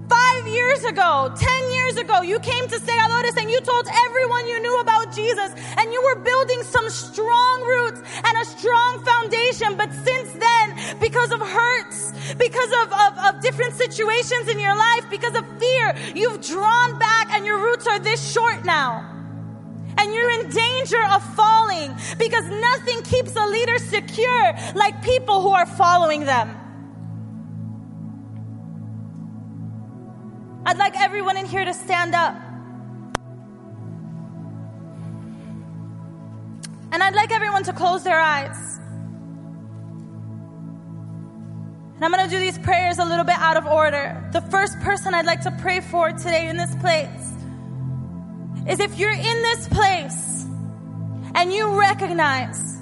Five 0.10 0.48
years 0.48 0.84
ago, 0.84 1.34
10 1.38 1.72
years 1.72 1.98
ago, 1.98 2.22
you 2.22 2.40
came 2.40 2.68
to 2.68 2.80
Segadores 2.80 3.38
and 3.38 3.50
you 3.50 3.60
told 3.62 3.88
everyone 4.08 4.48
you 4.48 4.60
knew 4.62 4.80
about 4.80 5.14
Jesus 5.14 5.52
and 5.78 5.92
you 5.92 6.02
were 6.04 6.16
building 6.16 6.62
some 6.64 6.90
strong 6.90 7.62
roots 7.64 8.02
and 8.24 8.38
a 8.38 8.46
strong 8.46 9.04
foundation. 9.04 9.78
But 9.78 9.92
since 9.94 10.32
then, 10.34 11.00
because 11.00 11.32
of 11.32 11.40
hurts, 11.42 12.14
because 12.38 12.72
of, 12.84 12.94
of, 12.94 13.36
of 13.36 13.42
different 13.42 13.74
situations 13.74 14.48
in 14.48 14.60
your 14.60 14.76
life, 14.76 15.10
because 15.10 15.36
of 15.36 15.46
fear, 15.60 15.96
you've 16.16 16.42
drawn 16.42 16.98
back 16.98 17.32
and 17.32 17.46
your 17.46 17.60
roots 17.60 17.88
are 17.88 18.00
this 18.00 18.32
short 18.32 18.66
now. 18.66 19.15
And 19.98 20.14
you're 20.14 20.30
in 20.30 20.50
danger 20.50 21.04
of 21.12 21.24
falling 21.36 21.96
because 22.18 22.46
nothing 22.46 23.02
keeps 23.04 23.36
a 23.36 23.48
leader 23.48 23.78
secure 23.78 24.54
like 24.76 25.02
people 25.02 25.42
who 25.42 25.50
are 25.50 25.66
following 25.66 26.26
them. 26.26 26.56
I'd 30.66 30.78
like 30.78 31.00
everyone 31.00 31.38
in 31.38 31.46
here 31.46 31.64
to 31.64 31.74
stand 31.74 32.16
up. 32.16 32.36
And 36.92 37.04
I'd 37.04 37.14
like 37.14 37.32
everyone 37.32 37.64
to 37.64 37.74
close 37.74 38.04
their 38.04 38.20
eyes. 38.20 38.80
And 41.96 42.04
I'm 42.04 42.12
going 42.12 42.24
to 42.24 42.30
do 42.30 42.40
these 42.40 42.58
prayers 42.58 42.98
a 42.98 43.06
little 43.06 43.24
bit 43.24 43.38
out 43.38 43.58
of 43.58 43.66
order. 43.66 44.28
The 44.34 44.42
first 44.42 44.80
person 44.80 45.14
I'd 45.14 45.26
like 45.26 45.42
to 45.42 45.52
pray 45.52 45.80
for 45.80 46.12
today 46.12 46.50
in 46.50 46.58
this 46.58 46.76
place 46.76 47.32
is 48.68 48.80
if 48.80 48.98
you're 48.98 49.12
in 49.12 49.42
this 49.42 49.68
place 49.68 50.46
and 51.36 51.54
you 51.54 51.80
recognize 51.80 52.82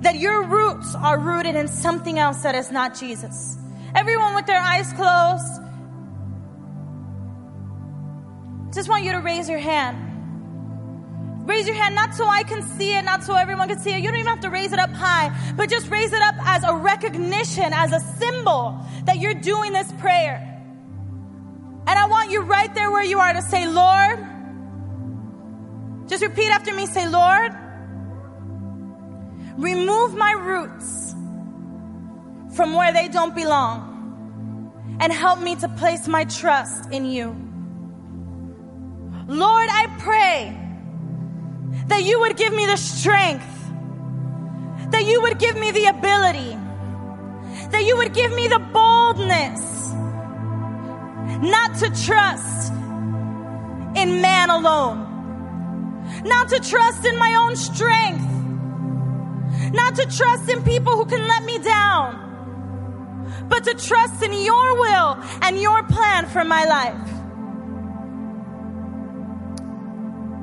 that 0.00 0.16
your 0.16 0.44
roots 0.44 0.94
are 0.94 1.18
rooted 1.18 1.54
in 1.54 1.68
something 1.68 2.18
else 2.18 2.42
that 2.42 2.54
is 2.54 2.70
not 2.70 2.98
Jesus. 2.98 3.56
Everyone 3.94 4.34
with 4.34 4.46
their 4.46 4.58
eyes 4.58 4.92
closed, 4.94 5.62
just 8.74 8.88
want 8.88 9.04
you 9.04 9.12
to 9.12 9.18
raise 9.18 9.48
your 9.48 9.58
hand. 9.58 10.06
Raise 11.46 11.66
your 11.66 11.76
hand, 11.76 11.94
not 11.94 12.14
so 12.14 12.26
I 12.26 12.44
can 12.44 12.62
see 12.62 12.94
it, 12.94 13.02
not 13.04 13.24
so 13.24 13.34
everyone 13.34 13.68
can 13.68 13.78
see 13.78 13.90
it. 13.90 14.00
You 14.00 14.08
don't 14.08 14.20
even 14.20 14.26
have 14.26 14.40
to 14.40 14.50
raise 14.50 14.72
it 14.72 14.78
up 14.78 14.90
high, 14.90 15.36
but 15.56 15.68
just 15.68 15.90
raise 15.90 16.12
it 16.12 16.22
up 16.22 16.34
as 16.38 16.64
a 16.64 16.74
recognition, 16.74 17.72
as 17.72 17.92
a 17.92 18.00
symbol 18.00 18.78
that 19.04 19.18
you're 19.18 19.34
doing 19.34 19.72
this 19.72 19.90
prayer. 19.92 20.49
And 21.90 21.98
I 21.98 22.06
want 22.06 22.30
you 22.30 22.42
right 22.42 22.72
there 22.72 22.88
where 22.88 23.02
you 23.02 23.18
are 23.18 23.32
to 23.32 23.42
say, 23.42 23.66
Lord, 23.66 24.24
just 26.08 26.22
repeat 26.22 26.48
after 26.48 26.72
me, 26.72 26.86
say, 26.86 27.08
Lord, 27.08 27.52
remove 29.56 30.14
my 30.14 30.30
roots 30.30 31.16
from 32.54 32.74
where 32.74 32.92
they 32.92 33.08
don't 33.08 33.34
belong 33.34 34.98
and 35.00 35.12
help 35.12 35.40
me 35.40 35.56
to 35.56 35.68
place 35.68 36.06
my 36.06 36.22
trust 36.26 36.92
in 36.92 37.06
you. 37.06 37.30
Lord, 39.26 39.68
I 39.68 39.88
pray 39.98 40.56
that 41.88 42.04
you 42.04 42.20
would 42.20 42.36
give 42.36 42.52
me 42.52 42.66
the 42.66 42.76
strength, 42.76 43.72
that 44.92 45.04
you 45.06 45.22
would 45.22 45.40
give 45.40 45.58
me 45.58 45.72
the 45.72 45.86
ability, 45.86 46.56
that 47.72 47.82
you 47.84 47.96
would 47.96 48.14
give 48.14 48.32
me 48.32 48.46
the 48.46 48.60
boldness 48.60 49.80
not 51.40 51.74
to 51.78 51.90
trust 52.04 52.72
in 53.96 54.20
man 54.20 54.50
alone, 54.50 56.22
not 56.24 56.48
to 56.50 56.60
trust 56.60 57.04
in 57.04 57.16
my 57.18 57.34
own 57.34 57.56
strength, 57.56 58.24
not 59.72 59.94
to 59.96 60.06
trust 60.06 60.50
in 60.50 60.62
people 60.62 60.96
who 60.96 61.06
can 61.06 61.26
let 61.26 61.44
me 61.44 61.58
down, 61.58 63.46
but 63.48 63.64
to 63.64 63.74
trust 63.74 64.22
in 64.22 64.32
your 64.32 64.78
will 64.78 65.18
and 65.42 65.58
your 65.58 65.82
plan 65.84 66.26
for 66.26 66.44
my 66.44 66.64
life. 66.64 67.10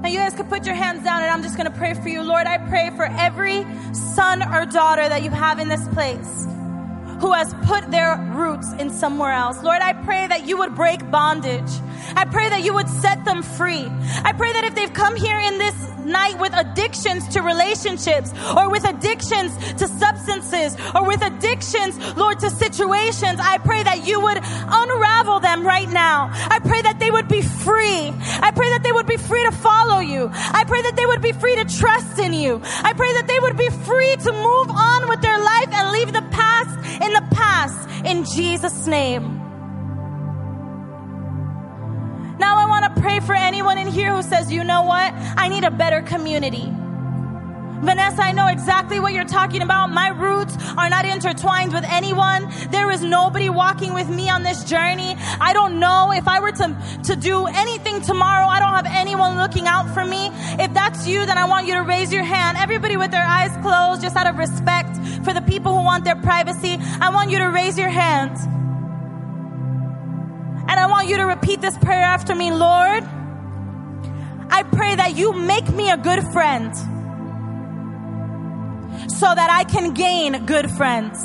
Now 0.02 0.10
you 0.10 0.20
guys 0.20 0.34
could 0.34 0.50
put 0.50 0.66
your 0.66 0.76
hands 0.76 1.04
down 1.04 1.22
and 1.22 1.32
I'm 1.32 1.44
just 1.44 1.58
going 1.58 1.72
to 1.72 1.78
pray 1.78 1.94
for 1.94 2.08
you. 2.08 2.22
Lord, 2.22 2.48
I 2.48 2.58
pray 2.58 2.92
for 2.96 3.06
every 3.06 3.66
son 3.94 4.42
or 4.42 4.66
daughter 4.66 5.08
that 5.08 5.24
you 5.24 5.32
have 5.32 5.60
in 5.60 5.68
this 5.68 5.88
place 5.90 6.48
who 7.20 7.34
has 7.34 7.54
put 7.66 7.90
their 7.92 8.18
roots 8.34 8.74
in 8.74 8.90
somewhere 8.90 9.32
else. 9.32 9.64
Lord, 9.64 9.82
I 9.82 9.94
pray 9.94 10.28
that 10.28 10.48
you 10.48 10.58
would 10.58 10.76
break 10.76 11.10
bondage. 11.10 11.72
I 12.16 12.26
pray 12.26 12.50
that 12.50 12.64
you 12.64 12.74
would 12.74 12.90
set 12.90 13.26
them 13.26 13.44
free. 13.44 13.86
I 14.24 14.34
pray 14.34 14.54
that 14.54 14.64
if 14.64 14.76
they've 14.76 14.94
come 14.94 15.16
here 15.16 15.40
in 15.40 15.58
this 15.58 15.76
night 16.08 16.40
with 16.40 16.54
addictions 16.56 17.28
to 17.30 17.42
relationships 17.42 18.32
or 18.56 18.70
with 18.70 18.86
addictions 18.86 19.56
to 19.74 19.88
substances 19.88 20.76
or 20.96 21.06
with 21.06 21.22
addictions, 21.22 21.98
Lord, 22.16 22.40
to 22.40 22.50
situations. 22.50 23.40
I 23.40 23.58
pray 23.60 23.84
that 23.84 24.08
you 24.08 24.20
would 24.22 24.40
unravel 24.42 25.40
them 25.42 25.66
right 25.68 25.90
now. 25.90 26.30
I 26.32 26.60
pray 26.60 26.82
that 26.82 27.00
they 27.00 27.12
would 27.12 27.28
be 27.28 27.42
free. 27.42 28.14
I 28.42 28.52
pray 28.56 28.70
that 28.70 28.84
they 28.84 28.92
would 28.92 29.08
be 29.08 29.18
free 29.18 29.44
to 29.44 29.52
follow 29.52 30.00
you. 30.00 30.30
I 30.32 30.64
pray 30.66 30.82
that 30.82 30.96
they 30.96 31.06
would 31.06 31.22
be 31.22 31.34
free 31.34 31.56
to 31.56 31.66
trust 31.66 32.20
in 32.20 32.34
you. 32.34 32.62
I 32.64 32.94
pray 32.94 33.14
that 33.14 33.28
they 33.28 33.40
would 33.40 33.58
be 33.58 33.70
free 33.70 34.16
to 34.16 34.32
move 34.32 34.70
on 34.72 35.10
with 35.10 35.22
their 35.22 35.38
life 35.38 35.70
and 35.72 35.92
leave 35.92 36.14
the 36.14 36.26
past 36.32 37.04
in 37.04 37.14
the 37.14 37.28
past 37.32 37.90
in 38.06 38.24
Jesus' 38.24 38.88
name. 38.88 39.37
Pray 43.02 43.20
for 43.20 43.36
anyone 43.36 43.78
in 43.78 43.88
here 43.88 44.14
who 44.16 44.22
says, 44.22 44.52
you 44.52 44.64
know 44.64 44.84
what? 44.84 45.14
I 45.38 45.48
need 45.48 45.64
a 45.64 45.72
better 45.72 46.02
community. 46.02 46.72
Vanessa, 47.82 48.24
I 48.24 48.32
know 48.32 48.48
exactly 48.48 49.00
what 49.00 49.14
you're 49.14 49.26
talking 49.26 49.62
about. 49.62 49.92
My 49.92 50.08
roots 50.10 50.58
are 50.78 50.90
not 50.90 51.06
intertwined 51.06 51.74
with 51.74 51.84
anyone. 51.86 52.52
There 52.72 52.90
is 52.90 53.04
nobody 53.04 53.50
walking 53.50 53.94
with 53.94 54.10
me 54.10 54.30
on 54.30 54.42
this 54.42 54.64
journey. 54.64 55.16
I 55.40 55.54
don't 55.54 55.80
know 55.80 56.12
if 56.12 56.28
I 56.28 56.40
were 56.40 56.52
to, 56.54 56.76
to 57.04 57.16
do 57.16 57.46
anything 57.46 58.02
tomorrow. 58.02 58.48
I 58.48 58.60
don't 58.60 58.74
have 58.74 58.88
anyone 58.88 59.38
looking 59.38 59.68
out 59.68 59.94
for 59.94 60.04
me. 60.04 60.32
If 60.60 60.74
that's 60.74 61.08
you, 61.08 61.26
then 61.26 61.38
I 61.38 61.46
want 61.46 61.68
you 61.68 61.76
to 61.76 61.84
raise 61.84 62.12
your 62.12 62.24
hand. 62.24 62.58
Everybody 62.58 62.98
with 62.98 63.12
their 63.12 63.26
eyes 63.26 63.56
closed, 63.62 64.02
just 64.02 64.16
out 64.16 64.28
of 64.28 64.38
respect 64.38 64.98
for 65.24 65.34
the 65.34 65.42
people 65.42 65.78
who 65.78 65.84
want 65.84 66.04
their 66.04 66.16
privacy. 66.16 66.78
I 67.00 67.12
want 67.12 67.30
you 67.30 67.38
to 67.38 67.46
raise 67.46 67.78
your 67.78 67.90
hand. 67.90 68.57
And 70.70 70.80
I 70.80 70.88
want 70.88 71.08
you 71.08 71.18
to 71.18 71.24
repeat 71.24 71.62
this 71.62 71.78
prayer 71.78 72.02
after 72.02 72.36
me, 72.36 72.52
Lord. 72.52 73.04
I 74.50 74.64
pray 74.64 74.96
that 74.96 75.16
you 75.16 75.34
make 75.34 75.68
me 75.70 75.90
a 75.90 75.98
good 75.98 76.24
friend 76.28 76.76
so 79.12 79.26
that 79.34 79.50
I 79.50 79.64
can 79.64 79.94
gain 79.94 80.46
good 80.46 80.70
friends. 80.72 81.24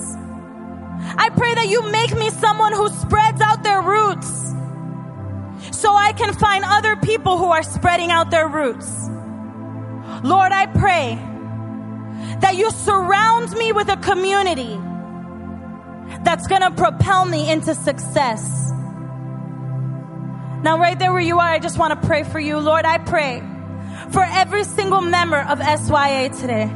I 1.17 1.31
pray 1.31 1.55
that 1.55 1.69
you 1.69 1.83
make 1.91 2.15
me 2.17 2.31
someone 2.31 2.73
who 2.73 2.89
spreads 2.89 3.41
out 3.41 3.63
their 3.63 3.83
roots 3.83 4.29
so 5.73 5.95
I 5.95 6.13
can 6.13 6.33
find 6.35 6.65
other 6.67 6.97
people 6.97 7.39
who 7.39 7.47
are 7.47 7.63
spreading 7.63 8.11
out 8.11 8.31
their 8.31 8.49
roots. 8.49 9.09
Lord, 10.23 10.53
I 10.53 10.67
pray 10.67 11.19
that 12.41 12.57
you 12.57 12.71
surround 12.71 13.53
me 13.57 13.73
with 13.73 13.89
a 13.89 13.97
community 13.97 14.79
that's 16.25 16.47
going 16.47 16.63
to 16.63 16.71
propel 16.71 17.25
me 17.25 17.51
into 17.51 17.75
success. 17.75 18.72
Now, 20.63 20.79
right 20.79 20.97
there 20.97 21.13
where 21.13 21.21
you 21.21 21.39
are, 21.41 21.49
I 21.49 21.59
just 21.59 21.77
want 21.77 22.01
to 22.01 22.07
pray 22.07 22.23
for 22.23 22.39
you. 22.39 22.59
Lord, 22.59 22.85
I 22.85 22.99
pray 22.99 23.43
for 24.13 24.23
every 24.23 24.63
single 24.63 25.01
member 25.01 25.39
of 25.39 25.59
SYA 25.59 26.31
today. 26.31 26.71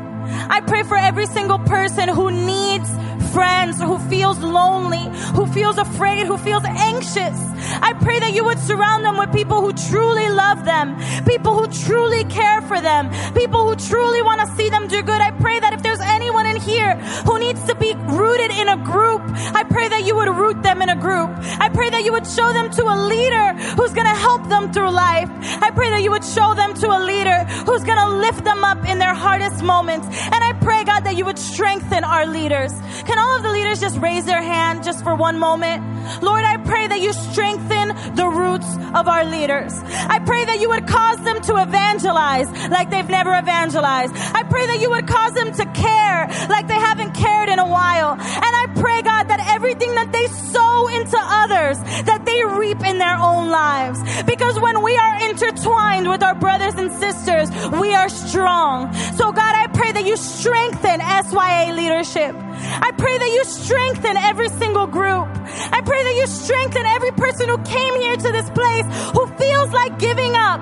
I 0.49 0.61
pray 0.67 0.83
for 0.83 0.97
every 0.97 1.27
single 1.27 1.61
person 1.61 2.09
who 2.09 2.33
needs 2.33 2.91
friends, 3.33 3.81
who 3.81 3.99
feels 4.09 4.39
lonely, 4.41 5.05
who 5.35 5.47
feels 5.47 5.79
afraid, 5.79 6.27
who 6.27 6.37
feels 6.39 6.65
anxious. 6.65 7.37
I 7.83 7.93
pray 8.01 8.19
that 8.19 8.33
you 8.33 8.45
would 8.45 8.59
surround 8.59 9.05
them 9.05 9.19
with 9.19 9.33
people 9.33 9.61
who 9.61 9.73
truly 9.91 10.29
love 10.31 10.65
them, 10.65 10.97
people 11.25 11.55
who 11.55 11.67
truly 11.85 12.25
care 12.25 12.63
for 12.63 12.81
them, 12.81 13.11
people 13.35 13.69
who 13.69 13.77
truly 13.77 14.23
want 14.23 14.41
to 14.41 14.47
see 14.57 14.69
them 14.69 14.89
do 14.89 15.03
good. 15.03 15.21
I 15.21 15.31
pray 15.33 15.61
that 15.61 15.75
if 15.75 15.83
there's 15.83 16.01
anyone 16.01 16.47
in 16.47 16.57
here 16.57 16.97
who 17.27 17.39
needs 17.39 17.56
to 17.67 17.75
be 17.75 17.95
rooted 17.95 18.51
in 18.51 18.69
a 18.69 18.77
group, 18.77 19.23
I 19.55 19.65
pray 19.65 19.89
that 19.89 20.05
you 20.05 20.15
would 20.17 20.29
root 20.29 20.63
them 20.63 20.83
in 20.83 20.89
a 20.89 20.97
group. 20.97 21.31
I 21.61 21.69
pray 21.69 21.91
that 21.91 22.05
you 22.05 22.13
would 22.13 22.27
show 22.27 22.53
them 22.53 22.71
to 22.71 22.85
a 22.85 22.97
leader 23.07 23.53
who's 23.77 23.93
going 23.93 24.07
to 24.07 24.15
help 24.15 24.49
them 24.49 24.73
through 24.73 24.91
life. 24.91 25.29
I 25.63 25.71
pray 25.71 25.91
that 25.91 26.03
you 26.03 26.11
would 26.11 26.25
show 26.25 26.55
them 26.55 26.75
to 26.75 26.87
a 26.89 27.01
leader 27.05 27.45
who's 27.67 27.85
going 27.85 27.99
to 27.99 28.09
lift 28.19 28.45
them 28.45 28.65
up 28.65 28.87
in 28.87 28.99
their 28.99 29.15
hardest 29.15 29.63
moments. 29.63 30.07
And 30.07 30.43
I 30.43 30.53
pray, 30.61 30.85
God, 30.85 31.01
that 31.01 31.17
you 31.17 31.25
would 31.25 31.39
strengthen 31.39 32.05
our 32.05 32.27
leaders. 32.27 32.73
Can 33.07 33.19
all 33.19 33.37
of 33.37 33.43
the 33.43 33.51
leaders 33.51 33.81
just 33.81 33.99
raise 33.99 34.25
their 34.25 34.43
hand 34.43 34.85
just 34.85 35.03
for 35.03 35.15
one 35.15 35.39
moment? 35.39 35.83
Lord, 36.23 36.45
I 36.45 36.57
pray 36.59 36.87
that 36.87 37.01
you 37.01 37.13
strengthen 37.13 37.89
the 38.15 38.27
roots 38.27 38.67
of 38.95 39.09
our 39.09 39.25
leaders. 39.25 39.73
I 40.09 40.21
pray 40.25 40.45
that 40.45 40.61
you 40.61 40.69
would 40.69 40.87
cause 40.87 41.19
them 41.25 41.41
to 41.43 41.63
evangelize 41.63 42.49
like 42.71 42.91
they've 42.91 43.09
never 43.09 43.37
evangelized. 43.37 44.15
I 44.35 44.43
pray 44.45 44.67
that 44.67 44.81
you 44.81 44.91
would 44.91 45.07
cause 45.07 45.33
them 45.33 45.53
to 45.53 45.65
care 45.73 46.27
like 46.49 46.69
they 46.69 46.75
haven't 46.75 47.15
cared 47.15 47.49
in 47.49 47.56
a 47.59 47.69
while. 47.69 48.13
And 48.13 48.53
I 48.63 48.67
pray, 48.75 49.03
God, 49.03 49.29
that 49.29 49.41
everything 49.55 49.95
that 49.95 50.13
they 50.13 50.27
sow 50.27 50.89
into 50.89 51.19
others, 51.19 51.79
that 52.05 52.25
they 52.25 52.45
reap 52.45 52.81
in 52.85 52.99
their 52.99 53.17
own 53.17 53.51
lives. 53.51 53.99
Because 54.25 54.59
when 54.61 54.83
we 54.83 54.97
are 54.97 55.31
intertwined 55.31 56.09
with 56.09 56.23
our 56.23 56.35
brothers 56.35 56.75
and 56.75 56.91
sisters, 56.93 57.51
we 57.81 57.95
are 57.95 58.09
strong. 58.09 58.93
So 59.17 59.33
God, 59.33 59.55
I 59.55 59.67
pray 59.69 59.93
that 59.93 60.05
you 60.05 60.17
strengthen 60.17 61.01
SYA 61.01 61.73
leadership. 61.75 62.35
I 62.35 62.93
pray 62.97 63.17
that 63.19 63.31
you 63.31 63.45
strengthen 63.45 64.17
every 64.17 64.49
single 64.51 64.87
group. 64.87 65.29
I 65.73 65.81
pray 65.85 66.03
that 66.03 66.17
you 66.17 66.27
strengthen 66.27 66.85
every 66.87 67.13
person 67.13 67.49
who 67.49 67.59
came 67.65 67.95
here 68.01 68.17
to 68.17 68.33
this 68.33 68.49
place 68.51 68.87
who 69.13 69.27
feels 69.37 69.71
like 69.73 69.99
giving 69.99 70.35
up. 70.35 70.61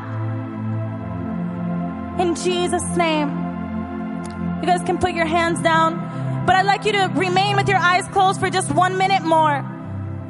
In 2.20 2.34
Jesus' 2.34 2.96
name. 2.96 3.44
You 4.64 4.70
guys 4.70 4.82
can 4.82 4.96
put 4.96 5.12
your 5.12 5.26
hands 5.26 5.60
down, 5.60 6.00
but 6.46 6.56
I'd 6.56 6.66
like 6.66 6.84
you 6.84 6.92
to 6.92 7.10
remain 7.14 7.56
with 7.56 7.68
your 7.68 7.78
eyes 7.78 8.06
closed 8.08 8.40
for 8.40 8.50
just 8.50 8.70
one 8.72 8.98
minute 8.98 9.22
more. 9.22 9.70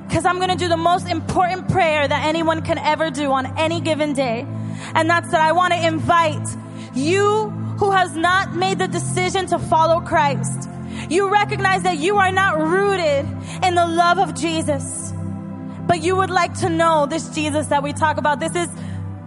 Because 0.07 0.25
I'm 0.27 0.37
going 0.37 0.51
to 0.51 0.57
do 0.57 0.69
the 0.69 0.77
most 0.77 1.09
important 1.09 1.69
prayer 1.69 2.07
that 2.07 2.27
anyone 2.27 2.63
can 2.63 2.79
ever 2.79 3.11
do 3.11 3.33
on 3.33 3.59
any 3.59 3.81
given 3.81 4.13
day. 4.13 4.47
And 4.95 5.09
that's 5.09 5.31
that 5.31 5.41
I 5.41 5.53
want 5.53 5.73
to 5.73 5.87
invite 5.87 6.47
you 6.95 7.49
who 7.79 7.91
has 7.91 8.15
not 8.15 8.55
made 8.55 8.79
the 8.79 8.87
decision 8.87 9.47
to 9.47 9.59
follow 9.59 10.01
Christ 10.01 10.69
you 11.11 11.29
recognize 11.29 11.83
that 11.83 11.99
you 11.99 12.17
are 12.17 12.33
not 12.33 12.59
rooted 12.59 13.27
in 13.63 13.75
the 13.75 13.87
love 13.87 14.19
of 14.19 14.35
Jesus, 14.35 15.13
but 15.87 16.03
you 16.03 16.17
would 16.17 16.31
like 16.31 16.59
to 16.61 16.69
know 16.69 17.07
this 17.07 17.29
Jesus 17.31 17.67
that 17.67 17.83
we 17.83 17.93
talk 17.93 18.17
about. 18.17 18.41
This 18.41 18.55
is 18.55 18.69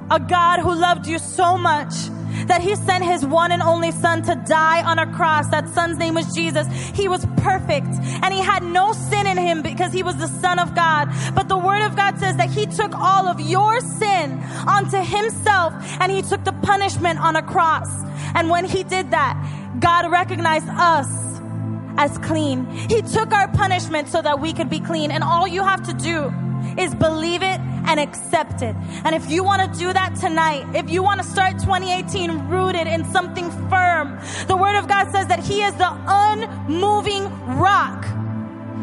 a 0.10 0.20
God 0.20 0.60
who 0.60 0.74
loved 0.74 1.08
you 1.08 1.20
so 1.20 1.58
much 1.58 1.94
that 2.46 2.62
he 2.62 2.76
sent 2.76 3.04
his 3.04 3.26
one 3.26 3.52
and 3.52 3.62
only 3.62 3.92
son 3.92 4.22
to 4.24 4.36
die 4.48 4.84
on 4.84 5.00
a 5.00 5.12
cross. 5.14 5.48
That 5.50 5.68
son's 5.70 5.98
name 5.98 6.14
was 6.14 6.34
Jesus. 6.34 6.68
He 6.94 7.08
was 7.08 7.26
perfect 7.38 7.88
and 8.24 8.34
he 8.34 8.40
had 8.40 8.64
no 8.64 8.94
sin 8.94 9.28
in 9.28 9.38
him 9.38 9.62
because 9.62 9.92
he 9.92 10.04
was 10.04 10.16
the 10.18 10.28
son 10.28 10.60
of 10.60 10.76
God. 10.76 11.10
But 11.36 11.48
the 11.48 11.58
word 11.58 11.86
of 11.86 11.96
God 11.96 12.20
says 12.20 12.38
that 12.38 12.50
he 12.50 12.66
took 12.66 12.94
all 12.94 13.28
of 13.28 13.40
your 13.40 13.80
sin 13.82 14.40
onto 14.68 14.98
himself 14.98 15.74
and 16.00 16.12
he 16.12 16.22
took 16.22 16.44
the 16.44 16.54
punishment 16.54 17.20
on 17.20 17.36
a 17.36 17.42
cross. 17.42 17.90
And 18.36 18.50
when 18.50 18.66
he 18.66 18.84
did 18.84 19.12
that, 19.12 19.36
God 19.80 20.12
recognized 20.12 20.68
us 20.70 21.08
as 21.98 22.18
clean. 22.20 22.66
He 22.66 23.02
took 23.02 23.34
our 23.34 23.48
punishment 23.48 24.08
so 24.08 24.22
that 24.22 24.40
we 24.40 24.54
could 24.54 24.70
be 24.70 24.80
clean. 24.80 25.12
And 25.12 25.24
all 25.24 25.48
you 25.48 25.64
have 25.64 25.84
to 25.88 25.94
do 25.94 26.32
is 26.80 26.94
believe 26.96 27.42
it 27.42 27.60
and 27.88 28.00
accept 28.00 28.62
it. 28.62 28.76
And 29.04 29.16
if 29.16 29.30
you 29.30 29.44
want 29.44 29.62
to 29.62 29.80
do 29.80 29.92
that 29.94 30.16
tonight, 30.16 30.66
if 30.76 30.90
you 30.90 31.02
want 31.02 31.22
to 31.22 31.28
start 31.28 31.54
2018 31.60 32.50
rooted 32.50 32.86
in 32.88 33.06
something 33.06 33.50
firm, 33.70 34.20
the 34.48 34.56
Word 34.56 34.78
of 34.78 34.88
God 34.88 35.12
says 35.12 35.28
that 35.28 35.40
He 35.40 35.62
is 35.62 35.74
the 35.76 35.92
unmoving 36.08 37.24
rock. 37.58 38.06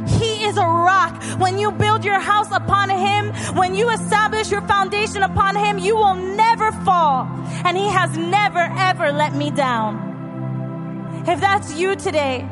He 0.09 0.45
is 0.45 0.57
a 0.57 0.67
rock. 0.67 1.23
When 1.39 1.59
you 1.59 1.71
build 1.73 2.05
your 2.05 2.19
house 2.19 2.51
upon 2.51 2.91
Him, 2.91 3.33
when 3.57 3.75
you 3.75 3.91
establish 3.91 4.51
your 4.51 4.63
foundation 4.63 5.23
upon 5.23 5.57
Him, 5.57 5.79
you 5.79 5.97
will 5.97 6.15
never 6.15 6.73
fall. 6.85 7.27
And 7.65 7.77
He 7.77 7.89
has 7.89 8.17
never, 8.17 8.61
ever 8.61 9.13
let 9.13 9.35
me 9.35 9.51
down. 9.51 10.13
If 11.27 11.41
that's 11.41 11.75
you 11.75 11.97
today, 11.97 12.47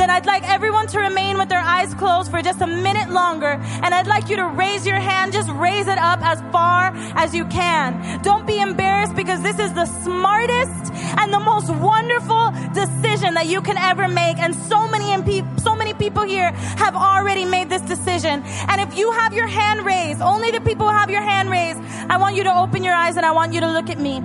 then 0.00 0.08
I'd 0.08 0.24
like 0.24 0.48
everyone 0.48 0.86
to 0.88 0.98
remain 0.98 1.36
with 1.36 1.50
their 1.50 1.60
eyes 1.60 1.92
closed 1.94 2.30
for 2.30 2.40
just 2.40 2.62
a 2.62 2.66
minute 2.66 3.10
longer. 3.10 3.60
And 3.82 3.94
I'd 3.94 4.06
like 4.06 4.30
you 4.30 4.36
to 4.36 4.46
raise 4.46 4.86
your 4.86 4.96
hand, 4.96 5.34
just 5.34 5.50
raise 5.50 5.88
it 5.88 5.98
up 5.98 6.20
as 6.22 6.40
far 6.50 6.92
as 7.16 7.34
you 7.34 7.44
can. 7.44 8.22
Don't 8.22 8.46
be 8.46 8.58
embarrassed 8.58 9.14
because 9.14 9.42
this 9.42 9.58
is 9.58 9.74
the 9.74 9.84
smartest 9.84 10.92
and 11.20 11.30
the 11.30 11.38
most 11.38 11.68
wonderful 11.68 12.50
decision 12.72 13.34
that 13.34 13.46
you 13.46 13.60
can 13.60 13.76
ever 13.76 14.08
make. 14.08 14.38
And 14.38 14.54
so 14.54 14.88
many, 14.88 15.44
so 15.58 15.76
many 15.76 15.92
people 15.92 16.22
here 16.22 16.50
have 16.52 16.96
already 16.96 17.44
made 17.44 17.68
this 17.68 17.82
decision. 17.82 18.42
And 18.68 18.80
if 18.80 18.96
you 18.96 19.12
have 19.12 19.34
your 19.34 19.48
hand 19.48 19.84
raised, 19.84 20.22
only 20.22 20.50
the 20.50 20.62
people 20.62 20.88
who 20.88 20.94
have 20.94 21.10
your 21.10 21.22
hand 21.22 21.50
raised, 21.50 21.78
I 22.08 22.16
want 22.16 22.36
you 22.36 22.44
to 22.44 22.56
open 22.56 22.82
your 22.82 22.94
eyes 22.94 23.18
and 23.18 23.26
I 23.26 23.32
want 23.32 23.52
you 23.52 23.60
to 23.60 23.70
look 23.70 23.90
at 23.90 23.98
me. 23.98 24.22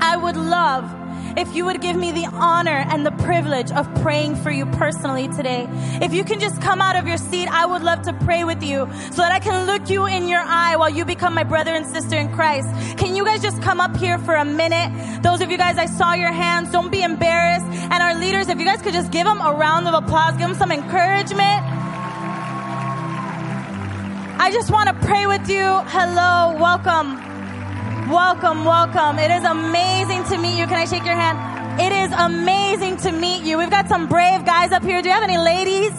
I 0.00 0.16
would 0.16 0.36
love 0.36 1.05
if 1.36 1.54
you 1.54 1.64
would 1.64 1.80
give 1.80 1.96
me 1.96 2.12
the 2.12 2.26
honor 2.26 2.84
and 2.88 3.04
the 3.04 3.10
privilege 3.10 3.70
of 3.70 3.92
praying 3.96 4.36
for 4.36 4.50
you 4.50 4.66
personally 4.66 5.28
today. 5.28 5.66
If 6.00 6.12
you 6.12 6.24
can 6.24 6.40
just 6.40 6.60
come 6.60 6.80
out 6.80 6.96
of 6.96 7.06
your 7.06 7.18
seat, 7.18 7.48
I 7.48 7.66
would 7.66 7.82
love 7.82 8.02
to 8.02 8.12
pray 8.12 8.44
with 8.44 8.62
you 8.62 8.88
so 9.10 9.22
that 9.22 9.32
I 9.32 9.38
can 9.38 9.66
look 9.66 9.90
you 9.90 10.06
in 10.06 10.28
your 10.28 10.40
eye 10.40 10.76
while 10.76 10.90
you 10.90 11.04
become 11.04 11.34
my 11.34 11.44
brother 11.44 11.74
and 11.74 11.86
sister 11.86 12.16
in 12.16 12.32
Christ. 12.32 12.68
Can 12.98 13.14
you 13.14 13.24
guys 13.24 13.42
just 13.42 13.60
come 13.62 13.80
up 13.80 13.96
here 13.96 14.18
for 14.18 14.34
a 14.34 14.44
minute? 14.44 15.22
Those 15.22 15.40
of 15.40 15.50
you 15.50 15.58
guys, 15.58 15.78
I 15.78 15.86
saw 15.86 16.14
your 16.14 16.32
hands. 16.32 16.70
Don't 16.70 16.90
be 16.90 17.02
embarrassed. 17.02 17.66
And 17.66 18.02
our 18.02 18.14
leaders, 18.14 18.48
if 18.48 18.58
you 18.58 18.64
guys 18.64 18.82
could 18.82 18.94
just 18.94 19.10
give 19.10 19.26
them 19.26 19.40
a 19.40 19.52
round 19.52 19.88
of 19.88 19.94
applause, 19.94 20.32
give 20.32 20.48
them 20.48 20.54
some 20.54 20.72
encouragement. 20.72 21.62
I 24.38 24.50
just 24.52 24.70
want 24.70 24.88
to 24.88 25.06
pray 25.06 25.26
with 25.26 25.48
you. 25.48 25.64
Hello, 25.86 26.56
welcome. 26.60 27.25
Welcome, 28.08 28.64
welcome. 28.64 29.18
It 29.18 29.32
is 29.32 29.42
amazing 29.42 30.22
to 30.26 30.38
meet 30.38 30.56
you. 30.56 30.66
Can 30.68 30.76
I 30.76 30.84
shake 30.84 31.04
your 31.04 31.16
hand? 31.16 31.80
It 31.80 31.90
is 31.90 32.12
amazing 32.12 32.98
to 32.98 33.10
meet 33.10 33.42
you. 33.42 33.58
We've 33.58 33.68
got 33.68 33.88
some 33.88 34.06
brave 34.06 34.44
guys 34.46 34.70
up 34.70 34.84
here. 34.84 35.02
Do 35.02 35.08
you 35.08 35.14
have 35.14 35.24
any 35.24 35.38
ladies? 35.38 35.90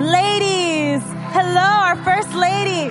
Ladies. 0.00 1.02
Hello, 1.30 1.60
our 1.60 1.94
first 2.02 2.34
lady. 2.34 2.90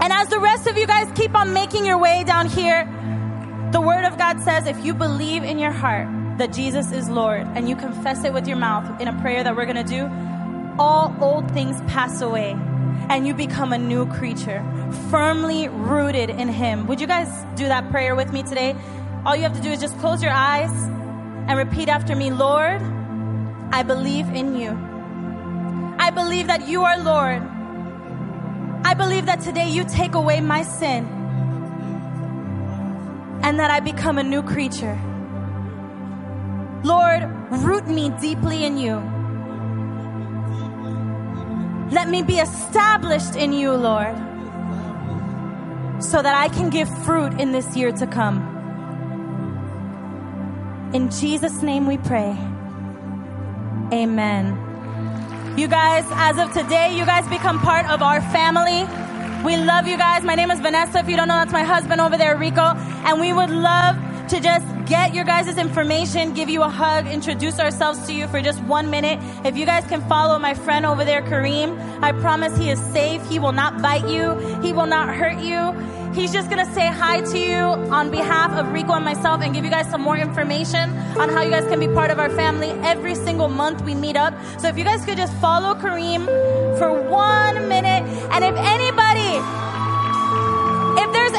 And 0.00 0.10
as 0.10 0.28
the 0.28 0.38
rest 0.40 0.66
of 0.66 0.78
you 0.78 0.86
guys 0.86 1.12
keep 1.14 1.34
on 1.34 1.52
making 1.52 1.84
your 1.84 1.98
way 1.98 2.24
down 2.24 2.48
here, 2.48 2.86
the 3.72 3.80
Word 3.82 4.06
of 4.06 4.16
God 4.16 4.40
says 4.40 4.66
if 4.66 4.82
you 4.82 4.94
believe 4.94 5.44
in 5.44 5.58
your 5.58 5.72
heart 5.72 6.08
that 6.38 6.54
Jesus 6.54 6.90
is 6.90 7.10
Lord 7.10 7.42
and 7.54 7.68
you 7.68 7.76
confess 7.76 8.24
it 8.24 8.32
with 8.32 8.48
your 8.48 8.56
mouth 8.56 8.98
in 8.98 9.08
a 9.08 9.20
prayer 9.20 9.44
that 9.44 9.54
we're 9.54 9.66
going 9.66 9.76
to 9.76 9.84
do, 9.84 10.08
all 10.78 11.14
old 11.20 11.50
things 11.50 11.78
pass 11.82 12.22
away 12.22 12.56
and 13.08 13.26
you 13.26 13.34
become 13.34 13.72
a 13.72 13.78
new 13.78 14.06
creature, 14.06 14.64
firmly 15.10 15.68
rooted 15.68 16.30
in 16.30 16.48
Him. 16.48 16.86
Would 16.86 17.00
you 17.00 17.06
guys 17.06 17.28
do 17.56 17.66
that 17.66 17.90
prayer 17.90 18.14
with 18.14 18.32
me 18.32 18.42
today? 18.42 18.74
All 19.24 19.34
you 19.36 19.42
have 19.42 19.54
to 19.54 19.62
do 19.62 19.70
is 19.70 19.80
just 19.80 19.98
close 19.98 20.22
your 20.22 20.32
eyes 20.32 20.70
and 21.48 21.56
repeat 21.56 21.88
after 21.88 22.16
me 22.16 22.30
Lord, 22.30 22.82
I 23.72 23.82
believe 23.82 24.28
in 24.28 24.56
you. 24.56 24.70
I 25.98 26.10
believe 26.10 26.48
that 26.48 26.68
you 26.68 26.84
are 26.84 26.98
Lord. 26.98 27.42
I 28.84 28.94
believe 28.94 29.26
that 29.26 29.40
today 29.40 29.68
you 29.68 29.84
take 29.84 30.14
away 30.14 30.40
my 30.40 30.62
sin 30.62 31.04
and 33.42 33.58
that 33.58 33.70
I 33.70 33.80
become 33.80 34.18
a 34.18 34.22
new 34.22 34.42
creature. 34.42 34.98
Lord, 36.84 37.22
root 37.50 37.86
me 37.88 38.10
deeply 38.20 38.64
in 38.64 38.78
you. 38.78 39.15
Let 41.90 42.08
me 42.08 42.22
be 42.22 42.38
established 42.38 43.36
in 43.36 43.52
you, 43.52 43.72
Lord, 43.72 44.16
so 46.02 46.20
that 46.20 46.34
I 46.34 46.48
can 46.48 46.68
give 46.68 46.88
fruit 47.04 47.40
in 47.40 47.52
this 47.52 47.76
year 47.76 47.92
to 47.92 48.06
come. 48.06 48.54
In 50.92 51.10
Jesus' 51.10 51.62
name 51.62 51.86
we 51.86 51.98
pray. 51.98 52.36
Amen. 53.92 55.54
You 55.56 55.68
guys, 55.68 56.04
as 56.10 56.38
of 56.38 56.52
today, 56.52 56.96
you 56.96 57.06
guys 57.06 57.26
become 57.28 57.60
part 57.60 57.86
of 57.88 58.02
our 58.02 58.20
family. 58.20 58.84
We 59.44 59.56
love 59.56 59.86
you 59.86 59.96
guys. 59.96 60.24
My 60.24 60.34
name 60.34 60.50
is 60.50 60.58
Vanessa. 60.58 60.98
If 60.98 61.08
you 61.08 61.16
don't 61.16 61.28
know, 61.28 61.34
that's 61.36 61.52
my 61.52 61.62
husband 61.62 62.00
over 62.00 62.18
there, 62.18 62.36
Rico. 62.36 62.74
And 63.06 63.20
we 63.20 63.32
would 63.32 63.50
love 63.50 63.96
to 64.28 64.40
just 64.40 64.66
get 64.86 65.14
your 65.14 65.24
guys' 65.24 65.56
information, 65.56 66.34
give 66.34 66.48
you 66.48 66.62
a 66.62 66.68
hug, 66.68 67.06
introduce 67.06 67.60
ourselves 67.60 68.06
to 68.06 68.12
you 68.12 68.26
for 68.26 68.40
just 68.40 68.60
one 68.64 68.90
minute. 68.90 69.20
If 69.44 69.56
you 69.56 69.64
guys 69.66 69.84
can 69.86 70.00
follow 70.08 70.38
my 70.38 70.54
friend 70.54 70.84
over 70.84 71.04
there, 71.04 71.22
Kareem, 71.22 71.78
I 72.02 72.12
promise 72.12 72.56
he 72.58 72.70
is 72.70 72.80
safe. 72.92 73.24
He 73.28 73.38
will 73.38 73.52
not 73.52 73.80
bite 73.80 74.08
you. 74.08 74.34
He 74.62 74.72
will 74.72 74.86
not 74.86 75.14
hurt 75.14 75.38
you. 75.38 75.72
He's 76.12 76.32
just 76.32 76.48
gonna 76.48 76.72
say 76.74 76.86
hi 76.86 77.20
to 77.20 77.38
you 77.38 77.56
on 77.92 78.10
behalf 78.10 78.50
of 78.52 78.72
Rico 78.72 78.94
and 78.94 79.04
myself 79.04 79.42
and 79.42 79.54
give 79.54 79.64
you 79.64 79.70
guys 79.70 79.88
some 79.90 80.00
more 80.00 80.16
information 80.16 80.90
on 81.18 81.28
how 81.28 81.42
you 81.42 81.50
guys 81.50 81.64
can 81.68 81.78
be 81.78 81.88
part 81.88 82.10
of 82.10 82.18
our 82.18 82.30
family. 82.30 82.70
Every 82.82 83.14
single 83.14 83.48
month 83.48 83.82
we 83.82 83.94
meet 83.94 84.16
up. 84.16 84.34
So 84.58 84.68
if 84.68 84.78
you 84.78 84.84
guys 84.84 85.04
could 85.04 85.18
just 85.18 85.34
follow 85.34 85.74
Kareem 85.74 86.24
for 86.78 86.90
one 87.10 87.68
minute. 87.68 88.02
And 88.32 88.44
if 88.44 88.56
anybody 88.56 89.40
if 90.98 91.12
there's 91.12 91.32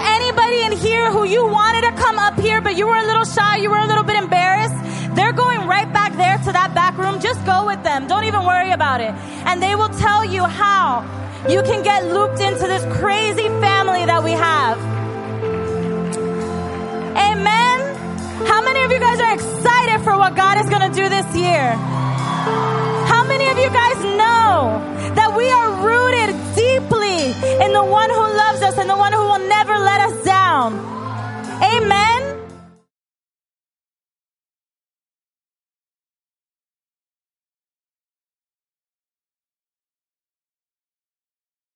in 0.53 0.71
here 0.73 1.11
who 1.11 1.23
you 1.23 1.45
wanted 1.45 1.81
to 1.81 1.91
come 1.93 2.19
up 2.19 2.39
here, 2.39 2.61
but 2.61 2.75
you 2.75 2.87
were 2.87 2.97
a 2.97 3.05
little 3.05 3.25
shy, 3.25 3.57
you 3.57 3.69
were 3.69 3.79
a 3.79 3.87
little 3.87 4.03
bit 4.03 4.15
embarrassed, 4.15 4.75
they're 5.15 5.33
going 5.33 5.67
right 5.67 5.91
back 5.91 6.13
there 6.15 6.37
to 6.37 6.51
that 6.51 6.73
back 6.75 6.97
room. 6.97 7.19
Just 7.19 7.43
go 7.45 7.65
with 7.65 7.81
them. 7.83 8.07
Don't 8.07 8.25
even 8.25 8.45
worry 8.45 8.71
about 8.71 9.01
it. 9.01 9.13
And 9.45 9.61
they 9.61 9.75
will 9.75 9.89
tell 9.89 10.23
you 10.23 10.43
how 10.43 11.01
you 11.49 11.63
can 11.63 11.81
get 11.83 12.05
looped 12.05 12.39
into 12.39 12.67
this 12.67 12.85
crazy 12.99 13.47
family 13.59 14.05
that 14.05 14.23
we 14.23 14.31
have. 14.31 14.77
Amen. 17.17 17.77
How 18.45 18.61
many 18.61 18.83
of 18.83 18.91
you 18.91 18.99
guys 18.99 19.19
are 19.19 19.33
excited 19.33 20.03
for 20.03 20.17
what 20.17 20.35
God 20.35 20.59
is 20.63 20.69
going 20.69 20.85
to 20.85 20.93
do 20.95 21.09
this 21.09 21.25
year? 21.35 21.73
How 23.09 23.25
many 23.25 23.47
of 23.49 23.57
you 23.57 23.69
guys 23.69 23.97
know 24.21 24.77
that 25.15 25.33
we 25.35 25.49
are 25.49 25.69
rooted 25.81 26.29
deeply 26.53 27.33
in 27.65 27.73
the 27.73 27.83
one 27.83 28.09
who 28.09 28.21
loves 28.21 28.61
us 28.61 28.77
and 28.77 28.89
the 28.89 28.95
one 28.95 29.13
who 29.13 29.25
will 29.25 29.47
never 29.49 29.73
let 29.79 30.01
us 30.01 30.26
down. 30.57 30.73
Amen. 31.61 32.36